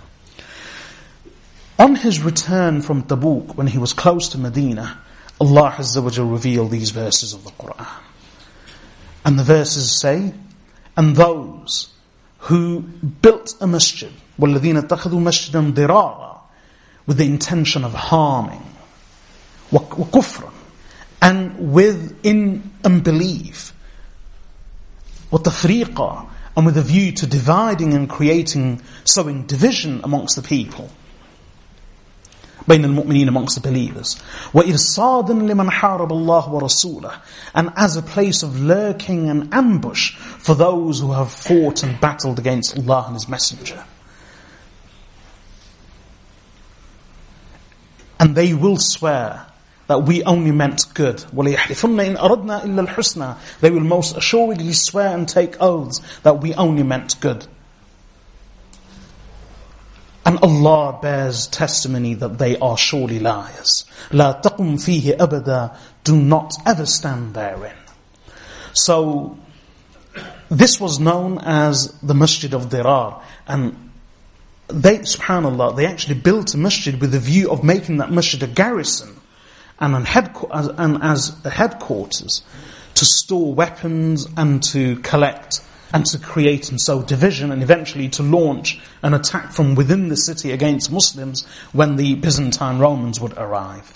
On 1.79 1.95
his 1.95 2.21
return 2.21 2.83
from 2.83 3.05
Tabuk, 3.05 3.57
when 3.57 3.67
he 3.67 3.79
was 3.79 3.93
close 3.93 4.29
to 4.31 4.39
Medina, 4.39 4.99
Allah 5.41 5.75
Azza 5.79 6.03
wa 6.03 6.31
revealed 6.31 6.71
these 6.71 6.91
verses 6.91 7.33
of 7.33 7.45
the 7.45 7.51
Quran. 7.53 7.87
And 9.25 9.39
the 9.39 9.45
verses 9.45 9.99
say, 9.99 10.35
and 10.97 11.17
those 11.17 11.93
who 12.41 12.81
built 12.81 13.55
a 13.61 13.67
masjid, 13.67 14.13
وَالَّذِينَ 14.39 14.83
اتَّخَذُوا 14.83 15.21
مَسْجِدًا 15.23 15.73
ضِرَارًا 15.73 16.41
with 17.07 17.17
the 17.17 17.27
intention 17.27 17.85
of 17.85 17.95
harming, 17.95 18.63
وَكُفْرًا, 19.73 20.53
and 21.23 21.73
with 21.73 22.19
in 22.23 22.71
unbelief, 22.85 23.73
وَتَفْرِيقًا, 25.35 26.29
and 26.57 26.67
with 26.67 26.77
a 26.77 26.83
view 26.83 27.13
to 27.13 27.27
dividing 27.27 27.95
and 27.95 28.09
creating, 28.09 28.83
sowing 29.05 29.47
division 29.47 30.01
amongst 30.05 30.37
the 30.37 30.43
people. 30.43 30.91
بين 32.69 32.85
المؤمنين 32.85 33.29
amongst 33.29 33.55
the 33.55 33.61
believers 33.61 34.17
وإرصادا 34.55 35.33
لمن 35.33 35.71
حارب 35.71 36.13
الله 36.13 36.49
ورسوله 36.49 37.13
and 37.55 37.71
as 37.77 37.97
a 37.97 38.03
place 38.03 38.43
of 38.43 38.61
lurking 38.61 39.29
and 39.29 39.53
ambush 39.53 40.15
for 40.15 40.55
those 40.55 41.01
who 41.01 41.13
have 41.13 41.33
fought 41.33 41.83
and 41.83 42.01
battled 42.01 42.39
against 42.39 42.77
Allah 42.77 43.05
and 43.07 43.17
His 43.17 43.29
Messenger 43.29 43.83
and 48.21 48.37
they 48.37 48.53
will 48.53 48.77
swear 48.77 49.47
that 49.91 50.05
we 50.05 50.23
only 50.23 50.53
meant 50.53 50.87
good. 50.95 51.17
وَلَيَحْلِفُنَّ 51.35 52.15
إِنْ 52.15 52.17
أَرَدْنَا 52.17 52.63
إِلَّا 52.63 52.87
الْحُسْنَى 52.87 53.37
They 53.61 53.73
will 53.73 53.81
most 53.81 54.17
assuredly 54.17 54.73
swear 54.73 55.09
and 55.09 55.29
take 55.29 55.61
oaths 55.61 56.01
that 56.23 56.41
we 56.41 56.55
only 56.55 56.85
meant 56.85 57.21
good. 57.21 57.45
And 60.25 60.39
Allah 60.45 60.97
bears 61.03 61.49
testimony 61.49 62.15
that 62.15 62.39
they 62.39 62.57
are 62.59 62.79
surely 62.79 63.19
liars. 63.19 63.85
لَا 64.11 64.41
تَقُمْ 64.41 64.79
فِيهِ 64.79 65.17
أَبَدًا 65.17 65.77
Do 66.05 66.15
not 66.15 66.55
ever 66.65 66.87
stand 66.87 67.35
therein. 67.35 67.75
So, 68.73 69.37
this 70.49 70.79
was 70.79 71.01
known 71.01 71.39
as 71.39 71.89
the 72.01 72.15
Masjid 72.15 72.55
of 72.55 72.69
Dirar. 72.69 73.21
And 73.49 73.91
they, 74.69 74.99
subhanAllah, 74.99 75.77
they 75.77 75.87
actually 75.87 76.15
built 76.15 76.55
a 76.55 76.59
masjid 76.59 77.01
with 77.01 77.11
the 77.11 77.19
view 77.19 77.51
of 77.51 77.65
making 77.65 77.97
that 77.97 78.13
masjid 78.13 78.41
a 78.45 78.47
garrison 78.47 79.14
and, 79.80 79.96
an 79.96 81.02
as, 81.02 81.38
headquarters 81.44 82.44
to 82.96 83.06
store 83.06 83.54
weapons 83.54 84.28
and 84.38 84.64
to 84.64 84.96
collect 84.98 85.62
and 85.94 86.06
to 86.06 86.18
create 86.20 86.70
and 86.70 86.82
sow 86.82 87.02
division 87.02 87.52
and 87.52 87.62
eventually 87.62 88.10
to 88.10 88.24
launch 88.24 88.82
an 89.02 89.14
attack 89.14 89.52
from 89.52 89.76
within 89.76 90.10
the 90.10 90.16
city 90.16 90.52
against 90.52 90.92
Muslims 90.92 91.46
when 91.72 91.96
the 91.96 92.16
Byzantine 92.16 92.80
Romans 92.80 93.20
would 93.20 93.34
arrive. 93.38 93.92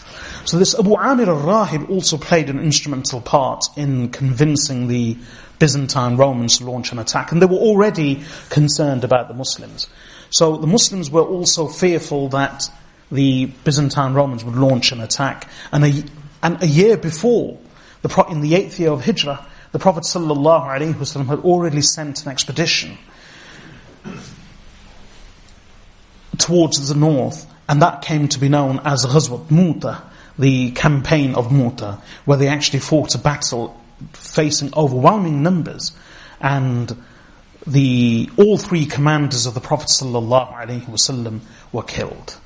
So 0.45 0.57
this 0.57 0.77
Abu 0.77 0.95
Amir 0.95 1.30
al-Rahib 1.30 1.89
also 1.89 2.17
played 2.17 2.49
an 2.49 2.59
instrumental 2.59 3.21
part 3.21 3.65
in 3.75 4.09
convincing 4.09 4.88
the 4.88 5.17
Byzantine 5.59 6.15
Romans 6.15 6.59
to 6.59 6.65
launch 6.65 6.91
an 6.91 6.99
attack 6.99 7.32
and 7.32 7.41
they 7.41 7.45
were 7.45 7.57
already 7.57 8.23
concerned 8.49 9.03
about 9.03 9.27
the 9.27 9.34
Muslims. 9.34 9.88
So 10.30 10.57
the 10.57 10.67
Muslims 10.67 11.09
were 11.09 11.23
also 11.23 11.67
fearful 11.67 12.30
that 12.30 12.69
the 13.12 13.45
Byzantine 13.64 14.14
Romans 14.14 14.43
would 14.43 14.55
launch 14.55 14.91
an 14.91 15.01
attack. 15.01 15.49
And 15.72 15.86
a, 15.86 16.03
and 16.43 16.62
a 16.62 16.68
year 16.68 16.97
before, 16.97 17.57
the, 18.01 18.26
in 18.30 18.41
the 18.41 18.55
eighth 18.55 18.80
year 18.80 18.91
of 18.91 19.03
Hijrah, 19.03 19.45
the 19.72 19.80
Prophet 19.80 20.03
ﷺ 20.03 21.28
had 21.28 21.39
already 21.39 21.82
sent 21.82 22.24
an 22.26 22.32
expedition 22.32 22.97
towards 26.38 26.88
the 26.88 26.95
north, 26.95 27.45
and 27.68 27.82
that 27.82 28.01
came 28.01 28.28
to 28.30 28.39
be 28.39 28.49
known 28.49 28.80
as 28.86 29.05
Ghazwat 29.05 29.51
Muta, 29.51 30.01
the 30.39 30.72
campaign 30.72 31.36
of 31.36 31.51
Muta, 31.51 32.01
where 32.26 32.38
they 32.38 32.47
actually 32.47 32.80
fought 32.80 33.14
a 33.14 33.20
battle 33.20 33.80
facing 34.14 34.74
overwhelming 34.76 35.43
numbers, 35.43 35.91
and 36.39 36.95
the 37.68 38.30
all 38.38 38.57
three 38.57 38.86
commanders 38.86 39.45
of 39.45 39.53
the 39.53 39.60
Prophet 39.60 39.89
ﷺ 39.89 41.39
were 41.72 41.84
killed. 41.84 42.38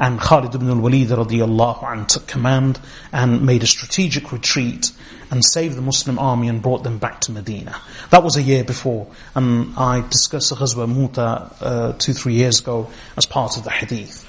And 0.00 0.20
Khalid 0.20 0.54
ibn 0.54 0.68
al-Walid 0.70 1.08
radiallahu 1.08 1.82
anh 1.82 2.06
took 2.06 2.26
command 2.26 2.78
and 3.12 3.44
made 3.44 3.62
a 3.62 3.66
strategic 3.66 4.30
retreat 4.32 4.92
and 5.30 5.44
saved 5.44 5.76
the 5.76 5.82
Muslim 5.82 6.18
army 6.18 6.48
and 6.48 6.62
brought 6.62 6.84
them 6.84 6.98
back 6.98 7.20
to 7.22 7.32
Medina. 7.32 7.76
That 8.10 8.22
was 8.22 8.36
a 8.36 8.42
year 8.42 8.64
before. 8.64 9.08
And 9.34 9.76
I 9.76 10.06
discussed 10.08 10.50
the 10.50 10.56
Ghazwa 10.56 10.88
Muta 10.88 11.52
uh, 11.60 11.92
two, 11.94 12.12
three 12.12 12.34
years 12.34 12.60
ago 12.60 12.90
as 13.16 13.26
part 13.26 13.56
of 13.56 13.64
the 13.64 13.70
hadith. 13.70 14.24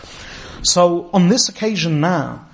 So 0.64 1.10
on 1.14 1.30
this 1.30 1.48
occasion 1.50 2.02
now, 2.02 2.46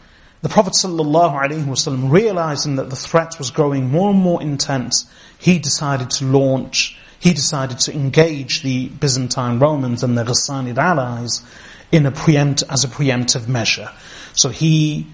the 0.42 0.50
Prophet 0.50 0.74
ﷺ 0.74 2.12
realizing 2.12 2.76
that 2.76 2.92
the 2.92 2.96
threat 2.96 3.40
was 3.40 3.50
growing 3.50 3.90
more 3.90 4.12
and 4.12 4.20
more 4.20 4.42
intense, 4.44 5.10
he 5.40 5.58
decided 5.58 6.12
to 6.12 6.26
launch 6.26 6.98
he 7.26 7.34
decided 7.34 7.80
to 7.80 7.92
engage 7.92 8.62
the 8.62 8.88
Byzantine 8.90 9.58
Romans 9.58 10.04
and 10.04 10.16
their 10.16 10.26
Ghassanid 10.26 10.78
allies 10.78 11.42
in 11.92 12.06
a 12.06 12.12
preempt, 12.12 12.64
as 12.70 12.84
a 12.84 12.88
preemptive 12.88 13.48
measure. 13.48 13.90
So 14.34 14.50
he 14.50 15.08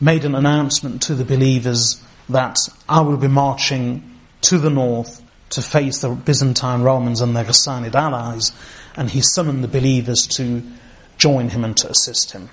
made 0.00 0.24
an 0.24 0.34
announcement 0.34 1.02
to 1.02 1.14
the 1.14 1.24
believers 1.24 2.02
that 2.28 2.56
I 2.88 3.00
will 3.00 3.16
be 3.16 3.28
marching 3.28 4.18
to 4.42 4.58
the 4.58 4.70
north 4.70 5.22
to 5.50 5.62
face 5.62 6.00
the 6.00 6.10
Byzantine 6.10 6.82
Romans 6.82 7.20
and 7.20 7.36
their 7.36 7.44
Ghassanid 7.44 7.94
allies, 7.94 8.52
and 8.96 9.10
he 9.10 9.20
summoned 9.20 9.64
the 9.64 9.68
believers 9.68 10.26
to 10.28 10.62
join 11.18 11.50
him 11.50 11.64
and 11.64 11.76
to 11.76 11.90
assist 11.90 12.32
him. 12.32 12.48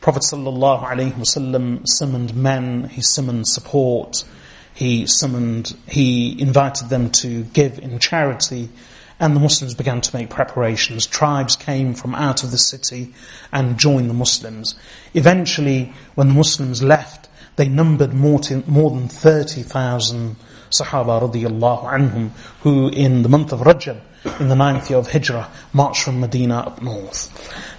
Prophet 0.00 0.22
ﷺ 0.22 1.86
summoned 1.86 2.34
men, 2.34 2.88
he 2.88 3.00
summoned 3.00 3.46
support, 3.46 4.24
he 4.74 5.06
summoned, 5.06 5.76
he 5.86 6.40
invited 6.40 6.88
them 6.88 7.10
to 7.10 7.44
give 7.44 7.78
in 7.78 7.98
charity, 8.00 8.68
and 9.22 9.36
the 9.36 9.40
Muslims 9.40 9.72
began 9.72 10.00
to 10.00 10.16
make 10.16 10.28
preparations. 10.30 11.06
Tribes 11.06 11.54
came 11.54 11.94
from 11.94 12.12
out 12.12 12.42
of 12.42 12.50
the 12.50 12.58
city 12.58 13.14
and 13.52 13.78
joined 13.78 14.10
the 14.10 14.14
Muslims. 14.14 14.74
Eventually, 15.14 15.92
when 16.16 16.26
the 16.26 16.34
Muslims 16.34 16.82
left, 16.82 17.28
they 17.54 17.68
numbered 17.68 18.12
more, 18.12 18.40
than 18.40 19.08
30,000 19.08 20.36
Sahaba 20.70 21.22
radiallahu 21.22 21.84
anhum 21.84 22.30
who 22.62 22.88
in 22.88 23.22
the 23.22 23.28
month 23.28 23.52
of 23.52 23.60
Rajab, 23.60 24.00
in 24.40 24.48
the 24.48 24.56
ninth 24.56 24.90
year 24.90 24.98
of 24.98 25.12
Hijrah, 25.12 25.48
marched 25.72 26.02
from 26.02 26.18
Medina 26.18 26.58
up 26.58 26.82
north. 26.82 27.30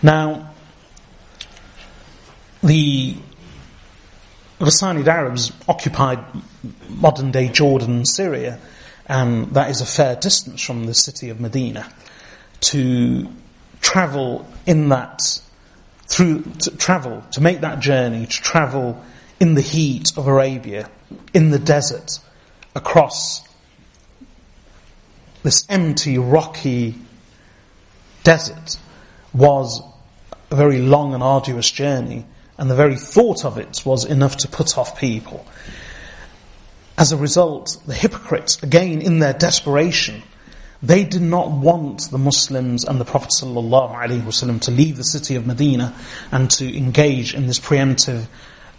Now, 0.02 0.50
the 2.64 3.18
Ghassanid 4.60 5.08
Arabs 5.08 5.52
occupied 5.68 6.24
modern 6.88 7.32
day 7.32 7.50
Jordan 7.50 7.98
and 7.98 8.08
Syria, 8.08 8.60
and 9.08 9.54
that 9.54 9.70
is 9.70 9.82
a 9.82 9.86
fair 9.86 10.16
distance 10.16 10.62
from 10.62 10.86
the 10.86 10.94
city 10.94 11.30
of 11.30 11.40
Medina. 11.40 11.92
To 12.62 13.28
travel 13.82 14.48
in 14.66 14.90
that, 14.90 15.42
through, 16.08 16.44
to 16.60 16.78
travel, 16.78 17.24
to 17.32 17.42
make 17.42 17.62
that 17.62 17.80
journey, 17.80 18.26
to 18.26 18.42
travel 18.42 19.04
in 19.40 19.56
the 19.56 19.62
heat 19.62 20.12
of 20.18 20.28
Arabia, 20.28 20.90
in 21.34 21.50
the 21.50 21.60
desert, 21.60 22.20
across 22.76 23.48
this 25.44 25.66
empty, 25.70 26.18
rocky 26.18 26.96
desert 28.24 28.78
was 29.34 29.82
a 30.50 30.56
very 30.56 30.80
long 30.80 31.14
and 31.14 31.22
arduous 31.22 31.70
journey, 31.70 32.26
and 32.58 32.70
the 32.70 32.76
very 32.76 32.96
thought 32.96 33.44
of 33.44 33.58
it 33.58 33.82
was 33.86 34.06
enough 34.06 34.38
to 34.38 34.48
put 34.48 34.78
off 34.78 34.98
people. 34.98 35.46
As 36.98 37.12
a 37.12 37.18
result, 37.18 37.78
the 37.88 37.94
hypocrites, 37.94 38.62
again 38.62 39.02
in 39.02 39.20
their 39.20 39.34
desperation, 39.34 40.24
they 40.84 41.04
did 41.04 41.22
not 41.22 41.50
want 41.50 42.12
the 42.12 42.18
Muslims 42.18 42.84
and 42.84 43.00
the 43.00 43.06
Prophet 43.06 43.32
ﷺ 43.40 44.62
to 44.62 44.72
leave 44.72 44.98
the 44.98 45.04
city 45.04 45.36
of 45.36 45.48
Medina 45.48 45.96
and 46.32 46.52
to 46.52 46.78
engage 46.78 47.34
in 47.34 47.48
this 47.48 47.60
preemptive 47.60 48.28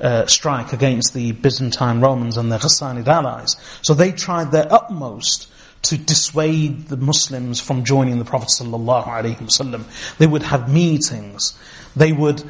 uh, 0.00 0.26
strike 0.26 0.72
against 0.72 1.14
the 1.14 1.32
Byzantine 1.32 2.00
Romans 2.00 2.36
and 2.36 2.52
their 2.52 2.58
Ghassanid 2.58 3.08
allies. 3.08 3.56
So 3.82 3.94
they 3.94 4.12
tried 4.12 4.52
their 4.52 4.70
utmost 4.72 5.50
to 5.82 5.96
dissuade 5.96 6.88
the 6.88 6.96
Muslims 6.96 7.60
from 7.60 7.84
joining 7.84 8.18
the 8.18 8.24
Prophet 8.24 8.50
ﷺ. 8.50 10.16
They 10.18 10.26
would 10.26 10.42
have 10.42 10.72
meetings. 10.72 11.58
They 11.96 12.12
would 12.12 12.42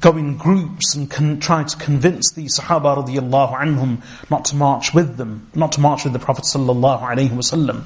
go 0.00 0.16
in 0.16 0.36
groups 0.36 0.94
and 0.94 1.10
con- 1.10 1.40
try 1.40 1.64
to 1.64 1.76
convince 1.76 2.32
the 2.32 2.44
Sahaba 2.44 3.04
radiallahu 3.04 3.56
anhum 3.56 4.02
not 4.30 4.44
to 4.46 4.56
march 4.56 4.94
with 4.94 5.16
them, 5.16 5.50
not 5.54 5.72
to 5.72 5.80
march 5.80 6.04
with 6.04 6.12
the 6.12 6.18
Prophet 6.18 6.44
sallallahu 6.44 7.02
alaihi 7.02 7.30
wasallam. 7.30 7.82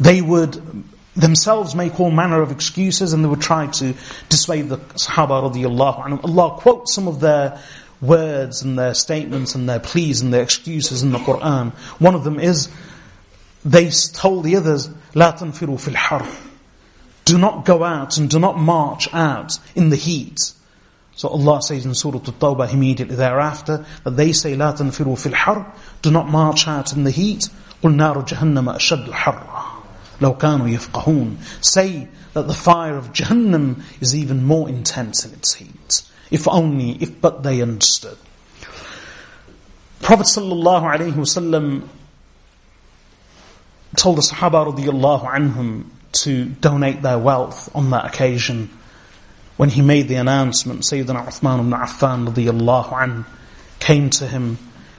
They 0.00 0.20
would 0.20 0.84
themselves 1.14 1.74
make 1.74 2.00
all 2.00 2.10
manner 2.10 2.42
of 2.42 2.50
excuses 2.50 3.12
and 3.12 3.24
they 3.24 3.28
would 3.28 3.40
try 3.40 3.66
to 3.66 3.94
dissuade 4.28 4.68
the 4.68 4.78
Sahaba 4.78 5.52
radiallahu 5.52 6.04
anhum. 6.04 6.24
Allah 6.24 6.58
quotes 6.58 6.94
some 6.94 7.06
of 7.06 7.20
their 7.20 7.60
words 8.00 8.62
and 8.62 8.78
their 8.78 8.94
statements 8.94 9.54
and 9.54 9.68
their 9.68 9.80
pleas 9.80 10.20
and 10.20 10.32
their 10.32 10.42
excuses 10.42 11.02
in 11.02 11.12
the 11.12 11.18
Quran. 11.18 11.72
One 12.00 12.14
of 12.14 12.24
them 12.24 12.40
is, 12.40 12.68
they 13.64 13.90
told 13.90 14.44
the 14.44 14.56
others, 14.56 14.88
لا 15.14 15.38
تنفروا 15.38 15.78
في 15.78 15.94
الحر. 15.94 16.26
Do 17.24 17.38
not 17.38 17.64
go 17.64 17.84
out 17.84 18.16
and 18.16 18.28
do 18.28 18.38
not 18.40 18.58
march 18.58 19.12
out 19.12 19.58
in 19.76 19.90
the 19.90 19.96
heat. 19.96 20.52
So 21.14 21.28
Allah 21.28 21.60
says 21.60 21.84
in 21.84 21.94
Surah 21.94 22.18
At-Tawbah 22.18 22.72
immediately 22.72 23.16
thereafter 23.16 23.84
that 24.04 24.16
they 24.16 24.32
say 24.32 24.56
لا 24.56 24.76
تنفروا 24.76 25.18
في 25.18 25.32
الحر. 25.32 25.72
Do 26.02 26.10
not 26.10 26.28
march 26.28 26.66
out 26.66 26.92
in 26.92 27.04
the 27.04 27.10
heat. 27.10 27.48
قل 27.82 27.92
نار 27.92 28.24
جهنم 28.24 28.76
أشد 28.76 29.10
حرا. 29.10 29.82
لو 30.20 30.38
كانوا 30.38 30.68
يفقهون. 30.68 31.36
Say 31.60 32.08
that 32.34 32.46
the 32.46 32.54
fire 32.54 32.96
of 32.96 33.12
Jahannam 33.12 33.82
is 34.00 34.14
even 34.14 34.44
more 34.44 34.68
intense 34.68 35.24
in 35.24 35.32
its 35.32 35.54
heat. 35.54 36.02
If 36.30 36.46
only, 36.46 36.92
if 37.02 37.20
but 37.20 37.42
they 37.42 37.60
understood. 37.60 38.16
Prophet 40.00 40.26
sallallahu 40.26 40.96
alaihi 40.96 41.12
wasallam 41.12 41.88
told 43.96 44.16
the 44.16 44.22
Sahaba 44.22 44.72
radiallahu 44.72 45.30
anhum 45.30 45.86
to 46.12 46.46
donate 46.46 47.02
their 47.02 47.18
wealth 47.18 47.68
on 47.74 47.90
that 47.90 48.06
occasion. 48.06 48.70
when 49.57 49.69
he 49.69 49.81
made 49.81 50.07
the 50.07 50.15
announcement, 50.15 50.81
Sayyidina 50.81 51.27
Uthman 51.27 51.59
ibn 51.59 51.71
Affan 51.71 52.27
radiallahu 52.27 52.89
anhu 52.91 53.25
came 53.79 54.09
to 54.11 54.27
him 54.27 54.57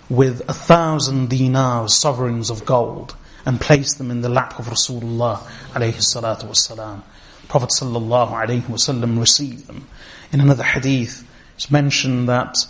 with 0.09 0.41
a 0.49 0.55
thousand 0.55 1.31
dinars, 1.31 1.95
sovereigns 1.95 2.49
of 2.51 2.65
gold, 2.65 3.15
and 3.45 3.61
placed 3.61 3.99
them 3.99 4.11
in 4.11 4.23
the 4.23 4.29
lap 4.29 4.59
of 4.59 4.67
Rasulullah 4.67 5.39
alayhi. 5.73 7.03
Prophet 7.49 7.69
sallallahu 7.69 8.31
alayhi 8.31 8.63
wasallam 8.63 9.19
received 9.19 9.67
them 9.67 9.87
in 10.33 10.41
another 10.41 10.65
hadith, 10.65 11.27
it's 11.55 11.71
mentioned 11.71 12.29
that 12.29 12.67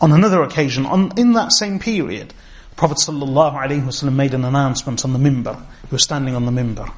on 0.00 0.12
another 0.12 0.42
occasion, 0.42 0.86
on, 0.86 1.12
in 1.16 1.32
that 1.32 1.52
same 1.52 1.78
period, 1.78 2.34
Prophet 2.76 2.98
ﷺ 2.98 4.12
made 4.12 4.34
an 4.34 4.44
announcement 4.44 5.04
on 5.04 5.12
the 5.12 5.18
mimbar. 5.18 5.64
He 5.88 5.94
was 5.94 6.02
standing 6.02 6.34
on 6.34 6.44
the 6.44 6.52
mimbar. 6.52 6.92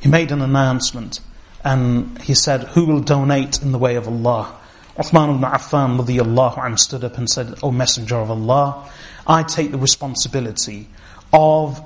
He 0.00 0.08
made 0.08 0.32
an 0.32 0.40
announcement 0.40 1.20
and 1.64 2.20
he 2.22 2.34
said, 2.34 2.64
Who 2.64 2.86
will 2.86 3.00
donate 3.00 3.62
in 3.62 3.72
the 3.72 3.78
way 3.78 3.96
of 3.96 4.06
Allah? 4.06 4.54
Uthman 4.96 5.36
ibn 5.36 5.42
Affan 5.42 6.00
radiallahu 6.00 6.78
stood 6.78 7.04
up 7.04 7.18
and 7.18 7.28
said, 7.28 7.54
O 7.62 7.70
Messenger 7.70 8.16
of 8.16 8.30
Allah, 8.30 8.90
I 9.26 9.42
take 9.42 9.70
the 9.70 9.78
responsibility 9.78 10.88
of 11.32 11.82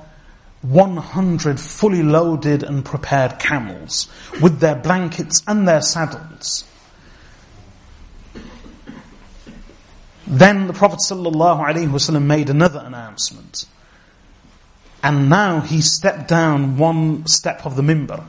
100 0.61 1.59
fully 1.59 2.03
loaded 2.03 2.63
and 2.63 2.85
prepared 2.85 3.37
camels 3.37 4.07
with 4.41 4.59
their 4.59 4.75
blankets 4.75 5.43
and 5.47 5.67
their 5.67 5.81
saddles 5.81 6.63
Then 10.25 10.67
the 10.67 10.73
Prophet 10.73 10.99
ﷺ 11.07 12.23
made 12.23 12.49
another 12.49 12.81
announcement. 12.85 13.65
And 15.03 15.29
now 15.29 15.59
he 15.59 15.81
stepped 15.81 16.29
down 16.29 16.77
one 16.77 17.27
step 17.27 17.65
of 17.65 17.75
the 17.75 17.81
mimbar. 17.81 18.23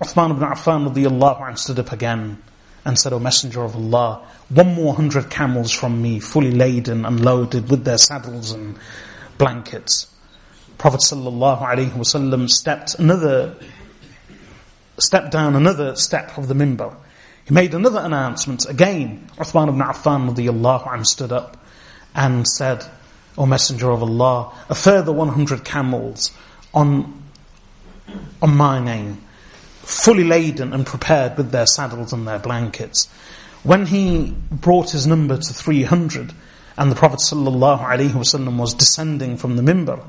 Uthman 0.00 0.32
ibn 0.32 0.42
Affan 0.42 0.92
radiallahu 0.92 1.48
anh 1.48 1.56
stood 1.56 1.78
up 1.78 1.92
again 1.92 2.42
and 2.84 2.98
said, 2.98 3.12
O 3.12 3.18
Messenger 3.18 3.62
of 3.62 3.76
Allah, 3.76 4.26
one 4.48 4.74
more 4.74 4.94
hundred 4.94 5.30
camels 5.30 5.70
from 5.70 6.02
me, 6.02 6.18
fully 6.18 6.50
laden 6.50 7.04
and 7.04 7.24
loaded 7.24 7.70
with 7.70 7.84
their 7.84 7.98
saddles 7.98 8.50
and 8.50 8.76
blankets. 9.38 10.08
Prophet 10.78 11.00
ﷺ 11.00 12.50
stepped 12.50 12.96
another, 12.96 13.54
stepped 14.98 15.30
down 15.30 15.54
another 15.54 15.94
step 15.94 16.36
of 16.36 16.48
the 16.48 16.54
mimbar. 16.54 16.96
He 17.44 17.54
made 17.54 17.72
another 17.72 18.00
announcement. 18.00 18.68
Again, 18.68 19.28
Uthman 19.36 19.68
ibn 19.68 19.80
Affan 19.80 20.34
radiallahu 20.34 20.92
anh 20.92 21.04
stood 21.04 21.30
up 21.30 21.56
and 22.14 22.46
said, 22.48 22.84
O 23.38 23.46
Messenger 23.46 23.90
of 23.92 24.02
Allah, 24.02 24.52
a 24.68 24.74
further 24.74 25.12
100 25.12 25.64
camels 25.64 26.32
on, 26.72 27.22
on 28.42 28.56
my 28.56 28.80
name, 28.80 29.20
fully 29.84 30.24
laden 30.24 30.72
and 30.72 30.86
prepared 30.86 31.36
with 31.36 31.50
their 31.50 31.66
saddles 31.66 32.12
and 32.12 32.26
their 32.26 32.38
blankets. 32.38 33.08
When 33.62 33.86
he 33.86 34.34
brought 34.50 34.90
his 34.90 35.06
number 35.06 35.36
to 35.36 35.54
300, 35.54 36.32
and 36.76 36.90
the 36.90 36.96
Prophet 36.96 37.20
ﷺ 37.20 38.58
was 38.58 38.74
descending 38.74 39.36
from 39.36 39.56
the 39.56 39.62
mimbar, 39.62 40.04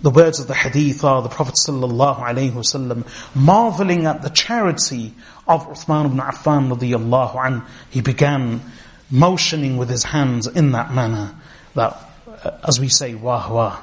the 0.00 0.10
words 0.10 0.38
of 0.38 0.46
the 0.46 0.54
hadith 0.54 1.02
are 1.02 1.22
the 1.22 1.28
Prophet 1.28 1.56
ﷺ 1.66 3.34
marveling 3.34 4.06
at 4.06 4.22
the 4.22 4.30
charity 4.30 5.14
of 5.46 5.66
Uthman 5.66 6.06
ibn 6.06 6.18
Affan 6.18 6.72
radiallahu 6.76 7.46
an, 7.46 7.62
he 7.90 8.00
began 8.00 8.60
motioning 9.10 9.76
with 9.76 9.88
his 9.88 10.04
hands 10.04 10.46
in 10.46 10.72
that 10.72 10.92
manner 10.92 11.34
that, 11.74 11.98
uh, 12.44 12.58
as 12.68 12.78
we 12.78 12.88
say, 12.88 13.14
wah 13.14 13.52
wah. 13.52 13.80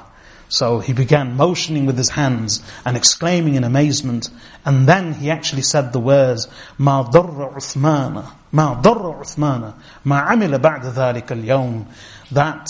So 0.49 0.79
he 0.79 0.91
began 0.91 1.37
motioning 1.37 1.85
with 1.85 1.97
his 1.97 2.09
hands 2.09 2.61
and 2.85 2.97
exclaiming 2.97 3.55
in 3.55 3.63
amazement, 3.63 4.29
and 4.65 4.85
then 4.85 5.13
he 5.13 5.31
actually 5.31 5.61
said 5.61 5.93
the 5.93 5.99
words, 5.99 6.47
ما 6.77 7.09
ضر 7.09 7.55
عثمان 7.55 8.25
ما 8.53 8.81
ضر 8.81 9.19
عثمان 9.21 9.73
ما 10.05 10.19
عمل 10.19 10.59
بعد 10.59 10.93
ذلك 10.93 11.31
اليوم 11.31 11.85
that 12.31 12.67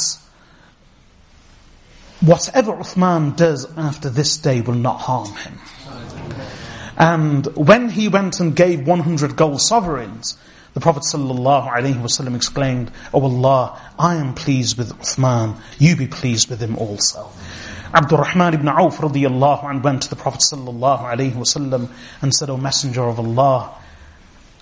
whatever 2.21 2.73
Uthman 2.73 3.35
does 3.35 3.65
after 3.75 4.09
this 4.09 4.37
day 4.37 4.61
will 4.61 4.75
not 4.75 5.01
harm 5.01 5.33
him. 5.35 5.59
And 6.97 7.47
when 7.55 7.89
he 7.89 8.07
went 8.07 8.39
and 8.39 8.55
gave 8.55 8.85
100 8.85 9.35
gold 9.35 9.61
sovereigns, 9.61 10.37
the 10.73 10.79
Prophet 10.79 11.03
ﷺ 11.03 12.35
exclaimed, 12.35 12.91
Oh 13.13 13.23
Allah, 13.23 13.79
I 13.97 14.15
am 14.15 14.33
pleased 14.35 14.77
with 14.77 14.93
Uthman, 14.93 15.57
you 15.79 15.95
be 15.95 16.07
pleased 16.07 16.49
with 16.49 16.61
him 16.61 16.77
also. 16.77 17.31
Abdul 17.96 18.18
Rahman 18.18 18.52
ibn 18.52 18.68
Auf 18.68 18.98
radiallahu 18.98 19.64
anh 19.64 19.80
went 19.80 20.02
to 20.02 20.10
the 20.10 20.16
Prophet 20.16 20.42
sallallahu 20.42 21.00
alayhi 21.00 21.32
wasallam 21.32 21.88
and 22.20 22.34
said, 22.34 22.50
O 22.50 22.58
Messenger 22.58 23.04
of 23.04 23.18
Allah, 23.18 23.74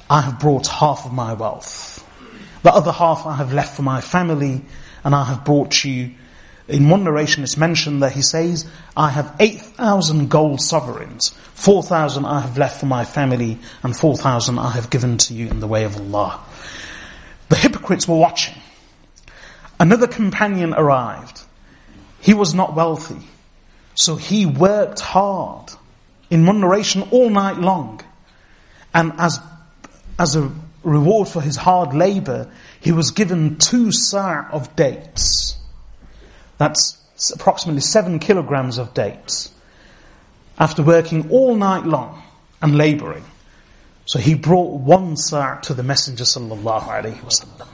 I 0.09 0.21
have 0.21 0.39
brought 0.39 0.69
half 0.69 1.05
of 1.05 1.13
my 1.13 1.33
wealth. 1.33 2.09
The 2.63 2.73
other 2.73 2.93
half 2.93 3.27
I 3.27 3.35
have 3.35 3.53
left 3.53 3.75
for 3.75 3.83
my 3.83 4.01
family, 4.01 4.63
and 5.03 5.17
I 5.17 5.25
have 5.25 5.45
brought 5.45 5.85
you 5.85 6.15
in 6.69 6.89
one 6.89 7.05
narration 7.05 7.43
it's 7.43 7.57
mentioned 7.57 8.03
that 8.03 8.13
he 8.13 8.23
says, 8.23 8.67
I 8.97 9.11
have 9.11 9.35
8,000 9.39 10.31
gold 10.31 10.61
sovereigns, 10.63 11.31
4,000 11.55 12.25
I 12.25 12.41
have 12.41 12.57
left 12.57 12.81
for 12.81 12.87
my 12.87 13.05
family, 13.05 13.59
and 13.83 13.97
4,000 13.97 14.59
I 14.59 14.71
have 14.71 14.91
given 14.91 15.19
to 15.19 15.35
you 15.35 15.49
in 15.49 15.61
the 15.61 15.67
way 15.67 15.85
of 15.85 15.97
Allah. 15.97 16.41
The 17.51 17.57
hypocrites 17.57 18.09
were 18.09 18.17
watching. 18.17 18.55
Another 19.79 20.07
companion 20.07 20.73
arrived. 20.73 21.44
He 22.25 22.33
was 22.33 22.55
not 22.55 22.75
wealthy. 22.75 23.21
So 23.95 24.17
he 24.17 24.47
worked 24.47 25.01
hard 25.01 25.71
in 26.31 26.47
one 26.47 26.61
narration 26.61 27.03
all 27.11 27.29
night 27.29 27.59
long. 27.59 28.01
And 28.95 29.13
as, 29.19 29.39
as 30.19 30.35
a 30.35 30.51
reward 30.83 31.29
for 31.29 31.43
his 31.43 31.57
hard 31.57 31.93
labor, 31.93 32.51
he 32.81 32.93
was 32.93 33.11
given 33.11 33.59
two 33.59 33.93
sa' 33.93 34.49
of 34.51 34.75
dates. 34.75 35.59
That's 36.57 36.97
approximately 37.35 37.83
seven 37.83 38.19
kilograms 38.21 38.79
of 38.79 38.95
dates. 38.95 39.53
After 40.59 40.83
working 40.83 41.31
all 41.31 41.55
night 41.57 41.85
long 41.85 42.23
and 42.63 42.79
laboring. 42.79 43.25
So 44.07 44.19
he 44.19 44.35
brought 44.35 44.81
one 44.81 45.19
sa' 45.19 45.61
to 45.61 45.75
the 45.75 45.83
Messenger 45.83 46.25
sallallahu 46.25 46.85
alaihi 46.85 47.19
wasallam. 47.19 47.69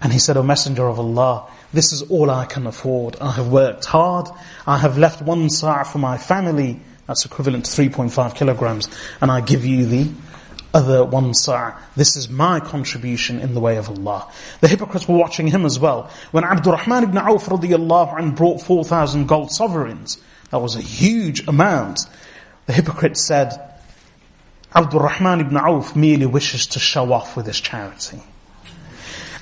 And 0.00 0.12
he 0.12 0.18
said, 0.18 0.36
O 0.36 0.42
Messenger 0.42 0.88
of 0.88 0.98
Allah, 0.98 1.48
this 1.74 1.92
is 1.92 2.02
all 2.02 2.30
I 2.30 2.46
can 2.46 2.66
afford. 2.66 3.16
I 3.20 3.32
have 3.32 3.48
worked 3.48 3.84
hard. 3.84 4.28
I 4.66 4.78
have 4.78 4.96
left 4.96 5.20
one 5.20 5.50
sa' 5.50 5.82
for 5.82 5.98
my 5.98 6.16
family. 6.16 6.80
That's 7.06 7.24
equivalent 7.24 7.66
to 7.66 7.82
3.5 7.82 8.34
kilograms. 8.36 8.88
And 9.20 9.30
I 9.30 9.40
give 9.40 9.64
you 9.64 9.84
the 9.84 10.10
other 10.72 11.04
one 11.04 11.34
sa'. 11.34 11.76
This 11.96 12.16
is 12.16 12.28
my 12.30 12.60
contribution 12.60 13.40
in 13.40 13.54
the 13.54 13.60
way 13.60 13.76
of 13.76 13.88
Allah. 13.88 14.30
The 14.60 14.68
hypocrites 14.68 15.08
were 15.08 15.18
watching 15.18 15.48
him 15.48 15.66
as 15.66 15.78
well. 15.78 16.10
When 16.30 16.44
Abdurrahman 16.44 17.04
ibn 17.04 17.18
Auf 17.18 17.46
radiallahu 17.46 18.18
anh 18.18 18.36
brought 18.36 18.62
4,000 18.62 19.26
gold 19.26 19.50
sovereigns, 19.50 20.18
that 20.50 20.60
was 20.60 20.76
a 20.76 20.80
huge 20.80 21.46
amount. 21.48 22.00
The 22.66 22.72
hypocrite 22.72 23.16
said, 23.16 23.52
Abdurrahman 24.74 25.40
ibn 25.40 25.56
Auf 25.56 25.96
merely 25.96 26.26
wishes 26.26 26.68
to 26.68 26.78
show 26.78 27.12
off 27.12 27.36
with 27.36 27.46
his 27.46 27.60
charity. 27.60 28.22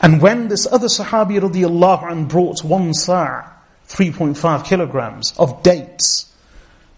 And 0.03 0.21
when 0.21 0.49
this 0.49 0.67
other 0.67 0.89
Sahabi 0.89 1.39
radiallahu 1.41 2.11
anh 2.11 2.25
brought 2.27 2.65
one 2.65 2.93
sa' 2.93 3.43
3.5 3.89 4.65
kilograms 4.65 5.33
of 5.39 5.63
dates, 5.63 6.33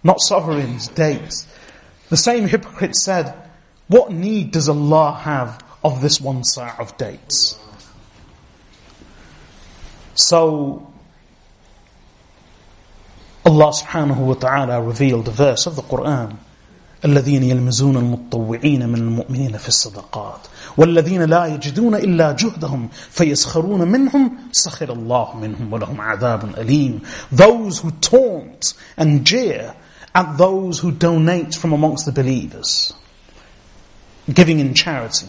not 0.02 0.20
sovereigns, 0.20 0.88
dates, 0.88 1.46
the 2.08 2.16
same 2.16 2.48
hypocrite 2.48 2.96
said, 2.96 3.34
what 3.88 4.10
need 4.10 4.52
does 4.52 4.70
Allah 4.70 5.12
have 5.22 5.62
of 5.84 6.00
this 6.00 6.18
one 6.18 6.44
sa' 6.44 6.74
of 6.78 6.96
dates? 6.96 7.58
So, 10.14 10.90
Allah 13.44 13.72
subhanahu 13.72 14.16
wa 14.16 14.34
ta'ala 14.34 14.80
revealed 14.80 15.28
a 15.28 15.32
verse 15.32 15.66
of 15.66 15.76
the 15.76 15.82
Quran 15.82 16.38
الذين 17.05 17.43
يلمزون 17.43 17.97
المطوعين 17.97 18.89
من 18.89 18.95
المؤمنين 18.95 19.57
في 19.57 19.67
الصدقات 19.67 20.39
والذين 20.77 21.23
لا 21.23 21.45
يجدون 21.45 21.95
إلا 21.95 22.31
جهدهم 22.31 22.89
فيسخرون 23.09 23.87
منهم 23.87 24.37
سخر 24.51 24.93
الله 24.93 25.37
منهم 25.37 25.73
ولهم 25.73 26.01
عذاب 26.01 26.57
أليم 26.57 26.99
Those 27.31 27.79
who 27.79 27.91
taunt 27.91 28.73
and 28.97 29.25
jeer 29.25 29.75
at 30.13 30.37
those 30.37 30.79
who 30.79 30.91
donate 30.91 31.55
from 31.55 31.73
amongst 31.73 32.05
the 32.05 32.11
believers 32.11 32.93
giving 34.33 34.59
in 34.59 34.73
charity 34.73 35.27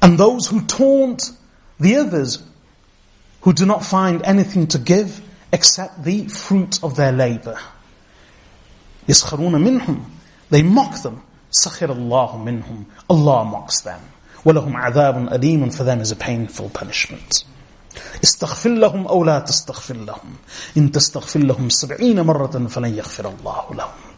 and 0.00 0.16
those 0.18 0.48
who 0.48 0.62
taunt 0.62 1.30
the 1.78 1.96
others 1.96 2.42
who 3.42 3.52
do 3.52 3.66
not 3.66 3.84
find 3.84 4.22
anything 4.24 4.66
to 4.68 4.78
give 4.78 5.20
except 5.52 6.04
the 6.04 6.26
fruit 6.28 6.82
of 6.82 6.96
their 6.96 7.12
labor 7.12 7.58
يسخرون 9.08 9.60
منهم 9.60 10.04
they 10.50 10.62
mock 10.62 11.02
them 11.02 11.22
سخر 11.50 11.92
الله 11.92 12.36
منهم 12.36 12.84
Allah 13.10 13.44
mocks 13.44 13.80
them 13.80 14.00
ولهم 14.44 14.76
عذاب 14.76 15.32
أليم 15.32 15.70
for 15.70 15.84
them 15.84 16.00
is 16.00 16.10
a 16.10 16.16
painful 16.16 16.68
punishment 16.70 17.44
استغفر 18.24 18.70
لهم 18.70 19.06
أو 19.06 19.24
لا 19.24 19.38
تستغفر 19.38 19.96
لهم 19.96 20.34
إن 20.76 20.92
تستغفر 20.92 21.40
لهم 21.40 21.68
سبعين 21.68 22.20
مرة 22.20 22.66
فلن 22.68 22.94
يغفر 22.94 23.28
الله 23.28 23.74
لهم 23.74 24.08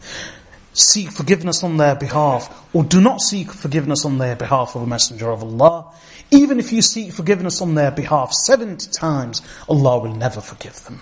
Seek 0.73 1.11
forgiveness 1.11 1.63
on 1.65 1.75
their 1.75 1.95
behalf 1.95 2.63
or 2.73 2.85
do 2.85 3.01
not 3.01 3.19
seek 3.19 3.51
forgiveness 3.51 4.05
on 4.05 4.19
their 4.19 4.37
behalf 4.37 4.73
of 4.73 4.81
a 4.83 4.87
messenger 4.87 5.29
of 5.29 5.43
Allah. 5.43 5.91
Even 6.31 6.59
if 6.59 6.71
you 6.71 6.81
seek 6.81 7.11
forgiveness 7.11 7.61
on 7.61 7.75
their 7.75 7.91
behalf 7.91 8.31
70 8.31 8.89
times, 8.91 9.41
Allah 9.67 9.99
will 9.99 10.15
never 10.15 10.39
forgive 10.39 10.81
them. 10.85 11.01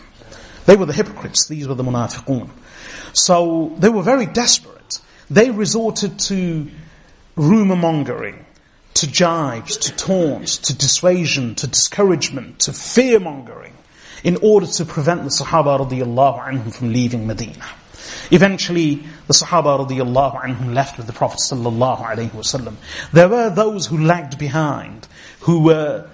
They 0.66 0.76
were 0.76 0.88
the 0.88 0.94
hypocrites, 0.94 1.48
these 1.48 1.68
were 1.68 1.76
the 1.76 1.84
munafiqun. 1.84 2.50
So 3.15 3.73
they 3.79 3.89
were 3.89 4.03
very 4.03 4.27
desperate. 4.27 5.01
They 5.31 5.51
resorted 5.51 6.19
to 6.21 6.69
rumor 7.37 7.77
mongering, 7.77 8.45
to 8.95 9.07
jibes, 9.07 9.79
to 9.79 9.97
taunts, 9.97 10.59
to 10.59 10.77
dissuasion, 10.77 11.55
to 11.57 11.67
discouragement, 11.67 12.61
to 12.61 12.73
fear 12.73 13.19
mongering, 13.19 13.73
in 14.23 14.37
order 14.43 14.67
to 14.67 14.85
prevent 14.85 15.23
the 15.23 15.31
Sahaba 15.31 15.79
radiallahu 15.81 16.45
anhum 16.45 16.75
from 16.75 16.93
leaving 16.93 17.27
Medina. 17.27 17.65
Eventually, 18.31 19.05
the 19.27 19.35
Sahaba 19.35 19.87
radiallahu 19.87 20.43
anhum 20.43 20.75
left 20.75 20.97
with 20.97 21.07
the 21.07 21.13
Prophet 21.13 21.41
sallallahu 21.51 22.03
alaihi 22.05 22.31
wasallam. 22.31 22.77
There 23.13 23.29
were 23.29 23.51
those 23.51 23.87
who 23.87 23.99
lagged 23.99 24.39
behind, 24.39 25.09
who 25.41 25.63
were 25.63 26.09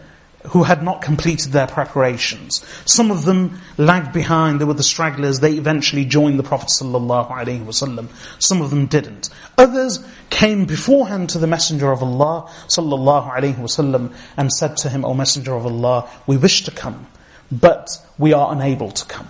who 0.49 0.63
had 0.63 0.83
not 0.83 1.03
completed 1.03 1.53
their 1.53 1.67
preparations. 1.67 2.65
Some 2.87 3.11
of 3.11 3.25
them 3.25 3.61
lagged 3.77 4.13
behind, 4.13 4.61
they 4.61 4.65
were 4.65 4.75
the 4.75 4.83
stragglers, 4.83 5.41
they 5.41 5.55
eventually 5.55 6.05
joined 6.05 6.39
the 6.39 6.43
Prophet 6.43 6.69
ﷺ. 6.69 8.09
Some 8.39 8.63
of 8.63 8.71
them 8.71 8.87
didn't. 8.87 9.29
Others 9.59 10.05
came 10.31 10.65
beforehand 10.65 11.29
to 11.31 11.39
the 11.39 11.47
Messenger 11.47 11.93
of 11.93 12.03
Allah 12.03 12.51
ﷺ 12.69 14.15
and 14.37 14.53
said 14.53 14.77
to 14.79 14.89
him, 14.89 15.05
O 15.05 15.13
Messenger 15.13 15.55
of 15.55 15.67
Allah, 15.67 16.09
we 16.27 16.39
wish 16.39 16.65
to 16.65 16.71
come, 16.71 17.07
but 17.53 17.89
we 18.17 18.33
are 18.33 18.53
unable 18.53 18.91
to 18.91 19.05
come. 19.05 19.29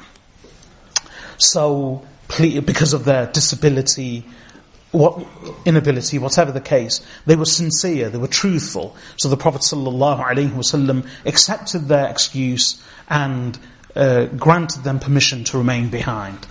So, 1.39 2.07
because 2.39 2.93
of 2.93 3.05
their 3.05 3.27
disability, 3.27 4.25
what 4.93 5.25
inability, 5.65 6.19
whatever 6.19 6.51
the 6.53 6.61
case, 6.61 7.01
they 7.27 7.37
were 7.37 7.45
sincere, 7.45 8.11
they 8.11 8.19
were 8.19 8.27
truthful. 8.27 8.97
So 9.17 9.29
the 9.29 9.37
Prophet 9.37 9.63
ﷺ 9.63 11.07
accepted 11.25 11.89
their 11.89 12.09
excuse 12.09 12.83
and 13.09 13.59
uh, 13.95 14.27
granted 14.27 14.83
them 14.83 14.99
permission 14.99 15.45
to 15.45 15.59
remain 15.59 15.89
behind. 15.91 16.45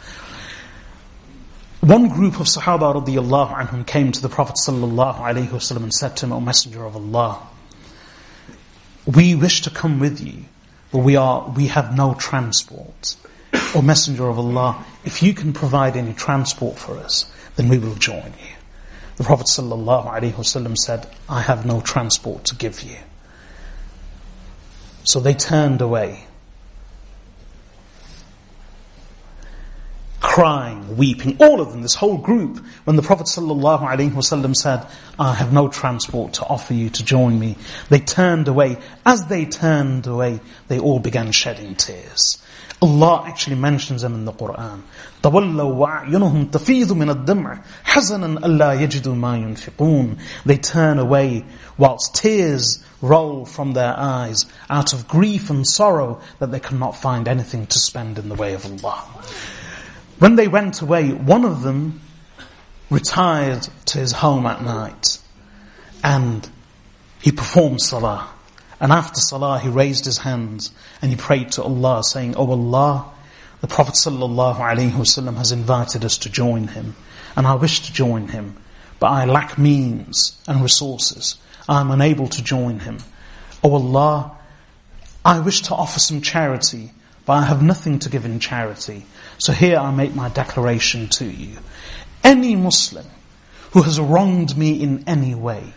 One 1.82 2.10
group 2.10 2.40
of 2.40 2.48
Sahaba 2.48 2.94
anhum 2.94 3.88
came 3.88 4.12
to 4.12 4.22
the 4.22 4.30
Prophet 4.30 4.58
ﷺ 4.66 5.76
and 5.78 5.94
said 5.94 6.18
to 6.18 6.26
him, 6.26 6.34
O 6.34 6.40
Messenger 6.42 6.86
of 6.86 6.96
Allah, 6.96 7.48
we 9.06 9.36
wish 9.36 9.62
to 9.62 9.70
come 9.70 10.00
with 10.00 10.20
you, 10.20 10.46
but 10.92 11.00
we 11.00 11.16
are 11.16 11.50
we 11.56 11.68
have 11.68 11.96
no 11.96 12.14
transport. 12.16 13.16
O 13.76 13.84
Messenger 13.84 14.28
of 14.28 14.40
Allah, 14.40 14.84
if 15.06 15.22
you 15.22 15.34
can 15.34 15.54
provide 15.54 15.96
any 15.96 16.14
transport 16.14 16.80
for 16.80 16.98
us, 16.98 17.32
then 17.56 17.70
we 17.70 17.78
will 17.78 17.96
join 17.96 18.26
you. 18.26 18.56
The 19.18 19.24
Prophet 19.24 19.48
ﷺ 19.48 20.78
said, 20.78 21.08
I 21.28 21.42
have 21.42 21.66
no 21.66 21.82
transport 21.82 22.46
to 22.46 22.56
give 22.56 22.82
you. 22.82 22.96
So 25.04 25.20
they 25.20 25.34
turned 25.34 25.82
away. 25.82 26.26
Crying, 30.20 30.98
weeping, 30.98 31.38
all 31.40 31.62
of 31.62 31.72
them, 31.72 31.82
this 31.82 31.96
whole 31.96 32.18
group, 32.18 32.66
when 32.86 32.96
the 32.96 33.02
Prophet 33.02 33.28
ﷺ 33.28 34.56
said, 34.56 34.88
I 35.20 35.34
have 35.34 35.54
no 35.54 35.68
transport 35.68 36.34
to 36.34 36.46
offer 36.46 36.74
you 36.74 36.90
to 36.92 37.04
join 37.04 37.40
me, 37.40 37.56
they 37.90 38.00
turned 38.00 38.48
away. 38.48 38.78
As 39.06 39.26
they 39.28 39.46
turned 39.46 40.08
away, 40.08 40.40
they 40.70 40.80
all 40.80 41.00
began 41.00 41.32
shedding 41.32 41.76
tears. 41.76 42.42
Allah 42.83 43.25
actually 43.27 43.57
mentions 43.57 44.03
them 44.03 44.15
in 44.15 44.25
the 44.25 44.33
Quran. 44.33 44.83
تَوَلَّوْا 45.23 46.07
وَعْيُنُهُمْ 46.07 46.51
تَفِيضُ 46.51 46.89
مِنَ 46.89 47.25
الدَّمْعِ 47.25 47.63
حَزَنًا 47.85 48.41
أَلَّا 48.41 48.87
يَجِدُوا 48.87 49.15
مَا 49.15 49.39
يُنْفِقُونَ 49.43 50.19
They 50.45 50.59
turn 50.59 50.99
away 50.99 51.45
whilst 51.79 52.15
tears 52.15 52.85
roll 53.01 53.47
from 53.47 53.73
their 53.73 53.95
eyes 53.97 54.47
out 54.69 54.93
of 54.93 55.09
grief 55.09 55.51
and 55.51 55.67
sorrow 55.67 56.21
that 56.41 56.51
they 56.51 56.61
cannot 56.61 56.97
find 56.97 57.27
anything 57.27 57.67
to 57.69 57.79
spend 57.79 58.19
in 58.19 58.29
the 58.29 58.35
way 58.35 58.55
of 58.55 58.67
Allah. 58.67 59.03
When 60.19 60.37
they 60.37 60.49
went 60.49 60.81
away, 60.81 61.13
one 61.13 61.45
of 61.45 61.63
them 61.63 62.01
retired 62.91 63.67
to 63.87 63.99
his 63.99 64.13
home 64.13 64.47
at 64.47 64.63
night 64.63 65.19
and 66.03 66.49
he 67.21 67.33
performed 67.33 67.81
salah. 67.81 68.29
And 68.80 68.92
after 68.92 69.20
salah, 69.20 69.60
he 69.60 69.70
raised 69.70 70.06
his 70.06 70.20
hands 70.20 70.72
and 71.02 71.12
he 71.12 71.18
prayed 71.18 71.52
to 71.54 71.64
Allah 71.64 72.04
saying, 72.04 72.36
Oh 72.36 72.50
Allah, 72.50 73.12
the 73.62 73.68
Prophet 73.68 73.96
ﷺ 73.96 75.38
has 75.38 75.52
invited 75.52 76.06
us 76.06 76.18
to 76.20 76.30
join 76.30 76.68
him 76.68 76.96
and 77.36 77.48
I 77.48 77.56
wish 77.56 77.82
to 77.88 77.94
join 77.94 78.28
him, 78.28 78.58
but 79.00 79.08
I 79.08 79.26
lack 79.26 79.58
means 79.58 80.42
and 80.48 80.62
resources. 80.62 81.38
I 81.68 81.82
am 81.82 81.92
unable 81.92 82.28
to 82.28 82.44
join 82.44 82.80
him. 82.80 83.00
Oh 83.64 83.74
Allah, 83.74 84.38
I 85.24 85.40
wish 85.40 85.62
to 85.64 85.76
offer 85.76 86.00
some 86.00 86.22
charity, 86.22 86.92
but 87.26 87.34
I 87.34 87.44
have 87.44 87.62
nothing 87.62 88.00
to 88.00 88.10
give 88.10 88.26
in 88.26 88.40
charity. 88.40 89.06
So 89.38 89.54
here 89.54 89.78
I 89.78 89.92
make 89.92 90.16
my 90.16 90.30
declaration 90.30 91.08
to 91.10 91.26
you. 91.26 91.58
Any 92.24 92.56
Muslim 92.56 93.06
who 93.72 93.84
has 93.84 94.00
wronged 94.00 94.58
me 94.58 94.82
in 94.82 95.04
any 95.08 95.36
way, 95.36 95.74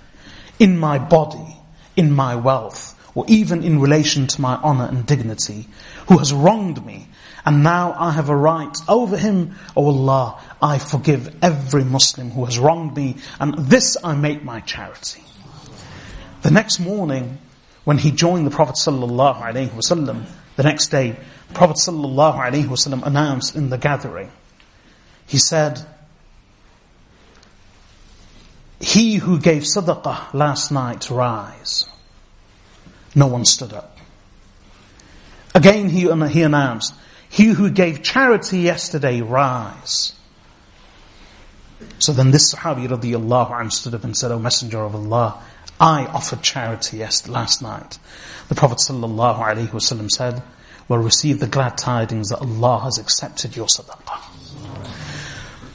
in 0.59 0.78
my 0.78 0.98
body, 0.98 1.57
in 1.97 2.12
my 2.12 2.34
wealth, 2.34 2.99
or 3.14 3.24
even 3.28 3.62
in 3.62 3.80
relation 3.80 4.26
to 4.26 4.40
my 4.40 4.57
honor 4.57 4.86
and 4.86 5.07
dignity, 5.07 5.68
who 6.09 6.18
has 6.18 6.32
wronged 6.32 6.84
me, 6.84 7.09
and 7.45 7.62
now 7.62 7.95
I 7.99 8.12
have 8.12 8.28
a 8.28 8.36
right 8.36 8.76
over 8.88 9.16
him. 9.16 9.57
O 9.76 9.86
Allah, 9.86 10.40
I 10.61 10.78
forgive 10.78 11.36
every 11.43 11.84
Muslim 11.84 12.30
who 12.30 12.45
has 12.45 12.59
wronged 12.59 12.97
me, 12.97 13.16
and 13.40 13.55
this 13.59 13.97
I 14.03 14.14
make 14.14 14.45
my 14.45 14.61
charity. 14.61 15.22
The 16.43 16.51
next 16.51 16.78
morning, 16.78 17.38
when 17.84 17.99
he 17.99 18.12
joined 18.12 18.47
the 18.47 18.51
Prophet 18.51 18.76
sallallahu 18.76 19.43
alaihi 19.43 19.70
wasallam, 19.70 20.24
the 20.57 20.62
next 20.62 20.88
day, 20.88 21.16
the 21.49 21.55
Prophet 21.55 21.76
sallallahu 21.76 22.38
alaihi 22.38 22.66
wasallam 22.66 23.05
announced 23.05 23.57
in 23.57 23.70
the 23.70 23.78
gathering, 23.78 24.30
he 25.26 25.38
said, 25.38 25.84
he 28.83 29.14
who 29.14 29.39
gave 29.39 29.62
sadaqah 29.62 30.35
last 30.35 30.72
night 30.72 31.09
rise. 31.09 31.89
No 33.14 33.28
one 33.28 33.45
stood 33.45 33.72
up. 33.72 33.97
Again 35.55 35.89
he, 35.89 36.11
um, 36.11 36.22
he 36.22 36.43
announced, 36.43 36.93
he 37.28 37.45
who 37.45 37.70
gave 37.70 38.03
charity 38.03 38.59
yesterday 38.59 39.20
rise. 39.20 40.14
So 42.01 42.12
then 42.12 42.33
this 42.33 42.53
Sahabi 42.53 42.89
radiallahu 42.89 43.53
anhu 43.53 43.72
stood 43.72 43.95
up 43.95 44.03
and 44.03 44.16
said, 44.16 44.33
O 44.33 44.41
Messenger 44.41 44.80
of 44.80 44.97
Allah, 44.97 45.41
I 45.78 46.07
offered 46.07 46.43
charity 46.43 46.99
last 47.28 47.62
night. 47.62 48.01
The 48.49 48.57
Prophet 48.57 48.78
sallallahu 48.78 49.39
alaihi 49.39 49.68
wasallam 49.68 50.11
said, 50.11 50.43
well 50.89 50.99
receive 50.99 51.39
the 51.39 51.47
glad 51.47 51.78
tidings 51.78 52.30
that 52.30 52.41
Allah 52.41 52.80
has 52.80 52.99
accepted 52.99 53.55
your 53.55 53.68
sadaqah. 53.68 54.32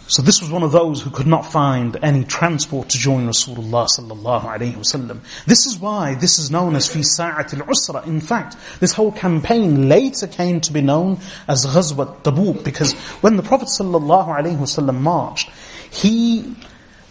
So 0.10 0.22
this 0.22 0.40
was 0.40 0.50
one 0.50 0.64
of 0.64 0.72
those 0.72 1.02
who 1.02 1.10
could 1.10 1.28
not 1.28 1.46
find 1.46 1.98
any 2.02 2.24
transport 2.24 2.88
to 2.90 2.98
join 2.98 3.28
Rasulullah 3.28 3.90
sallallahu 3.90 4.44
alaihi 4.44 4.76
wasallam. 4.76 5.20
This 5.46 5.66
is 5.66 5.78
why 5.78 6.16
this 6.16 6.40
is 6.40 6.50
known 6.50 6.78
as 6.78 6.88
fi 6.88 7.02
sa'at 7.02 7.54
al-usra. 7.54 8.08
In 8.08 8.22
fact, 8.22 8.56
this 8.80 8.94
whole 8.94 9.12
campaign 9.12 9.90
later 9.90 10.26
came 10.26 10.62
to 10.62 10.72
be 10.72 10.80
known 10.80 11.20
as 11.50 11.66
Ghazwat 11.66 12.24
Tabuk 12.24 12.64
because 12.64 12.94
when 13.22 13.36
the 13.36 13.44
Prophet 13.44 13.68
sallallahu 13.68 14.28
alaihi 14.28 14.56
wasallam 14.56 15.02
marched, 15.02 15.50
he 15.92 16.56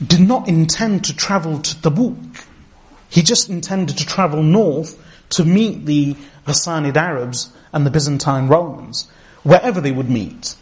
did 0.04 0.20
not 0.20 0.48
intend 0.48 1.04
to 1.04 1.14
travel 1.14 1.58
to 1.58 1.74
Tabuk. 1.76 2.44
He 3.10 3.20
just 3.20 3.50
intended 3.50 3.98
to 3.98 4.06
travel 4.06 4.42
north 4.42 4.98
to 5.30 5.44
meet 5.44 5.84
the 5.84 6.16
Ghassanid 6.46 6.96
Arabs 6.96 7.52
and 7.74 7.84
the 7.84 7.90
Byzantine 7.90 8.48
Romans, 8.48 9.06
wherever 9.42 9.82
they 9.82 9.92
would 9.92 10.08
meet. 10.08 10.56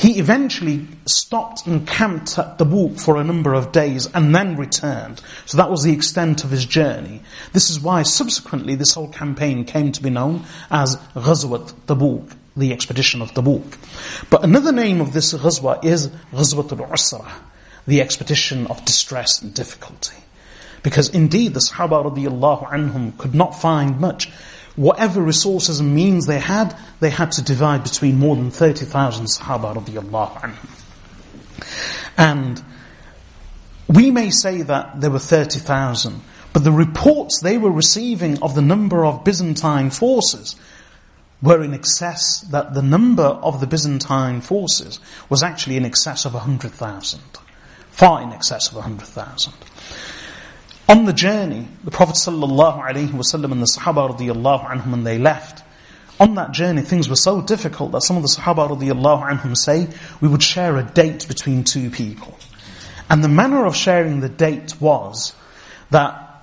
He 0.00 0.18
eventually 0.18 0.86
stopped 1.04 1.66
and 1.66 1.86
camped 1.86 2.38
at 2.38 2.56
the 2.56 2.64
Tabuk 2.64 2.98
for 2.98 3.18
a 3.18 3.22
number 3.22 3.52
of 3.52 3.70
days 3.70 4.08
and 4.14 4.34
then 4.34 4.56
returned. 4.56 5.20
So 5.44 5.58
that 5.58 5.70
was 5.70 5.82
the 5.82 5.92
extent 5.92 6.42
of 6.42 6.50
his 6.50 6.64
journey. 6.64 7.20
This 7.52 7.68
is 7.68 7.80
why 7.80 8.04
subsequently 8.04 8.76
this 8.76 8.94
whole 8.94 9.08
campaign 9.08 9.66
came 9.66 9.92
to 9.92 10.02
be 10.02 10.08
known 10.08 10.44
as 10.70 10.96
Ghazwat 11.14 11.74
Tabuk, 11.84 12.34
the 12.56 12.72
expedition 12.72 13.20
of 13.20 13.32
Tabuk. 13.32 13.76
But 14.30 14.42
another 14.42 14.72
name 14.72 15.02
of 15.02 15.12
this 15.12 15.34
Ghazwa 15.34 15.84
is 15.84 16.08
Ghazwat 16.32 16.72
al-Usra, 16.72 17.30
the 17.86 18.00
expedition 18.00 18.68
of 18.68 18.82
distress 18.86 19.42
and 19.42 19.52
difficulty. 19.52 20.16
Because 20.82 21.10
indeed 21.10 21.52
the 21.52 21.60
Sahaba 21.60 22.10
radiallahu 22.10 22.70
anhum 22.70 23.18
could 23.18 23.34
not 23.34 23.60
find 23.60 24.00
much 24.00 24.30
whatever 24.80 25.20
resources 25.20 25.78
and 25.78 25.94
means 25.94 26.26
they 26.26 26.38
had, 26.38 26.74
they 27.00 27.10
had 27.10 27.30
to 27.32 27.42
divide 27.42 27.82
between 27.82 28.18
more 28.18 28.34
than 28.34 28.50
30,000 28.50 29.26
Sahaba 29.26 29.76
radiallahu 29.76 30.40
anhum. 30.40 31.66
And 32.16 32.64
we 33.88 34.10
may 34.10 34.30
say 34.30 34.62
that 34.62 34.98
there 35.02 35.10
were 35.10 35.18
30,000, 35.18 36.22
but 36.54 36.64
the 36.64 36.72
reports 36.72 37.40
they 37.42 37.58
were 37.58 37.70
receiving 37.70 38.42
of 38.42 38.54
the 38.54 38.62
number 38.62 39.04
of 39.04 39.22
Byzantine 39.22 39.90
forces 39.90 40.56
were 41.42 41.62
in 41.62 41.74
excess, 41.74 42.40
that 42.50 42.72
the 42.72 42.82
number 42.82 43.24
of 43.24 43.60
the 43.60 43.66
Byzantine 43.66 44.40
forces 44.40 44.98
was 45.28 45.42
actually 45.42 45.76
in 45.76 45.84
excess 45.84 46.24
of 46.24 46.32
100,000. 46.32 47.20
Far 47.90 48.22
in 48.22 48.32
excess 48.32 48.68
of 48.68 48.76
100,000. 48.76 49.52
On 50.90 51.04
the 51.04 51.12
journey, 51.12 51.68
the 51.84 51.92
Prophet 51.92 52.16
wasallam 52.16 53.52
and 53.52 53.62
the 53.62 53.66
Sahaba 53.78 54.10
radiallahu 54.10 54.70
anhum 54.70 54.90
when 54.90 55.04
they 55.04 55.18
left, 55.18 55.62
on 56.18 56.34
that 56.34 56.50
journey 56.50 56.82
things 56.82 57.08
were 57.08 57.14
so 57.14 57.40
difficult 57.40 57.92
that 57.92 58.00
some 58.00 58.16
of 58.16 58.24
the 58.24 58.28
Sahaba 58.28 58.68
radiallahu 58.68 59.30
anhum 59.30 59.56
say 59.56 59.86
we 60.20 60.26
would 60.26 60.42
share 60.42 60.76
a 60.76 60.82
date 60.82 61.28
between 61.28 61.62
two 61.62 61.90
people. 61.90 62.36
And 63.08 63.22
the 63.22 63.28
manner 63.28 63.66
of 63.66 63.76
sharing 63.76 64.18
the 64.18 64.28
date 64.28 64.80
was 64.80 65.32
that 65.90 66.42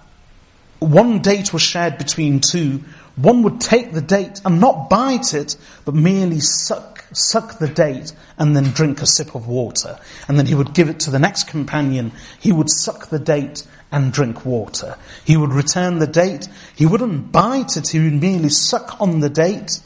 one 0.79 1.19
date 1.19 1.51
was 1.51 1.61
shared 1.61 1.97
between 1.97 2.39
two, 2.39 2.85
one 3.17 3.43
would 3.43 3.59
take 3.59 3.91
the 3.91 4.01
date 4.01 4.39
and 4.45 4.61
not 4.61 4.89
bite 4.89 5.33
it, 5.33 5.57
but 5.83 5.93
merely 5.93 6.39
suck, 6.39 7.03
suck 7.11 7.59
the 7.59 7.67
date 7.67 8.13
and 8.37 8.55
then 8.55 8.71
drink 8.71 9.01
a 9.01 9.07
sip 9.07 9.35
of 9.35 9.49
water. 9.49 9.99
And 10.29 10.39
then 10.39 10.45
he 10.45 10.55
would 10.55 10.73
give 10.73 10.87
it 10.87 11.01
to 11.01 11.11
the 11.11 11.19
next 11.19 11.49
companion, 11.49 12.13
he 12.39 12.53
would 12.53 12.69
suck 12.69 13.09
the 13.09 13.19
date 13.19 13.67
and 13.91 14.11
drink 14.11 14.45
water. 14.45 14.97
He 15.25 15.37
would 15.37 15.53
return 15.53 15.99
the 15.99 16.07
date, 16.07 16.47
he 16.75 16.85
wouldn't 16.85 17.31
bite 17.31 17.77
it, 17.77 17.89
he 17.89 17.99
would 17.99 18.21
merely 18.21 18.49
suck 18.49 18.99
on 18.99 19.19
the 19.19 19.29
date, 19.29 19.79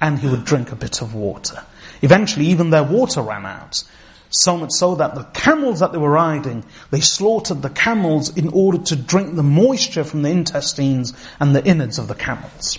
and 0.00 0.18
he 0.18 0.28
would 0.28 0.44
drink 0.44 0.70
a 0.70 0.76
bit 0.76 1.00
of 1.02 1.14
water. 1.14 1.64
Eventually, 2.02 2.46
even 2.46 2.70
their 2.70 2.84
water 2.84 3.22
ran 3.22 3.46
out. 3.46 3.82
So 4.30 4.58
much 4.58 4.72
so 4.72 4.94
that 4.96 5.14
the 5.14 5.24
camels 5.24 5.80
that 5.80 5.92
they 5.92 5.98
were 5.98 6.10
riding, 6.10 6.64
they 6.90 7.00
slaughtered 7.00 7.62
the 7.62 7.70
camels 7.70 8.36
in 8.36 8.48
order 8.48 8.78
to 8.78 8.96
drink 8.96 9.34
the 9.34 9.42
moisture 9.42 10.04
from 10.04 10.22
the 10.22 10.30
intestines 10.30 11.14
and 11.40 11.56
the 11.56 11.64
innards 11.64 11.98
of 11.98 12.08
the 12.08 12.14
camels. 12.14 12.78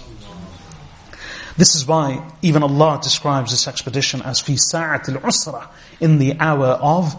This 1.57 1.75
is 1.75 1.85
why 1.85 2.25
even 2.41 2.63
Allah 2.63 2.99
describes 3.01 3.51
this 3.51 3.67
expedition 3.67 4.21
as 4.21 4.39
fi 4.39 4.55
sa'at 4.55 5.09
al-usra, 5.09 5.67
in 5.99 6.19
the 6.19 6.39
hour 6.39 6.67
of 6.67 7.15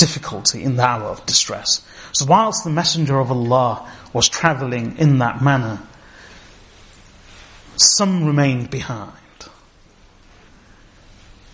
difficulty, 0.00 0.64
in 0.64 0.76
the 0.76 0.82
hour 0.82 1.04
of 1.04 1.24
distress. 1.26 1.86
So 2.12 2.24
whilst 2.24 2.64
the 2.64 2.70
Messenger 2.70 3.20
of 3.20 3.30
Allah 3.30 3.88
was 4.14 4.28
traveling 4.28 4.96
in 4.98 5.18
that 5.18 5.42
manner, 5.42 5.78
some 7.76 8.24
remained 8.24 8.70
behind. 8.70 9.12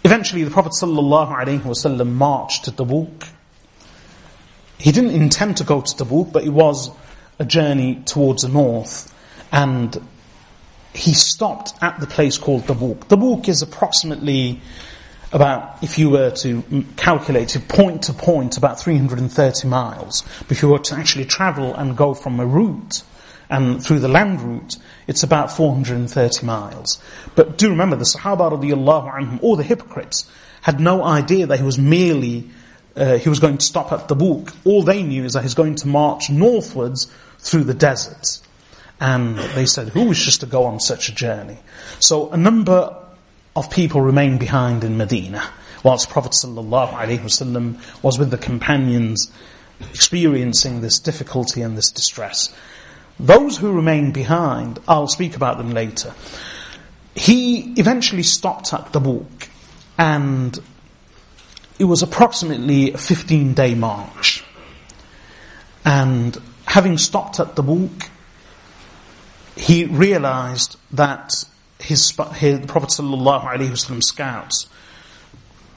Eventually 0.05 0.44
the 0.44 0.51
Prophet 0.53 0.72
ﷺ 0.80 2.12
marched 2.12 2.64
to 2.66 2.70
Tabuk. 2.70 3.28
He 4.78 4.92
didn't 4.92 5.11
intend 5.11 5.57
to 5.57 5.64
go 5.64 5.80
to 5.80 5.97
Tabuk, 5.97 6.32
but 6.32 6.44
it 6.44 6.51
was 6.51 6.90
a 7.40 7.44
journey 7.44 8.03
towards 8.07 8.42
the 8.42 8.49
north. 8.49 9.12
And 9.51 10.01
he 10.94 11.12
stopped 11.12 11.72
at 11.82 11.99
the 11.99 12.07
place 12.07 12.38
called 12.38 12.62
Tabuk. 12.62 13.09
Tabuk 13.09 13.49
is 13.49 13.62
approximately 13.62 14.61
about, 15.32 15.82
if 15.82 15.98
you 15.98 16.10
were 16.10 16.30
to 16.30 16.84
calculate 16.96 17.56
it 17.56 17.68
point 17.68 18.02
to 18.04 18.12
point, 18.12 18.56
about 18.56 18.80
330 18.80 19.68
miles. 19.68 20.22
But 20.40 20.52
if 20.52 20.62
you 20.62 20.68
were 20.68 20.78
to 20.78 20.94
actually 20.94 21.24
travel 21.24 21.74
and 21.74 21.96
go 21.96 22.14
from 22.14 22.38
a 22.40 22.46
route 22.46 23.02
and 23.48 23.82
through 23.82 24.00
the 24.00 24.08
land 24.08 24.40
route, 24.40 24.76
it's 25.06 25.22
about 25.22 25.52
430 25.52 26.46
miles. 26.46 27.00
But 27.34 27.58
do 27.58 27.70
remember, 27.70 27.96
the 27.96 28.04
Sahaba 28.04 28.50
radiallahu 28.52 29.12
anhum, 29.12 29.38
or 29.42 29.56
the 29.56 29.62
hypocrites, 29.62 30.30
had 30.62 30.80
no 30.80 31.04
idea 31.04 31.46
that 31.46 31.58
he 31.58 31.64
was 31.64 31.78
merely, 31.78 32.50
uh, 32.96 33.18
he 33.18 33.28
was 33.28 33.38
going 33.38 33.58
to 33.58 33.64
stop 33.64 33.92
at 33.92 34.08
the 34.08 34.16
Tabuk. 34.16 34.54
All 34.64 34.82
they 34.82 35.02
knew 35.02 35.24
is 35.24 35.34
that 35.34 35.42
he's 35.42 35.54
going 35.54 35.76
to 35.76 35.88
march 35.88 36.28
northwards 36.28 37.10
through 37.38 37.64
the 37.64 37.74
deserts. 37.74 38.42
And 38.98 39.38
they 39.54 39.66
said, 39.66 39.88
who 39.88 40.08
wishes 40.08 40.38
to 40.38 40.46
go 40.46 40.64
on 40.64 40.80
such 40.80 41.08
a 41.08 41.14
journey? 41.14 41.58
So 42.00 42.30
a 42.30 42.36
number 42.36 42.96
of 43.57 43.70
people 43.70 44.00
remained 44.00 44.38
behind 44.38 44.84
in 44.84 44.96
Medina, 44.96 45.50
whilst 45.82 46.11
Prophet 46.11 46.32
ﷺ 46.32 48.02
was 48.02 48.18
with 48.18 48.30
the 48.30 48.38
companions 48.38 49.32
experiencing 49.92 50.80
this 50.80 50.98
difficulty 50.98 51.62
and 51.62 51.76
this 51.76 51.90
distress. 51.90 52.54
Those 53.18 53.57
who 53.57 53.72
remained 53.72 54.14
behind, 54.14 54.78
I'll 54.86 55.09
speak 55.09 55.36
about 55.36 55.59
them 55.59 55.70
later. 55.70 56.14
He 57.14 57.72
eventually 57.78 58.22
stopped 58.22 58.74
at 58.74 58.92
Tabuk 58.92 59.48
and 59.96 60.59
it 61.78 61.84
was 61.84 62.02
approximately 62.02 62.92
a 62.92 62.98
15 62.98 63.54
day 63.54 63.74
march. 63.74 64.44
And 65.84 66.36
having 66.66 66.98
stopped 66.98 67.40
at 67.40 67.54
Tabuk, 67.54 68.09
he 69.57 69.84
realized 69.86 70.76
that 70.92 71.44
his, 71.80 72.10
his 72.34 72.60
the 72.60 72.66
Prophet 72.66 72.90
ﷺ 72.90 74.02
scouts 74.02 74.68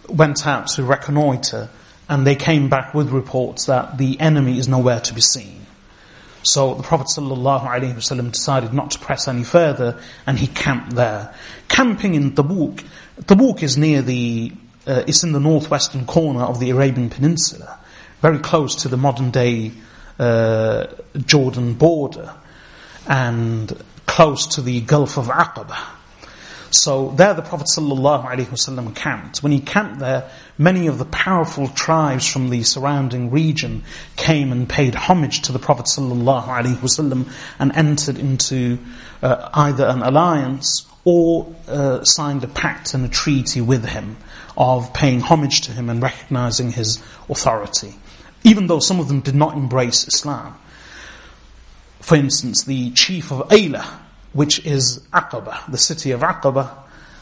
went 0.08 0.48
out 0.48 0.68
to 0.68 0.84
reconnoiter 0.84 1.70
and 2.08 2.26
they 2.26 2.36
came 2.36 2.70
back 2.70 2.94
with 2.94 3.12
reports 3.12 3.66
that 3.66 3.98
the 3.98 4.20
enemy 4.20 4.58
is 4.58 4.68
nowhere 4.68 5.00
to 5.02 5.14
be 5.14 5.22
seen. 5.22 5.66
So 6.42 6.74
the 6.74 6.84
Prophet 6.84 7.08
ﷺ 7.16 8.32
decided 8.32 8.74
not 8.74 8.92
to 8.92 9.00
press 9.00 9.28
any 9.28 9.44
further 9.44 10.00
and 10.26 10.40
he 10.40 10.48
camped 10.48 10.96
there. 10.96 11.36
Camping 11.68 12.16
in 12.16 12.32
Tabuk, 12.32 12.84
Tabuk 13.22 13.62
is 13.62 13.78
near 13.78 14.02
the, 14.02 14.54
uh, 14.88 15.04
it's 15.06 15.24
in 15.24 15.34
the 15.34 15.40
northwestern 15.40 16.06
corner 16.06 16.42
of 16.42 16.60
the 16.60 16.70
Arabian 16.72 17.10
Peninsula, 17.10 17.78
very 18.22 18.40
close 18.40 18.76
to 18.76 18.88
the 18.88 18.98
modern 18.98 19.32
day 19.32 19.72
uh, 20.18 20.88
Jordan 21.26 21.74
border. 21.74 22.34
and 23.10 23.74
close 24.10 24.48
to 24.48 24.62
the 24.62 24.82
Gulf 24.82 25.18
of 25.18 25.28
Aqaba. 25.28 25.78
So 26.72 27.10
there 27.12 27.34
the 27.36 27.44
Prophet 27.44 27.68
ﷺ 27.68 28.96
camped. 28.96 29.44
When 29.44 29.52
he 29.52 29.60
camped 29.60 30.00
there, 30.00 30.30
many 30.58 30.88
of 30.88 30.98
the 30.98 31.06
powerful 31.06 31.68
tribes 31.68 32.28
from 32.28 32.50
the 32.50 32.64
surrounding 32.64 33.30
region 33.30 33.84
came 34.18 34.52
and 34.52 34.68
paid 34.68 34.96
homage 34.96 35.44
to 35.44 35.52
the 35.52 35.60
Prophet 35.60 35.86
ﷺ 35.86 37.34
and 37.60 37.72
entered 37.76 38.18
into 38.18 38.80
uh, 39.22 39.50
either 39.54 39.86
an 39.86 40.02
alliance 40.02 40.88
or 41.06 41.56
uh, 41.68 42.04
signed 42.04 42.44
a 42.44 42.48
pact 42.48 42.94
and 42.96 43.06
a 43.06 43.10
treaty 43.10 43.62
with 43.62 43.86
him 43.86 44.18
of 44.58 44.92
paying 44.94 45.22
homage 45.22 45.62
to 45.62 45.72
him 45.72 45.90
and 45.90 46.02
recognizing 46.02 46.72
his 46.72 46.98
authority. 47.30 47.94
Even 48.44 48.68
though 48.68 48.80
some 48.80 49.00
of 49.00 49.08
them 49.08 49.22
did 49.22 49.36
not 49.36 49.56
embrace 49.56 50.08
Islam. 50.08 50.59
For 52.10 52.16
instance, 52.16 52.64
the 52.64 52.90
chief 52.90 53.32
of 53.32 53.50
Ayla, 53.50 53.86
which 54.34 54.66
is 54.66 54.98
Aqaba, 55.14 55.70
the 55.70 55.78
city 55.78 56.10
of 56.10 56.22
Aqaba, 56.22 56.76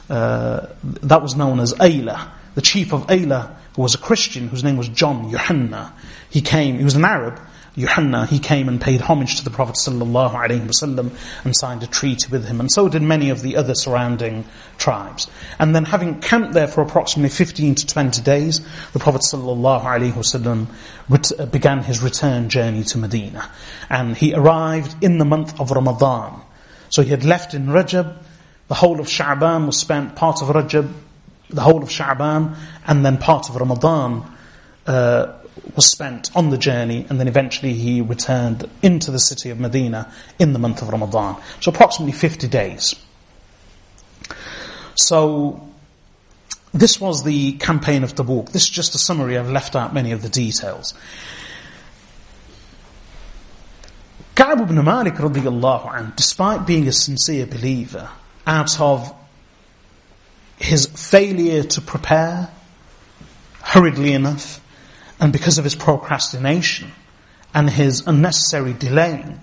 uh, 0.09 0.67
that 0.81 1.21
was 1.21 1.35
known 1.35 1.59
as 1.59 1.73
Ayla. 1.73 2.29
The 2.55 2.61
chief 2.61 2.93
of 2.93 3.05
Ayla, 3.07 3.53
who 3.75 3.81
was 3.81 3.95
a 3.95 3.97
Christian, 3.97 4.47
whose 4.47 4.63
name 4.63 4.77
was 4.77 4.87
John 4.87 5.29
Yohanna, 5.29 5.91
he 6.29 6.39
came, 6.39 6.77
he 6.77 6.85
was 6.85 6.95
an 6.95 7.03
Arab, 7.03 7.37
Yohanna, 7.77 8.25
he 8.25 8.39
came 8.39 8.67
and 8.67 8.81
paid 8.81 9.01
homage 9.01 9.37
to 9.37 9.43
the 9.43 9.51
Prophet 9.51 9.75
ﷺ 9.75 11.11
and 11.45 11.55
signed 11.55 11.83
a 11.83 11.87
treaty 11.87 12.27
with 12.31 12.47
him, 12.47 12.59
and 12.59 12.71
so 12.71 12.89
did 12.89 13.03
many 13.03 13.29
of 13.29 13.43
the 13.43 13.55
other 13.55 13.75
surrounding 13.75 14.45
tribes. 14.79 15.29
And 15.59 15.75
then 15.75 15.85
having 15.85 16.19
camped 16.19 16.53
there 16.53 16.67
for 16.67 16.81
approximately 16.81 17.29
15 17.29 17.75
to 17.75 17.85
20 17.85 18.23
days, 18.23 18.61
the 18.93 18.99
Prophet 18.99 19.21
ﷺ 19.21 20.67
uh, 21.39 21.45
began 21.45 21.83
his 21.83 22.01
return 22.01 22.49
journey 22.49 22.83
to 22.85 22.97
Medina. 22.97 23.47
And 23.91 24.17
he 24.17 24.33
arrived 24.33 25.03
in 25.03 25.19
the 25.19 25.25
month 25.25 25.59
of 25.59 25.69
Ramadan. 25.69 26.41
So 26.89 27.03
he 27.03 27.11
had 27.11 27.25
left 27.25 27.53
in 27.53 27.67
Rajab, 27.67 28.17
the 28.69 28.75
whole 28.75 28.99
of 28.99 29.05
Sha'ban 29.05 29.67
was 29.67 29.77
spent, 29.77 30.15
part 30.15 30.41
of 30.41 30.47
Rajab, 30.47 30.91
the 31.51 31.61
whole 31.61 31.83
of 31.83 31.89
Sha'ban, 31.89 32.55
and 32.87 33.05
then 33.05 33.19
part 33.19 33.49
of 33.49 33.55
Ramadan 33.55 34.25
uh, 34.87 35.33
was 35.75 35.89
spent 35.89 36.35
on 36.35 36.49
the 36.49 36.57
journey, 36.57 37.05
and 37.09 37.19
then 37.19 37.27
eventually 37.27 37.73
he 37.73 38.01
returned 38.01 38.69
into 38.81 39.11
the 39.11 39.19
city 39.19 39.49
of 39.49 39.59
Medina 39.59 40.11
in 40.39 40.53
the 40.53 40.59
month 40.59 40.81
of 40.81 40.89
Ramadan. 40.89 41.41
So 41.59 41.71
approximately 41.71 42.13
50 42.13 42.47
days. 42.47 42.95
So, 44.95 45.69
this 46.73 46.99
was 46.99 47.23
the 47.23 47.53
campaign 47.53 48.03
of 48.03 48.15
Tabuk. 48.15 48.51
This 48.51 48.63
is 48.63 48.69
just 48.69 48.95
a 48.95 48.97
summary, 48.97 49.37
I've 49.37 49.49
left 49.49 49.75
out 49.75 49.93
many 49.93 50.11
of 50.11 50.21
the 50.21 50.29
details. 50.29 50.93
Ka'b 54.35 54.61
ibn 54.61 54.83
Malik 54.83 55.15
radiallahu 55.15 55.93
anh, 55.93 56.13
despite 56.15 56.67
being 56.67 56.87
a 56.87 56.91
sincere 56.91 57.45
believer, 57.47 58.09
out 58.45 58.79
of 58.79 59.13
his 60.57 60.85
failure 60.87 61.63
to 61.63 61.81
prepare 61.81 62.49
hurriedly 63.61 64.13
enough, 64.13 64.61
and 65.19 65.33
because 65.33 65.57
of 65.57 65.63
his 65.63 65.75
procrastination 65.75 66.91
and 67.53 67.69
his 67.69 68.05
unnecessary 68.05 68.73
delaying, 68.73 69.39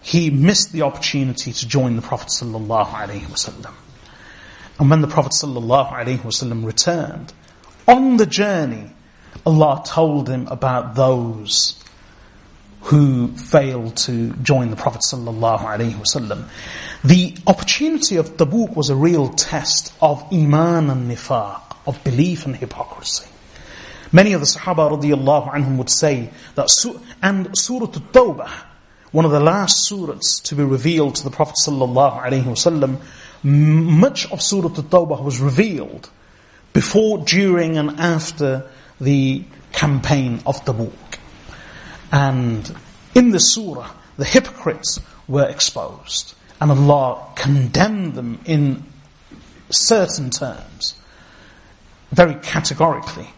he 0.00 0.30
missed 0.30 0.72
the 0.72 0.82
opportunity 0.82 1.52
to 1.52 1.68
join 1.68 1.96
the 1.96 2.02
Prophet 2.02 2.28
wasallam. 2.28 3.74
And 4.78 4.90
when 4.90 5.00
the 5.00 5.08
Prophet 5.08 5.32
wasallam 5.32 6.64
returned, 6.64 7.32
on 7.86 8.16
the 8.16 8.26
journey, 8.26 8.90
Allah 9.46 9.82
told 9.86 10.28
him 10.28 10.46
about 10.48 10.94
those 10.94 11.82
who 12.82 13.28
failed 13.36 13.96
to 13.96 14.32
join 14.34 14.70
the 14.70 14.76
Prophet 14.76 15.00
wasallam. 15.00 16.48
The 17.04 17.36
opportunity 17.46 18.16
of 18.16 18.36
Tabuk 18.36 18.74
was 18.74 18.90
a 18.90 18.96
real 18.96 19.28
test 19.28 19.92
of 20.00 20.32
iman 20.32 20.90
and 20.90 21.10
nifaq, 21.10 21.76
of 21.86 22.02
belief 22.04 22.46
and 22.46 22.56
hypocrisy. 22.56 23.28
Many 24.12 24.32
of 24.32 24.40
the 24.40 24.46
Sahaba 24.46 24.90
radiallahu 24.90 25.52
anhum 25.52 25.76
would 25.76 25.90
say 25.90 26.30
that, 26.54 26.68
and 27.22 27.50
Surah 27.56 27.86
At-Tawbah, 27.86 28.50
one 29.12 29.24
of 29.24 29.30
the 29.30 29.40
last 29.40 29.90
surahs 29.90 30.42
to 30.44 30.54
be 30.54 30.62
revealed 30.62 31.16
to 31.16 31.24
the 31.24 31.30
Prophet 31.30 31.56
sallallahu 31.56 32.22
alaihi 32.22 32.44
wasallam, 32.44 33.00
much 33.42 34.30
of 34.30 34.42
Surah 34.42 34.68
At-Tawbah 34.68 35.22
was 35.22 35.40
revealed 35.40 36.10
before, 36.72 37.18
during 37.18 37.76
and 37.76 37.98
after 37.98 38.68
the 39.00 39.44
campaign 39.72 40.40
of 40.46 40.64
Tabuk. 40.64 41.18
And 42.12 42.74
in 43.14 43.30
the 43.30 43.40
surah, 43.40 43.90
the 44.16 44.24
hypocrites 44.24 45.00
were 45.26 45.48
exposed. 45.48 46.34
And 46.60 46.70
Allah 46.70 47.32
condemned 47.36 48.14
them 48.14 48.40
in 48.44 48.84
certain 49.70 50.30
terms, 50.30 50.94
very 52.10 52.34
categorically. 52.36 53.28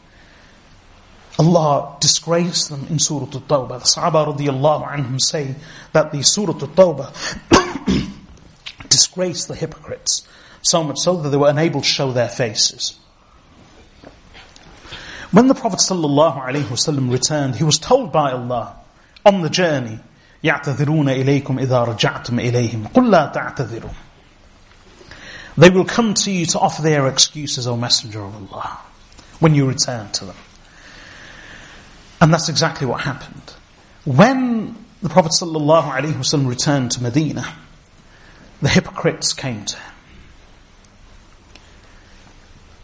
Allah 1.39 1.97
disgraced 1.99 2.69
them 2.69 2.88
in 2.89 2.97
Surah 2.97 3.26
At-Tawbah. 3.26 3.80
The 3.80 3.86
Sahaba 3.86 4.34
radiallahu 4.34 4.88
anhum 4.88 5.19
say 5.19 5.55
that 5.91 6.11
the 6.11 6.23
Surah 6.23 6.55
At-Tawbah 6.55 7.11
disgraced 8.89 9.47
the 9.49 9.55
hypocrites, 9.55 10.28
so 10.61 10.84
much 10.84 10.99
so 10.99 11.17
that 11.17 11.30
they 11.30 11.38
were 11.38 11.49
unable 11.49 11.82
to 11.82 11.88
show 11.88 12.11
their 12.11 12.30
faces. 12.30 12.97
When 15.32 15.47
the 15.47 15.55
Prophet 15.55 15.80
ﷺ 15.80 17.11
returned, 17.11 17.55
he 17.55 17.65
was 17.65 17.78
told 17.78 18.13
by 18.13 18.32
Allah 18.32 18.78
on 19.26 19.41
the 19.41 19.49
journey, 19.49 19.99
يَعْتَذِرُونَ 20.43 21.09
إِلَيْكُمْ 21.09 21.59
إِذَا 21.59 21.97
رَجَعْتُمْ 21.97 22.39
إِلَيْهِمْ 22.39 22.93
قُلْ 22.93 23.09
لَا 23.09 23.34
تَعْتَذِرُوا 23.34 23.93
They 25.57 25.69
will 25.69 25.84
come 25.84 26.13
to 26.13 26.32
you 26.32 26.45
to 26.45 26.59
offer 26.59 26.82
their 26.82 27.07
excuses, 27.07 27.67
O 27.67 27.76
Messenger 27.76 28.23
of 28.23 28.53
Allah, 28.53 28.80
when 29.39 29.53
you 29.55 29.67
return 29.67 30.09
to 30.13 30.26
them. 30.26 30.36
And 32.20 32.32
that's 32.32 32.48
exactly 32.48 32.86
what 32.86 33.00
happened. 33.00 33.54
When 34.04 34.76
the 35.02 35.08
Prophet 35.08 35.32
ﷺ 35.32 36.46
returned 36.46 36.90
to 36.92 37.02
Medina, 37.02 37.54
the 38.60 38.68
hypocrites 38.68 39.32
came 39.32 39.64
to 39.64 39.76
him. 39.76 39.92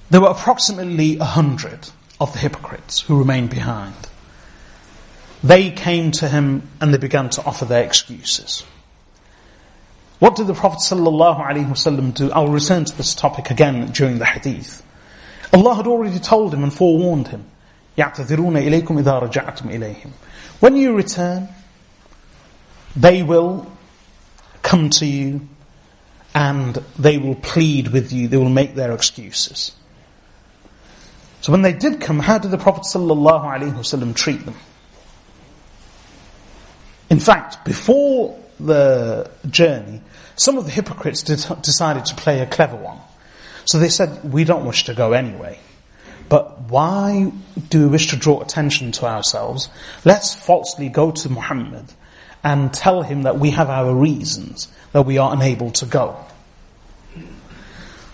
There 0.08 0.20
were 0.20 0.28
approximately 0.28 1.18
a 1.18 1.24
hundred 1.24 1.90
of 2.20 2.32
the 2.32 2.38
hypocrites 2.38 3.00
who 3.00 3.18
remained 3.18 3.50
behind. 3.50 3.94
They 5.42 5.70
came 5.70 6.12
to 6.12 6.28
him 6.28 6.68
and 6.80 6.94
they 6.94 6.98
began 6.98 7.28
to 7.30 7.44
offer 7.44 7.64
their 7.64 7.84
excuses. 7.84 8.64
What 10.18 10.36
did 10.36 10.46
the 10.46 10.54
Prophet 10.54 10.78
ﷺ 10.78 12.14
do? 12.14 12.32
I'll 12.32 12.48
return 12.48 12.86
to 12.86 12.96
this 12.96 13.14
topic 13.14 13.50
again 13.50 13.90
during 13.92 14.18
the 14.18 14.24
hadith. 14.24 14.82
Allah 15.52 15.74
had 15.74 15.86
already 15.86 16.18
told 16.18 16.54
him 16.54 16.62
and 16.62 16.72
forewarned 16.72 17.28
him. 17.28 17.44
يَعْتَذِرُونَ 17.97 18.57
إِلَيْكُمْ 18.57 19.03
إِذَا 19.03 19.29
رَجَعْتُمْ 19.29 19.69
إِلَيْهِمْ 19.69 20.11
When 20.59 20.75
you 20.75 20.95
return, 20.95 21.49
they 22.95 23.23
will 23.23 23.71
come 24.61 24.89
to 24.89 25.05
you 25.05 25.47
and 26.33 26.75
they 26.97 27.17
will 27.17 27.35
plead 27.35 27.89
with 27.89 28.13
you, 28.13 28.27
they 28.27 28.37
will 28.37 28.49
make 28.49 28.75
their 28.75 28.93
excuses. 28.93 29.73
So 31.41 31.51
when 31.51 31.63
they 31.63 31.73
did 31.73 31.99
come, 31.99 32.19
how 32.19 32.37
did 32.37 32.51
the 32.51 32.57
Prophet 32.57 32.83
ﷺ 32.83 34.15
treat 34.15 34.45
them? 34.45 34.55
In 37.09 37.19
fact, 37.19 37.65
before 37.65 38.39
the 38.59 39.29
journey, 39.49 40.01
some 40.35 40.57
of 40.57 40.65
the 40.65 40.71
hypocrites 40.71 41.23
did, 41.23 41.43
decided 41.61 42.05
to 42.05 42.15
play 42.15 42.39
a 42.39 42.45
clever 42.45 42.77
one. 42.77 42.99
So 43.65 43.79
they 43.79 43.89
said, 43.89 44.31
we 44.31 44.43
don't 44.43 44.65
wish 44.65 44.85
to 44.85 44.93
go 44.93 45.13
anyway. 45.13 45.59
But 46.28 46.62
why 46.70 47.32
do 47.68 47.82
we 47.82 47.86
wish 47.86 48.08
to 48.08 48.16
draw 48.16 48.40
attention 48.40 48.92
to 48.92 49.06
ourselves? 49.06 49.68
Let's 50.04 50.34
falsely 50.34 50.88
go 50.88 51.10
to 51.12 51.28
Muhammad 51.28 51.84
and 52.42 52.72
tell 52.72 53.02
him 53.02 53.22
that 53.22 53.38
we 53.38 53.50
have 53.50 53.70
our 53.70 53.94
reasons 53.94 54.68
that 54.92 55.02
we 55.02 55.18
are 55.18 55.32
unable 55.32 55.70
to 55.72 55.86
go. 55.86 56.16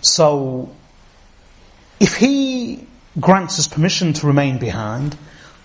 So, 0.01 0.75
if 2.01 2.17
he 2.17 2.87
grants 3.21 3.59
us 3.59 3.69
permission 3.69 4.13
to 4.15 4.27
remain 4.27 4.59
behind, 4.59 5.17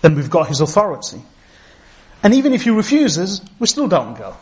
then 0.02 0.14
we've 0.14 0.30
got 0.30 0.48
his 0.48 0.60
authority. 0.60 1.20
And 2.22 2.34
even 2.34 2.52
if 2.52 2.62
he 2.62 2.70
refuses, 2.70 3.40
we 3.58 3.66
still 3.66 3.88
don't 3.88 4.16
go. 4.16 4.36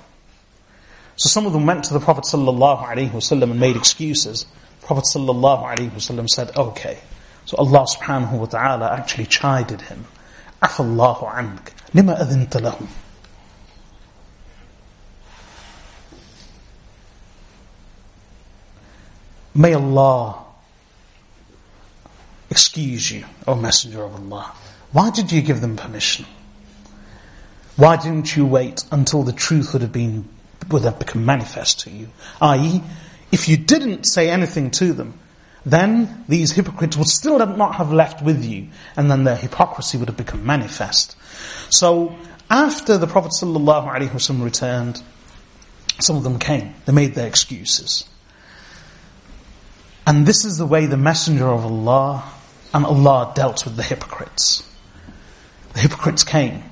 So 1.16 1.28
some 1.28 1.46
of 1.46 1.52
them 1.52 1.66
went 1.66 1.84
to 1.84 1.94
the 1.94 2.00
Prophet 2.00 2.24
ﷺ 2.24 3.42
and 3.42 3.60
made 3.60 3.76
excuses. 3.76 4.46
The 4.80 4.86
Prophet 4.86 5.04
ﷺ 5.04 6.28
said, 6.28 6.56
okay. 6.56 6.98
So 7.46 7.56
Allah 7.56 7.86
subhanahu 7.86 8.32
wa 8.32 8.46
ta'ala 8.46 8.92
actually 8.92 9.26
chided 9.26 9.80
him. 9.82 10.04
Afallahu 10.62 11.34
ank. 11.34 11.72
Lima 11.94 12.14
adhinta 12.16 12.60
lahum. 12.60 12.88
May 19.54 19.72
Allah 19.72 20.44
excuse 22.50 23.10
you, 23.10 23.24
O 23.46 23.54
Messenger 23.54 24.02
of 24.04 24.14
Allah. 24.14 24.52
Why 24.92 25.10
did 25.10 25.32
you 25.32 25.40
give 25.40 25.62
them 25.62 25.76
permission? 25.76 26.26
Why 27.76 27.96
didn't 27.96 28.36
you 28.36 28.44
wait 28.44 28.84
until 28.90 29.22
the 29.22 29.32
truth 29.32 29.72
would 29.72 29.82
have 29.82 29.92
been 29.92 30.28
would 30.70 30.82
have 30.82 30.98
become 30.98 31.24
manifest 31.24 31.80
to 31.80 31.90
you. 31.90 32.08
I.e., 32.40 32.82
if 33.32 33.48
you 33.48 33.56
didn't 33.56 34.04
say 34.04 34.30
anything 34.30 34.70
to 34.72 34.92
them, 34.92 35.18
then 35.66 36.24
these 36.28 36.52
hypocrites 36.52 36.96
would 36.96 37.08
still 37.08 37.44
not 37.44 37.74
have 37.74 37.92
left 37.92 38.22
with 38.22 38.44
you, 38.44 38.68
and 38.96 39.10
then 39.10 39.24
their 39.24 39.34
hypocrisy 39.34 39.98
would 39.98 40.08
have 40.08 40.16
become 40.16 40.46
manifest. 40.46 41.16
So, 41.70 42.16
after 42.48 42.96
the 42.96 43.08
Prophet 43.08 43.32
ﷺ 43.32 44.44
returned, 44.44 45.02
some 45.98 46.16
of 46.16 46.22
them 46.22 46.38
came. 46.38 46.72
They 46.84 46.92
made 46.92 47.16
their 47.16 47.26
excuses. 47.26 48.04
And 50.06 50.24
this 50.24 50.44
is 50.44 50.56
the 50.56 50.66
way 50.66 50.86
the 50.86 50.96
Messenger 50.96 51.48
of 51.48 51.64
Allah 51.66 52.32
and 52.72 52.86
Allah 52.86 53.32
dealt 53.34 53.64
with 53.64 53.74
the 53.74 53.82
hypocrites. 53.82 54.62
The 55.72 55.80
hypocrites 55.80 56.22
came. 56.22 56.62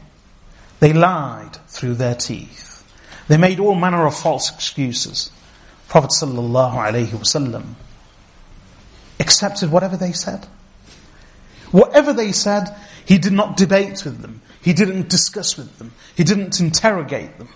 They 0.78 0.92
lied 0.92 1.56
through 1.66 1.94
their 1.94 2.14
teeth. 2.14 2.84
They 3.26 3.38
made 3.38 3.58
all 3.58 3.74
manner 3.74 4.06
of 4.06 4.14
false 4.16 4.54
excuses. 4.54 5.32
Prophet 5.88 6.10
sallallahu 6.10 6.74
alaihi 6.74 7.08
wasallam 7.08 7.74
accepted 9.20 9.70
whatever 9.70 9.96
they 9.96 10.12
said. 10.12 10.46
Whatever 11.70 12.12
they 12.12 12.32
said, 12.32 12.74
he 13.04 13.18
did 13.18 13.32
not 13.32 13.56
debate 13.56 14.04
with 14.04 14.20
them. 14.20 14.40
He 14.62 14.72
didn't 14.72 15.08
discuss 15.08 15.56
with 15.56 15.78
them. 15.78 15.92
He 16.16 16.24
didn't 16.24 16.60
interrogate 16.60 17.36
them. 17.38 17.48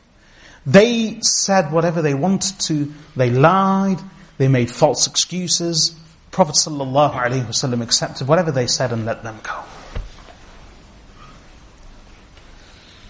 They 0.66 1.20
said 1.22 1.72
whatever 1.72 2.02
they 2.02 2.14
wanted 2.14 2.58
to. 2.60 2.92
They 3.16 3.30
lied. 3.30 3.98
They 4.36 4.48
made 4.48 4.70
false 4.70 5.06
excuses. 5.06 5.94
Prophet 6.30 6.56
ﷺ 6.56 7.82
accepted 7.82 8.28
whatever 8.28 8.52
they 8.52 8.66
said 8.66 8.92
and 8.92 9.06
let 9.06 9.22
them 9.22 9.40
go. 9.42 9.62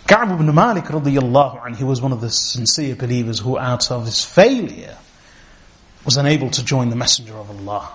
Ka'b 0.07 0.31
ibn 0.31 0.55
Malik 0.55 0.85
radiallahu 0.85 1.61
anhu, 1.61 1.77
he 1.77 1.85
was 1.85 2.01
one 2.01 2.13
of 2.13 2.21
the 2.21 2.31
sincere 2.31 2.95
believers 2.95 3.41
who 3.41 3.59
out 3.59 3.91
of 3.91 4.07
his 4.07 4.25
failure 4.25 4.97
was 6.05 6.17
unable 6.17 6.49
to 6.51 6.65
join 6.65 6.89
the 6.89 6.97
Messenger 6.97 7.35
of 7.35 7.51
Allah 7.51 7.93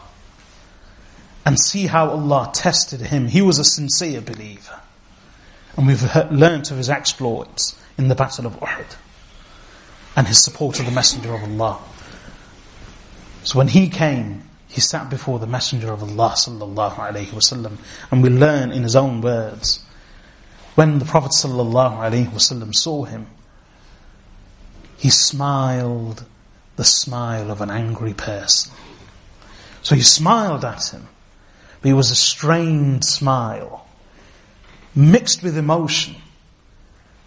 and 1.45 1.59
see 1.59 1.87
how 1.87 2.09
Allah 2.09 2.51
tested 2.53 3.01
him. 3.01 3.27
He 3.27 3.41
was 3.41 3.59
a 3.59 3.65
sincere 3.65 4.21
believer. 4.21 4.81
And 5.75 5.87
we've 5.87 6.03
learnt 6.31 6.71
of 6.71 6.77
his 6.77 6.89
exploits 6.89 7.79
in 7.97 8.07
the 8.07 8.15
Battle 8.15 8.45
of 8.45 8.59
Uhud 8.59 8.95
and 10.15 10.27
his 10.27 10.43
support 10.43 10.79
of 10.79 10.85
the 10.85 10.91
Messenger 10.91 11.33
of 11.33 11.43
Allah. 11.43 11.79
So 13.43 13.57
when 13.57 13.67
he 13.67 13.89
came, 13.89 14.43
he 14.67 14.81
sat 14.81 15.09
before 15.09 15.39
the 15.39 15.47
Messenger 15.47 15.91
of 15.91 16.01
Allah 16.03 16.33
sallallahu 16.35 16.95
alaihi 16.95 17.27
wasallam, 17.27 17.77
and 18.11 18.23
we 18.23 18.29
learn 18.29 18.71
in 18.71 18.83
his 18.83 18.95
own 18.95 19.21
words. 19.21 19.83
When 20.75 20.99
the 20.99 21.05
Prophet 21.05 21.31
sallallahu 21.31 21.97
alaihi 21.97 22.29
wasallam 22.29 22.73
saw 22.73 23.03
him, 23.03 23.27
he 24.97 25.09
smiled 25.09 26.23
the 26.75 26.83
smile 26.83 27.51
of 27.51 27.61
an 27.61 27.69
angry 27.69 28.13
person. 28.13 28.71
So 29.81 29.95
he 29.95 30.01
smiled 30.01 30.63
at 30.63 30.93
him. 30.93 31.07
But 31.83 31.89
it 31.89 31.95
was 31.95 32.11
a 32.11 32.15
strained 32.15 33.03
smile, 33.03 33.85
mixed 34.95 35.43
with 35.43 35.57
emotion. 35.57 36.15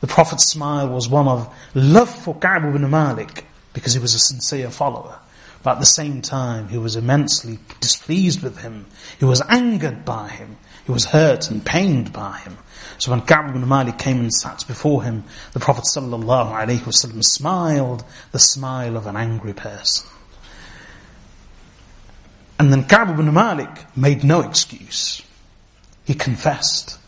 The 0.00 0.06
Prophet's 0.06 0.50
smile 0.50 0.88
was 0.88 1.10
one 1.10 1.28
of 1.28 1.54
love 1.74 2.08
for 2.08 2.34
Ka'b 2.34 2.64
ibn 2.64 2.90
Malik, 2.90 3.44
because 3.74 3.92
he 3.92 4.00
was 4.00 4.14
a 4.14 4.18
sincere 4.18 4.70
follower. 4.70 5.18
But 5.62 5.72
at 5.72 5.80
the 5.80 5.86
same 5.86 6.22
time, 6.22 6.68
he 6.68 6.78
was 6.78 6.96
immensely 6.96 7.58
displeased 7.80 8.42
with 8.42 8.58
him. 8.58 8.86
He 9.18 9.26
was 9.26 9.42
angered 9.46 10.06
by 10.06 10.28
him. 10.28 10.56
He 10.86 10.92
was 10.92 11.04
hurt 11.04 11.50
and 11.50 11.62
pained 11.62 12.14
by 12.14 12.38
him. 12.38 12.56
So 12.96 13.10
when 13.10 13.20
Ka'b 13.20 13.50
ibn 13.50 13.68
Malik 13.68 13.98
came 13.98 14.20
and 14.20 14.32
sat 14.32 14.66
before 14.66 15.02
him, 15.02 15.24
the 15.52 15.60
Prophet 15.60 15.84
smiled 15.86 18.04
the 18.32 18.38
smile 18.38 18.96
of 18.96 19.06
an 19.06 19.16
angry 19.16 19.52
person. 19.52 20.08
And 22.58 22.72
then 22.72 22.84
Ka'b 22.84 23.10
ibn 23.10 23.32
Malik 23.32 23.96
made 23.96 24.24
no 24.24 24.40
excuse. 24.40 25.22
He 26.04 26.14
confessed. 26.14 26.98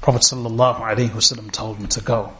Prophet 0.00 0.22
ﷺ 0.22 1.52
told 1.52 1.78
him 1.78 1.86
to 1.88 2.00
go. 2.00 2.32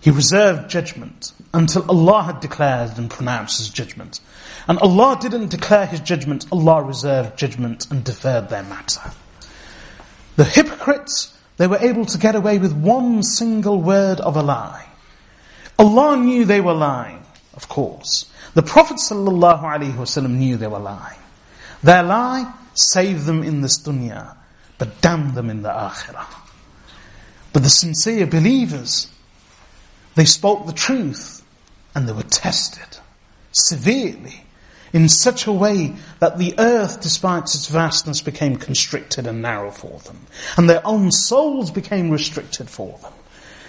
He 0.00 0.10
reserved 0.10 0.70
judgment 0.70 1.32
until 1.52 1.88
Allah 1.90 2.22
had 2.22 2.40
declared 2.40 2.98
and 2.98 3.10
pronounced 3.10 3.58
His 3.58 3.70
judgment. 3.70 4.20
And 4.68 4.78
Allah 4.78 5.18
didn't 5.20 5.48
declare 5.48 5.86
His 5.86 6.00
judgment, 6.00 6.46
Allah 6.52 6.82
reserved 6.82 7.36
judgment 7.38 7.90
and 7.90 8.04
deferred 8.04 8.48
their 8.48 8.62
matter. 8.62 9.00
The 10.36 10.44
hypocrites, 10.44 11.36
they 11.56 11.66
were 11.66 11.78
able 11.78 12.04
to 12.06 12.18
get 12.18 12.34
away 12.34 12.58
with 12.58 12.72
one 12.72 13.22
single 13.22 13.80
word 13.80 14.20
of 14.20 14.36
a 14.36 14.42
lie. 14.42 14.86
Allah 15.78 16.16
knew 16.16 16.44
they 16.44 16.60
were 16.60 16.74
lying, 16.74 17.22
of 17.54 17.68
course. 17.68 18.30
The 18.56 18.62
Prophet 18.62 18.96
ﷺ 18.96 20.30
knew 20.30 20.56
they 20.56 20.66
were 20.66 20.78
lying. 20.78 21.18
Their 21.82 22.02
lie 22.02 22.50
saved 22.72 23.26
them 23.26 23.42
in 23.42 23.60
this 23.60 23.78
dunya, 23.78 24.34
but 24.78 25.02
damned 25.02 25.34
them 25.34 25.50
in 25.50 25.60
the 25.60 25.68
akhirah. 25.68 26.24
But 27.52 27.64
the 27.64 27.68
sincere 27.68 28.26
believers, 28.26 29.10
they 30.14 30.24
spoke 30.24 30.64
the 30.64 30.72
truth 30.72 31.44
and 31.94 32.08
they 32.08 32.14
were 32.14 32.22
tested 32.22 32.96
severely 33.52 34.46
in 34.94 35.10
such 35.10 35.46
a 35.46 35.52
way 35.52 35.94
that 36.20 36.38
the 36.38 36.54
earth, 36.58 37.02
despite 37.02 37.42
its 37.42 37.68
vastness, 37.68 38.22
became 38.22 38.56
constricted 38.56 39.26
and 39.26 39.42
narrow 39.42 39.70
for 39.70 39.98
them. 39.98 40.18
And 40.56 40.70
their 40.70 40.80
own 40.86 41.12
souls 41.12 41.70
became 41.70 42.08
restricted 42.08 42.70
for 42.70 42.96
them. 43.02 43.12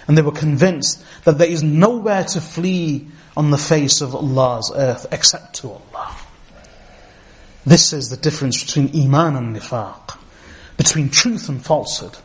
And 0.06 0.16
they 0.16 0.22
were 0.22 0.32
convinced 0.32 1.04
that 1.24 1.36
there 1.36 1.46
is 1.46 1.62
nowhere 1.62 2.24
to 2.24 2.40
flee 2.40 3.08
on 3.38 3.50
the 3.52 3.56
face 3.56 4.00
of 4.00 4.16
Allah's 4.16 4.72
earth 4.74 5.06
except 5.12 5.54
to 5.54 5.68
Allah. 5.70 6.16
This 7.64 7.92
is 7.92 8.10
the 8.10 8.16
difference 8.16 8.64
between 8.64 8.90
Iman 9.00 9.36
and 9.36 9.56
Nifaq, 9.56 10.18
between 10.76 11.08
truth 11.08 11.48
and 11.48 11.64
falsehood, 11.64 12.18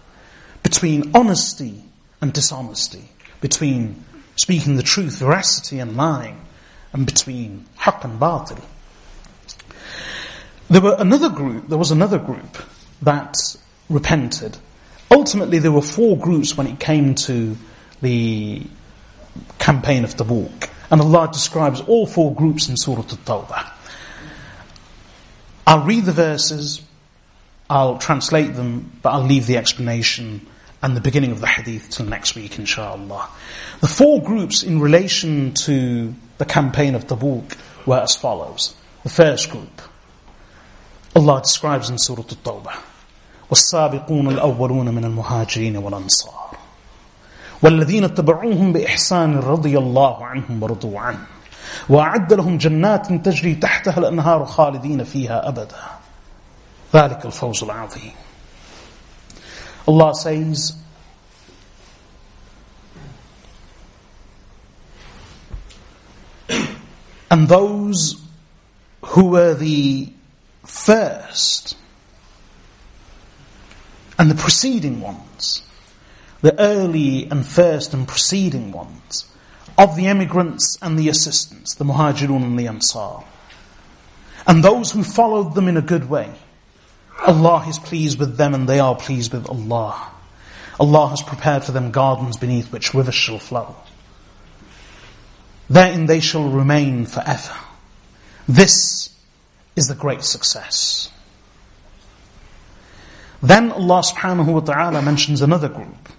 between 0.63 1.15
honesty 1.15 1.83
and 2.19 2.33
dishonesty, 2.33 3.03
between 3.41 4.03
speaking 4.35 4.75
the 4.75 4.81
truth, 4.81 5.19
veracity 5.19 5.77
and 5.77 5.95
lying, 5.95 6.41
and 6.93 7.05
between 7.05 7.67
haqq 7.77 8.03
and 8.05 8.19
batil. 8.19 8.63
There 10.67 10.81
were 10.81 10.95
another 10.97 11.29
group, 11.29 11.67
there 11.67 11.77
was 11.77 11.91
another 11.91 12.17
group 12.17 12.57
that 13.03 13.37
repented. 13.87 14.57
Ultimately 15.11 15.59
there 15.59 15.71
were 15.71 15.83
four 15.83 16.17
groups 16.17 16.57
when 16.57 16.65
it 16.65 16.79
came 16.79 17.13
to 17.29 17.55
the 18.01 18.63
campaign 19.59 20.03
of 20.03 20.15
Tabuk. 20.15 20.72
And 20.92 21.00
Allah 21.00 21.28
describes 21.32 21.80
all 21.82 22.06
four 22.06 22.34
groups 22.34 22.68
in 22.68 22.76
Surah 22.76 23.02
Al-Tawbah. 23.02 23.72
I'll 25.66 25.84
read 25.84 26.04
the 26.04 26.12
verses, 26.12 26.80
I'll 27.68 27.98
translate 27.98 28.54
them, 28.54 28.90
but 29.02 29.10
I'll 29.10 29.26
leave 29.26 29.46
the 29.46 29.58
explanation 29.58 30.46
and 30.82 30.96
the 30.96 31.00
beginning 31.00 31.32
of 31.32 31.40
the 31.40 31.46
hadith 31.46 31.90
till 31.90 32.06
next 32.06 32.34
week, 32.34 32.58
inshallah. 32.58 33.28
The 33.80 33.88
four 33.88 34.22
groups 34.22 34.62
in 34.62 34.80
relation 34.80 35.52
to 35.54 36.14
the 36.38 36.44
campaign 36.44 36.94
of 36.94 37.06
Tabuk 37.06 37.56
were 37.84 37.98
as 37.98 38.16
follows. 38.16 38.74
The 39.02 39.10
first 39.10 39.50
group, 39.50 39.82
Allah 41.14 41.42
describes 41.42 41.90
in 41.90 41.98
Surah 41.98 42.22
Al-Tawbah, 42.22 42.78
والسابقون 43.50 44.28
الأولون 44.28 44.94
من 44.94 45.04
المهاجرين 45.04 45.76
والأنصار 45.76 46.41
والذين 47.63 48.03
اتبعوهم 48.03 48.73
بإحسان 48.73 49.39
رضي 49.39 49.77
الله 49.77 50.25
عنهم 50.25 50.63
ورضوا 50.63 50.99
عنه. 50.99 51.25
وأعد 51.89 52.33
لهم 52.33 52.57
جنات 52.57 53.11
تجري 53.11 53.55
تحتها 53.55 53.97
الأنهار 53.97 54.45
خالدين 54.45 55.03
فيها 55.03 55.47
أبدا. 55.47 55.81
ذلك 56.93 57.25
الفوز 57.25 57.63
العظيم. 57.63 58.11
Allah 59.87 60.13
says 60.15 60.73
and 67.29 67.47
those 67.49 68.15
who 69.03 69.25
were 69.25 69.53
the 69.53 70.13
first 70.63 71.75
and 74.17 74.31
the 74.31 74.35
preceding 74.35 75.01
ones 75.01 75.63
the 76.43 76.59
early 76.59 77.25
and 77.31 77.45
first 77.45 77.93
and 77.93 78.05
preceding 78.05 78.73
ones 78.73 79.25
of 79.77 79.95
the 79.95 80.07
emigrants 80.07 80.77
and 80.81 80.99
the 80.99 81.07
assistants, 81.07 81.73
the 81.73 81.85
muhajirun 81.85 82.43
and 82.43 82.59
the 82.59 82.67
ansar, 82.67 83.23
and 84.45 84.61
those 84.61 84.91
who 84.91 85.03
followed 85.03 85.55
them 85.55 85.69
in 85.69 85.77
a 85.77 85.81
good 85.81 86.09
way. 86.09 86.29
Allah 87.25 87.65
is 87.67 87.79
pleased 87.79 88.19
with 88.19 88.35
them 88.35 88.53
and 88.53 88.67
they 88.67 88.79
are 88.79 88.93
pleased 88.95 89.31
with 89.31 89.49
Allah. 89.49 90.11
Allah 90.79 91.07
has 91.07 91.21
prepared 91.21 91.63
for 91.63 91.71
them 91.71 91.91
gardens 91.91 92.35
beneath 92.35 92.73
which 92.73 92.93
rivers 92.93 93.15
shall 93.15 93.39
flow. 93.39 93.75
Therein 95.69 96.07
they 96.07 96.19
shall 96.19 96.49
remain 96.49 97.05
forever. 97.05 97.55
This 98.49 99.17
is 99.77 99.87
the 99.87 99.95
great 99.95 100.23
success. 100.23 101.09
Then 103.41 103.71
Allah 103.71 104.01
subhanahu 104.01 104.53
wa 104.53 104.59
ta'ala 104.59 105.01
mentions 105.01 105.41
another 105.41 105.69
group. 105.69 106.09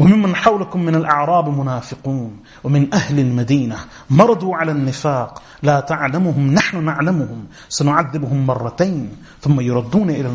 وممن 0.00 0.36
حولكم 0.36 0.80
من 0.82 0.94
الأعراب 0.94 1.48
منافقون 1.48 2.36
ومن 2.64 2.94
أهل 2.94 3.18
المدينة 3.18 3.76
مرضوا 4.10 4.56
على 4.56 4.72
النفاق. 4.72 5.42
لا 5.62 5.80
تعلمهم 5.80 6.54
نحن 6.54 6.84
نعلمهم. 6.84 7.46
سنعذبهم 7.68 8.46
مرتين 8.46 9.16
ثم 9.42 9.60
يردون 9.60 10.10
إلى 10.10 10.30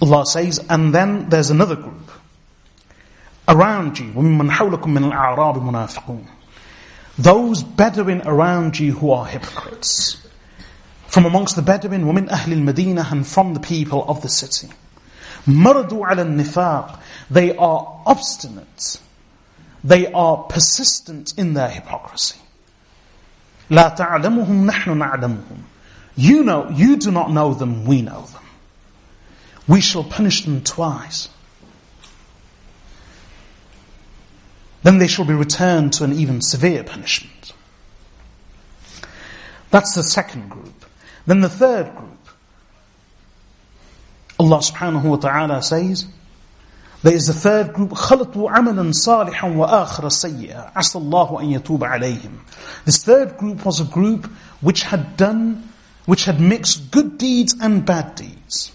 Allah 0.00 0.24
says 0.24 0.58
and 0.70 0.94
then 0.94 1.28
there's 1.28 1.50
another 1.50 1.76
group. 1.76 2.10
Around 3.46 3.98
you 3.98 4.12
وممن 4.16 4.50
حولكم 4.50 4.90
من 4.90 5.04
الأعراب 5.04 5.62
منافقون. 5.62 6.24
Those 7.18 7.62
Bedouin 7.62 8.22
around 8.24 8.78
you 8.78 8.92
who 8.92 9.10
are 9.10 9.26
hypocrites. 9.26 10.16
From 11.08 11.26
amongst 11.26 11.56
the 11.56 11.62
Bedouin 11.62 12.04
ومن 12.04 12.30
أهل 12.30 12.52
المدينة 12.52 13.12
and 13.12 13.26
from 13.26 13.52
the 13.52 13.60
people 13.60 14.08
of 14.08 14.22
the 14.22 14.30
city. 14.30 14.68
مرضوا 15.47 16.05
على 16.07 16.21
النفاق 16.21 16.99
they 17.29 17.55
are 17.55 18.01
obstinate. 18.05 19.01
They 19.83 20.11
are 20.11 20.37
persistent 20.43 21.33
in 21.37 21.53
their 21.53 21.69
hypocrisy. 21.69 22.39
لا 23.69 23.95
تعلمهم 23.95 24.65
نحن 24.65 24.97
نعلمهم. 24.97 25.63
You 26.15 26.43
know, 26.43 26.69
you 26.69 26.97
do 26.97 27.11
not 27.11 27.31
know 27.31 27.53
them, 27.53 27.85
we 27.85 28.01
know 28.01 28.21
them. 28.21 28.43
We 29.67 29.81
shall 29.81 30.03
punish 30.03 30.43
them 30.43 30.63
twice. 30.63 31.29
Then 34.83 34.97
they 34.99 35.07
shall 35.07 35.25
be 35.25 35.33
returned 35.33 35.93
to 35.93 36.03
an 36.03 36.13
even 36.13 36.41
severe 36.41 36.83
punishment. 36.83 37.53
That's 39.71 39.95
the 39.95 40.03
second 40.03 40.49
group. 40.49 40.85
Then 41.25 41.39
the 41.39 41.49
third 41.49 41.95
group. 41.95 42.16
Allah 44.39 44.57
subhanahu 44.57 45.03
wa 45.03 45.15
ta'ala 45.17 45.61
says, 45.61 46.05
there 47.03 47.13
is 47.13 47.27
a 47.27 47.33
third 47.33 47.73
group, 47.73 47.91
خلطوا 47.91 48.49
عملا 48.49 48.91
صالحا 48.91 49.55
وآخر 49.55 50.09
سيئا 50.09 50.71
عسى 50.75 50.97
الله 50.97 51.41
أن 51.41 51.61
يتوب 51.61 51.83
عليهم. 51.83 52.39
This 52.85 53.03
third 53.03 53.37
group 53.37 53.65
was 53.65 53.81
a 53.81 53.83
group 53.83 54.25
which 54.61 54.83
had 54.83 55.17
done, 55.17 55.69
which 56.05 56.25
had 56.25 56.39
mixed 56.39 56.91
good 56.91 57.17
deeds 57.17 57.55
and 57.59 57.85
bad 57.85 58.15
deeds. 58.15 58.71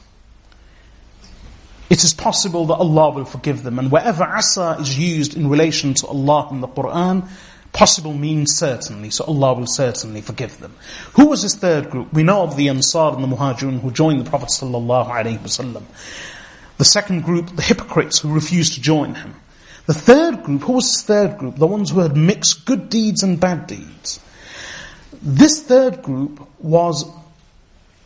It 1.89 2.05
is 2.05 2.13
possible 2.13 2.67
that 2.67 2.75
Allah 2.75 3.11
will 3.13 3.25
forgive 3.25 3.63
them. 3.63 3.79
And 3.79 3.91
wherever 3.91 4.25
asa 4.25 4.77
is 4.79 4.99
used 4.99 5.35
in 5.35 5.49
relation 5.49 5.95
to 5.95 6.07
Allah 6.07 6.49
in 6.51 6.61
the 6.61 6.69
Quran, 6.69 7.27
possible 7.74 8.14
means 8.14 8.56
certainly. 8.56 9.10
So 9.10 9.26
Allah 9.26 9.54
will 9.56 9.68
certainly 9.68 10.22
forgive 10.22 10.60
them. 10.60 10.76
Who 11.14 11.28
was 11.28 11.42
this 11.42 11.56
third 11.56 11.90
group? 11.90 12.14
We 12.14 12.24
know 12.24 12.44
of 12.44 12.56
the 12.56 12.70
Ansar 12.70 13.14
and 13.16 13.24
the 13.24 13.36
Muhajirun 13.36 13.82
who 13.82 13.92
joined 13.92 14.26
the 14.26 14.30
Prophet 14.30 14.50
wasallam. 14.50 15.84
The 16.78 16.86
second 16.86 17.24
group, 17.24 17.56
the 17.56 17.62
hypocrites 17.62 18.20
who 18.20 18.34
refused 18.34 18.76
to 18.76 18.82
join 18.82 19.16
him. 19.16 19.36
The 19.86 19.94
third 19.94 20.44
group, 20.44 20.62
who 20.62 20.74
was 20.74 20.86
this 20.86 21.04
third 21.04 21.38
group? 21.38 21.58
The 21.58 21.68
ones 21.68 21.90
who 21.90 22.00
had 22.00 22.16
mixed 22.16 22.66
good 22.66 22.90
deeds 22.90 23.22
and 23.22 23.40
bad 23.40 23.68
deeds. 23.68 24.20
This 25.22 25.62
third 25.62 26.02
group 26.02 26.48
was 26.60 27.06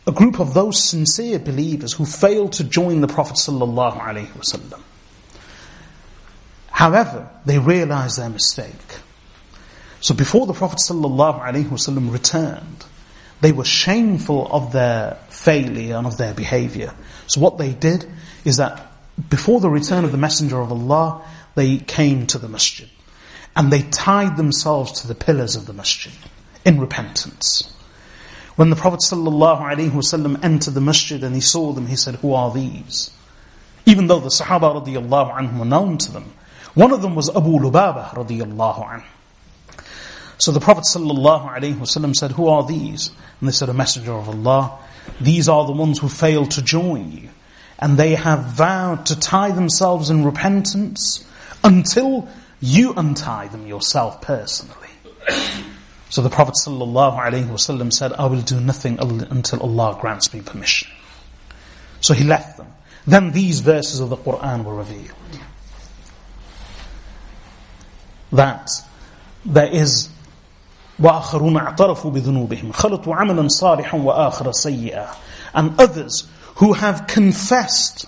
a 0.06 0.12
group 0.12 0.40
of 0.40 0.54
those 0.54 0.82
sincere 0.82 1.38
believers 1.38 1.92
who 1.92 2.06
failed 2.06 2.54
to 2.54 2.64
join 2.64 3.00
the 3.00 3.08
Prophet 3.08 3.36
wasallam. 3.36 4.80
However, 6.70 7.28
they 7.44 7.58
realized 7.58 8.18
their 8.18 8.30
mistake. 8.30 9.00
So 10.00 10.14
before 10.14 10.46
the 10.46 10.52
Prophet 10.52 10.78
sallallahu 10.78 11.40
alaihi 11.40 11.66
wasallam 11.66 12.12
returned, 12.12 12.84
they 13.40 13.52
were 13.52 13.64
shameful 13.64 14.48
of 14.50 14.72
their 14.72 15.18
failure 15.28 15.96
and 15.96 16.06
of 16.06 16.18
their 16.18 16.34
behavior. 16.34 16.92
So 17.26 17.40
what 17.40 17.58
they 17.58 17.72
did 17.72 18.06
is 18.44 18.56
that 18.56 18.92
before 19.28 19.60
the 19.60 19.70
return 19.70 20.04
of 20.04 20.12
the 20.12 20.18
Messenger 20.18 20.60
of 20.60 20.72
Allah, 20.72 21.24
they 21.54 21.78
came 21.78 22.26
to 22.28 22.38
the 22.38 22.48
masjid. 22.48 22.88
And 23.56 23.72
they 23.72 23.82
tied 23.82 24.36
themselves 24.36 25.00
to 25.00 25.08
the 25.08 25.14
pillars 25.14 25.56
of 25.56 25.66
the 25.66 25.72
masjid 25.72 26.12
in 26.64 26.80
repentance. 26.80 27.74
When 28.54 28.70
the 28.70 28.76
Prophet 28.76 29.00
ﷺ 29.00 30.44
entered 30.44 30.74
the 30.74 30.80
masjid 30.80 31.22
and 31.22 31.34
he 31.34 31.40
saw 31.40 31.72
them, 31.72 31.86
he 31.86 31.96
said, 31.96 32.16
Who 32.16 32.34
are 32.34 32.52
these? 32.52 33.10
Even 33.86 34.06
though 34.06 34.20
the 34.20 34.28
Sahaba 34.28 34.84
radiallahu 34.84 35.32
anhum 35.36 35.58
were 35.60 35.64
known 35.64 35.98
to 35.98 36.12
them. 36.12 36.32
One 36.74 36.92
of 36.92 37.02
them 37.02 37.14
was 37.14 37.28
Abu 37.28 37.58
Lubaba 37.58 38.10
radiallahu 38.10 38.86
anhu. 38.86 39.04
So 40.38 40.52
the 40.52 40.60
Prophet 40.60 40.86
said, 40.86 41.02
Who 41.02 42.48
are 42.48 42.66
these? 42.66 43.10
And 43.40 43.48
they 43.48 43.52
said, 43.52 43.68
A 43.68 43.74
messenger 43.74 44.12
of 44.12 44.28
Allah. 44.28 44.78
These 45.20 45.48
are 45.48 45.66
the 45.66 45.72
ones 45.72 45.98
who 45.98 46.08
failed 46.08 46.52
to 46.52 46.62
join 46.62 47.12
you 47.12 47.28
and 47.78 47.96
they 47.96 48.14
have 48.14 48.44
vowed 48.44 49.06
to 49.06 49.18
tie 49.18 49.52
themselves 49.52 50.10
in 50.10 50.24
repentance 50.24 51.24
until 51.62 52.28
you 52.60 52.92
untie 52.96 53.48
them 53.48 53.66
yourself 53.66 54.20
personally. 54.20 54.74
So 56.10 56.22
the 56.22 56.30
Prophet 56.30 56.56
said, 56.56 58.12
I 58.12 58.26
will 58.26 58.40
do 58.40 58.60
nothing 58.60 58.98
until 58.98 59.60
Allah 59.60 59.98
grants 60.00 60.32
me 60.34 60.40
permission. 60.40 60.90
So 62.00 62.14
he 62.14 62.24
left 62.24 62.56
them. 62.56 62.72
Then 63.06 63.32
these 63.32 63.60
verses 63.60 64.00
of 64.00 64.10
the 64.10 64.16
Quran 64.16 64.64
were 64.64 64.74
revealed. 64.74 65.12
That 68.32 68.68
there 69.44 69.70
is 69.70 70.08
وآخرون 70.99 71.57
اعترفوا 71.57 72.11
بذنوبهم 72.11 72.71
خلطوا 72.71 73.15
عملا 73.15 73.47
صالحا 73.47 73.97
وآخر 73.97 74.51
سيئا 74.51 75.07
and 75.55 75.79
others 75.79 76.27
who 76.55 76.73
have 76.73 77.07
confessed 77.07 78.05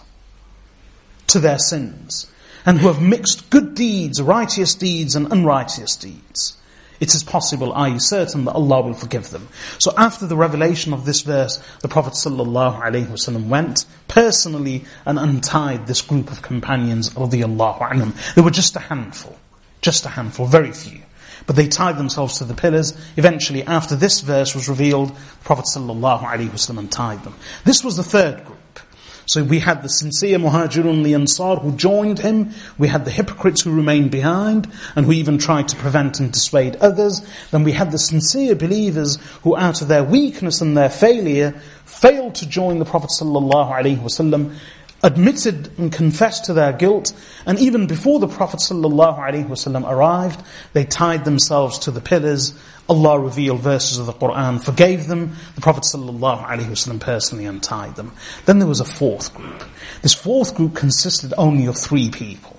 to 1.27 1.39
their 1.39 1.57
sins 1.57 2.27
and 2.65 2.79
who 2.79 2.87
have 2.87 3.01
mixed 3.01 3.49
good 3.49 3.75
deeds, 3.75 4.21
righteous 4.21 4.73
deeds 4.75 5.15
and 5.15 5.31
unrighteous 5.31 5.95
deeds. 5.95 6.57
It 6.99 7.13
is 7.13 7.23
possible, 7.23 7.73
are 7.73 7.89
you 7.89 7.99
certain 7.99 8.45
that 8.45 8.53
Allah 8.53 8.81
will 8.81 8.93
forgive 8.93 9.29
them? 9.29 9.49
So 9.79 9.93
after 9.97 10.25
the 10.25 10.37
revelation 10.37 10.93
of 10.93 11.05
this 11.05 11.21
verse, 11.21 11.61
the 11.81 11.89
Prophet 11.89 12.13
ﷺ 12.13 13.47
went 13.47 13.85
personally 14.07 14.85
and 15.05 15.19
untied 15.19 15.87
this 15.87 16.01
group 16.01 16.31
of 16.31 16.41
companions 16.41 17.09
radiallahu 17.09 17.79
anhum. 17.79 18.33
There 18.33 18.43
were 18.43 18.51
just 18.51 18.75
a 18.77 18.79
handful, 18.79 19.37
just 19.81 20.05
a 20.05 20.09
handful, 20.09 20.45
very 20.45 20.71
few. 20.71 21.01
But 21.50 21.56
they 21.56 21.66
tied 21.66 21.98
themselves 21.98 22.38
to 22.38 22.44
the 22.44 22.54
pillars. 22.54 22.96
Eventually, 23.16 23.64
after 23.64 23.96
this 23.96 24.20
verse 24.20 24.54
was 24.54 24.68
revealed, 24.68 25.08
the 25.08 25.42
Prophet 25.42 25.64
ﷺ 25.64 26.78
untied 26.78 27.24
them. 27.24 27.34
This 27.64 27.82
was 27.82 27.96
the 27.96 28.04
third 28.04 28.44
group. 28.44 28.78
So 29.26 29.42
we 29.42 29.58
had 29.58 29.82
the 29.82 29.88
sincere 29.88 30.38
muhajirun, 30.38 31.02
the 31.02 31.14
ansar 31.14 31.56
who 31.56 31.72
joined 31.72 32.20
him. 32.20 32.52
We 32.78 32.86
had 32.86 33.04
the 33.04 33.10
hypocrites 33.10 33.62
who 33.62 33.74
remained 33.74 34.12
behind 34.12 34.70
and 34.94 35.04
who 35.04 35.10
even 35.10 35.38
tried 35.38 35.66
to 35.70 35.76
prevent 35.76 36.20
and 36.20 36.32
dissuade 36.32 36.76
others. 36.76 37.20
Then 37.50 37.64
we 37.64 37.72
had 37.72 37.90
the 37.90 37.98
sincere 37.98 38.54
believers 38.54 39.18
who 39.42 39.56
out 39.56 39.82
of 39.82 39.88
their 39.88 40.04
weakness 40.04 40.60
and 40.60 40.76
their 40.76 40.88
failure 40.88 41.60
failed 41.84 42.36
to 42.36 42.48
join 42.48 42.78
the 42.78 42.84
Prophet 42.84 43.10
ﷺ 43.10 44.54
admitted 45.03 45.69
and 45.77 45.91
confessed 45.91 46.45
to 46.45 46.53
their 46.53 46.73
guilt, 46.73 47.13
and 47.45 47.59
even 47.59 47.85
before 47.85 48.19
the 48.19 48.27
Prophet 48.27 48.59
ﷺ 48.59 49.87
arrived, 49.87 50.43
they 50.73 50.83
tied 50.83 51.25
themselves 51.25 51.79
to 51.79 51.91
the 51.91 52.01
pillars. 52.01 52.57
Allah 52.89 53.19
revealed 53.19 53.61
verses 53.61 53.99
of 53.99 54.07
the 54.07 54.13
Quran, 54.13 54.63
forgave 54.63 55.07
them, 55.07 55.35
the 55.53 55.61
Prophet 55.61 55.83
ﷺ 55.83 56.99
personally 56.99 57.45
untied 57.45 57.95
them. 57.95 58.13
Then 58.45 58.57
there 58.57 58.67
was 58.67 58.79
a 58.79 58.85
fourth 58.85 59.33
group. 59.35 59.63
This 60.01 60.13
fourth 60.13 60.55
group 60.55 60.75
consisted 60.75 61.33
only 61.37 61.67
of 61.67 61.77
three 61.77 62.09
people. 62.09 62.55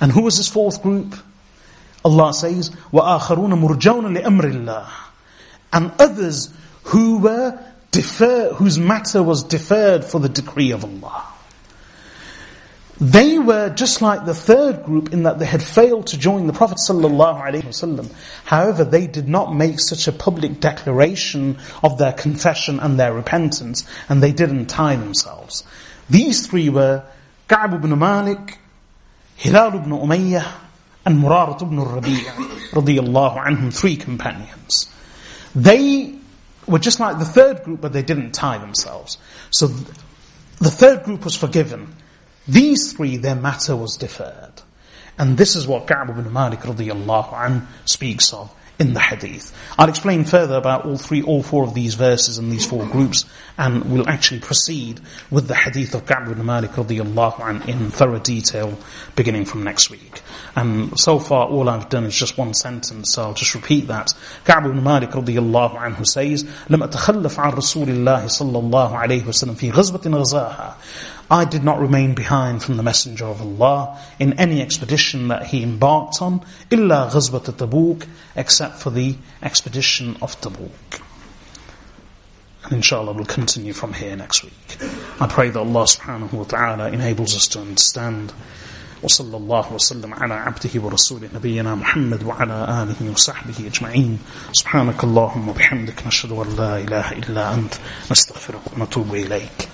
And 0.00 0.10
who 0.10 0.22
was 0.22 0.38
this 0.38 0.48
fourth 0.48 0.82
group? 0.82 1.14
Allah 2.04 2.34
says, 2.34 2.70
وَآخَرُونَ 2.92 3.52
مُرْجَوْنَ 3.60 4.20
لِأَمْرِ 4.20 4.52
اللَّهِ 4.52 4.90
And 5.72 5.92
others 6.00 6.52
who 6.84 7.18
were 7.18 7.58
defer, 7.97 8.53
whose 8.53 8.77
matter 8.77 9.23
was 9.23 9.43
deferred 9.43 10.05
for 10.05 10.19
the 10.19 10.29
decree 10.29 10.69
of 10.69 10.85
Allah. 10.85 11.33
They 13.01 13.39
were 13.39 13.71
just 13.71 14.03
like 14.03 14.23
the 14.23 14.35
third 14.35 14.83
group 14.83 15.13
in 15.13 15.23
that 15.23 15.39
they 15.39 15.47
had 15.47 15.63
failed 15.63 16.05
to 16.07 16.17
join 16.17 16.45
the 16.45 16.53
Prophet 16.53 16.77
ﷺ. 16.77 18.11
However, 18.45 18.83
they 18.83 19.07
did 19.07 19.27
not 19.27 19.55
make 19.55 19.79
such 19.79 20.07
a 20.07 20.11
public 20.11 20.59
declaration 20.59 21.57
of 21.81 21.97
their 21.97 22.13
confession 22.13 22.79
and 22.79 22.99
their 22.99 23.13
repentance, 23.13 23.83
and 24.09 24.21
they 24.21 24.31
didn't 24.31 24.67
tie 24.67 24.95
themselves. 24.95 25.63
These 26.07 26.45
three 26.45 26.69
were 26.69 27.03
Ka'b 27.47 27.73
ibn 27.73 27.97
Malik, 27.97 28.59
Hilal 29.37 29.75
ibn 29.75 29.89
Umayyah, 29.89 30.53
and 31.03 31.23
Murarat 31.23 31.63
ibn 31.63 31.79
Rabi' 31.79 32.13
radiyallahu 32.77 33.43
anhum, 33.43 33.73
three 33.73 33.95
companions. 33.95 34.87
They 35.55 36.16
were 36.67 36.79
just 36.79 36.99
like 36.99 37.19
the 37.19 37.25
third 37.25 37.63
group, 37.63 37.81
but 37.81 37.93
they 37.93 38.03
didn't 38.03 38.31
tie 38.31 38.57
themselves. 38.57 39.17
So 39.51 39.67
the 39.67 40.71
third 40.71 41.03
group 41.03 41.23
was 41.23 41.35
forgiven. 41.35 41.95
These 42.47 42.93
three, 42.93 43.17
their 43.17 43.35
matter 43.35 43.75
was 43.75 43.95
deferred. 43.97 44.61
And 45.17 45.37
this 45.37 45.55
is 45.55 45.67
what 45.67 45.87
Ka'b 45.87 46.09
ibn 46.09 46.31
Malik 46.31 46.59
radiallahu 46.59 47.33
an 47.33 47.67
speaks 47.85 48.33
of 48.33 48.53
in 48.78 48.94
the 48.94 49.00
hadith. 49.00 49.52
I'll 49.78 49.88
explain 49.88 50.24
further 50.24 50.56
about 50.56 50.84
all 50.86 50.96
three, 50.96 51.22
all 51.22 51.42
four 51.42 51.62
of 51.62 51.74
these 51.74 51.94
verses 51.94 52.38
and 52.38 52.50
these 52.50 52.66
four 52.66 52.84
groups, 52.86 53.24
and 53.56 53.84
we'll 53.84 54.08
actually 54.08 54.40
proceed 54.40 55.00
with 55.30 55.46
the 55.46 55.54
hadith 55.54 55.94
of 55.94 56.04
Ka'b 56.06 56.28
ibn 56.28 56.44
Malik 56.44 56.72
radiallahu 56.72 57.48
an 57.48 57.68
in 57.68 57.90
thorough 57.90 58.18
detail 58.18 58.76
beginning 59.14 59.44
from 59.44 59.62
next 59.62 59.90
week. 59.90 60.22
And 60.56 60.98
so 60.98 61.18
far 61.18 61.46
all 61.46 61.68
I've 61.68 61.90
done 61.90 62.04
is 62.04 62.16
just 62.16 62.36
one 62.38 62.54
sentence, 62.54 63.12
so 63.12 63.22
I'll 63.22 63.34
just 63.34 63.54
repeat 63.54 63.86
that. 63.86 64.14
Ka'b 64.44 64.66
ibn 64.66 64.82
Malik 64.82 65.10
radiallahu 65.10 65.76
anhu 65.76 66.06
says, 66.06 66.44
لم 66.68 66.82
أتخلف 66.82 67.40
عن 67.40 67.52
رسول 67.52 67.88
الله 67.88 68.26
صلى 68.26 68.58
الله 68.58 68.98
عليه 68.98 69.26
وسلم 69.26 69.54
في 69.54 69.70
غزوة 69.70 70.02
غزاها 70.06 70.76
I 71.29 71.43
did 71.43 71.63
not 71.63 71.79
remain 71.79 72.15
behind 72.15 72.63
from 72.63 72.77
the 72.77 72.83
Messenger 72.83 73.25
of 73.25 73.41
Allah 73.41 73.99
in 74.17 74.39
any 74.39 74.61
expedition 74.61 75.27
that 75.27 75.47
he 75.47 75.61
embarked 75.61 76.21
on, 76.21 76.41
illa 76.71 77.09
ghazwat 77.11 77.45
Tabuk, 77.51 78.07
except 78.35 78.79
for 78.79 78.89
the 78.89 79.17
expedition 79.41 80.15
of 80.21 80.39
Tabuk. 80.39 81.01
And 82.63 82.73
inshallah 82.73 83.13
we'll 83.13 83.25
continue 83.25 83.73
from 83.73 83.93
here 83.93 84.15
next 84.15 84.43
week. 84.43 84.77
I 85.19 85.27
pray 85.27 85.49
that 85.49 85.59
Allah 85.59 85.83
subhanahu 85.83 86.33
wa 86.33 86.43
ta'ala 86.43 86.91
enables 86.91 87.35
us 87.35 87.47
to 87.49 87.59
understand 87.59 88.33
وصلى 89.03 89.37
الله 89.37 89.73
وسلم 89.73 90.13
على 90.13 90.33
عبده 90.33 90.81
ورسوله 90.81 91.29
نبينا 91.35 91.75
محمد 91.75 92.23
وعلى 92.23 92.83
آله 92.83 93.11
وصحبه 93.11 93.67
أجمعين 93.67 94.19
سبحانك 94.53 95.03
اللهم 95.03 95.49
وبحمدك 95.49 96.07
نشهد 96.07 96.31
أن 96.31 96.55
لا 96.55 96.77
إله 96.77 97.11
إلا 97.11 97.53
أنت 97.53 97.73
نستغفرك 98.11 98.73
ونتوب 98.73 99.15
إليك 99.15 99.67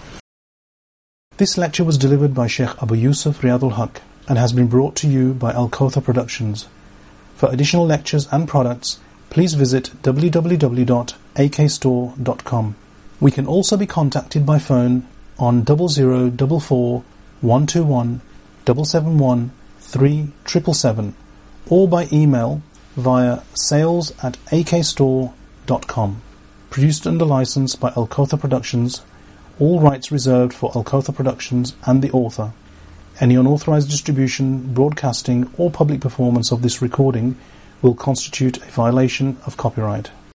this 1.38 1.58
lecture 1.58 1.84
was 1.84 1.98
delivered 1.98 2.36
by 2.36 2.46
Sheikh 2.46 2.70
Abu 2.82 2.96
Yusuf 2.96 3.42
Riyadul 3.42 3.74
Haq 3.74 4.02
and 4.28 4.38
has 4.38 4.54
been 4.54 4.68
brought 4.68 4.96
to 4.98 5.08
you 5.08 5.34
by 5.34 5.52
Al 5.52 5.68
Kauthar 5.68 6.04
Productions. 6.04 6.68
For 7.36 7.52
additional 7.52 7.88
lectures 7.88 8.28
and 8.32 8.48
products, 8.48 9.00
please 9.32 9.56
visit 9.56 9.90
www.akstore.com. 10.04 12.76
We 13.20 13.32
can 13.32 13.48
also 13.48 13.78
be 13.78 13.88
contacted 13.88 14.46
by 14.46 14.60
phone 14.60 15.08
on 15.40 15.66
0044 15.66 17.04
121 17.42 18.22
771 18.66 19.52
3777 19.80 21.16
or 21.70 21.88
by 21.88 22.08
email 22.12 22.62
via 22.96 23.40
sales 23.56 24.12
at 24.22 24.38
akstore.com. 24.52 26.22
Produced 26.70 27.08
under 27.08 27.26
license 27.26 27.76
by 27.76 27.92
Al 27.98 28.06
Kauthar 28.08 28.40
Productions 28.40 29.02
all 29.60 29.80
rights 29.80 30.12
reserved 30.12 30.54
for 30.54 30.72
Al 30.76 30.84
Kauthar 30.84 31.16
Productions 31.16 31.76
and 31.86 32.02
the 32.02 32.12
author. 32.12 32.54
Any 33.20 33.36
unauthorized 33.36 33.90
distribution, 33.90 34.74
broadcasting, 34.74 35.50
or 35.58 35.70
public 35.70 36.02
performance 36.02 36.52
of 36.52 36.62
this 36.62 36.82
recording 36.82 37.38
will 37.82 37.94
constitute 37.94 38.58
a 38.58 38.72
violation 38.72 39.38
of 39.46 39.58
copyright. 39.58 40.10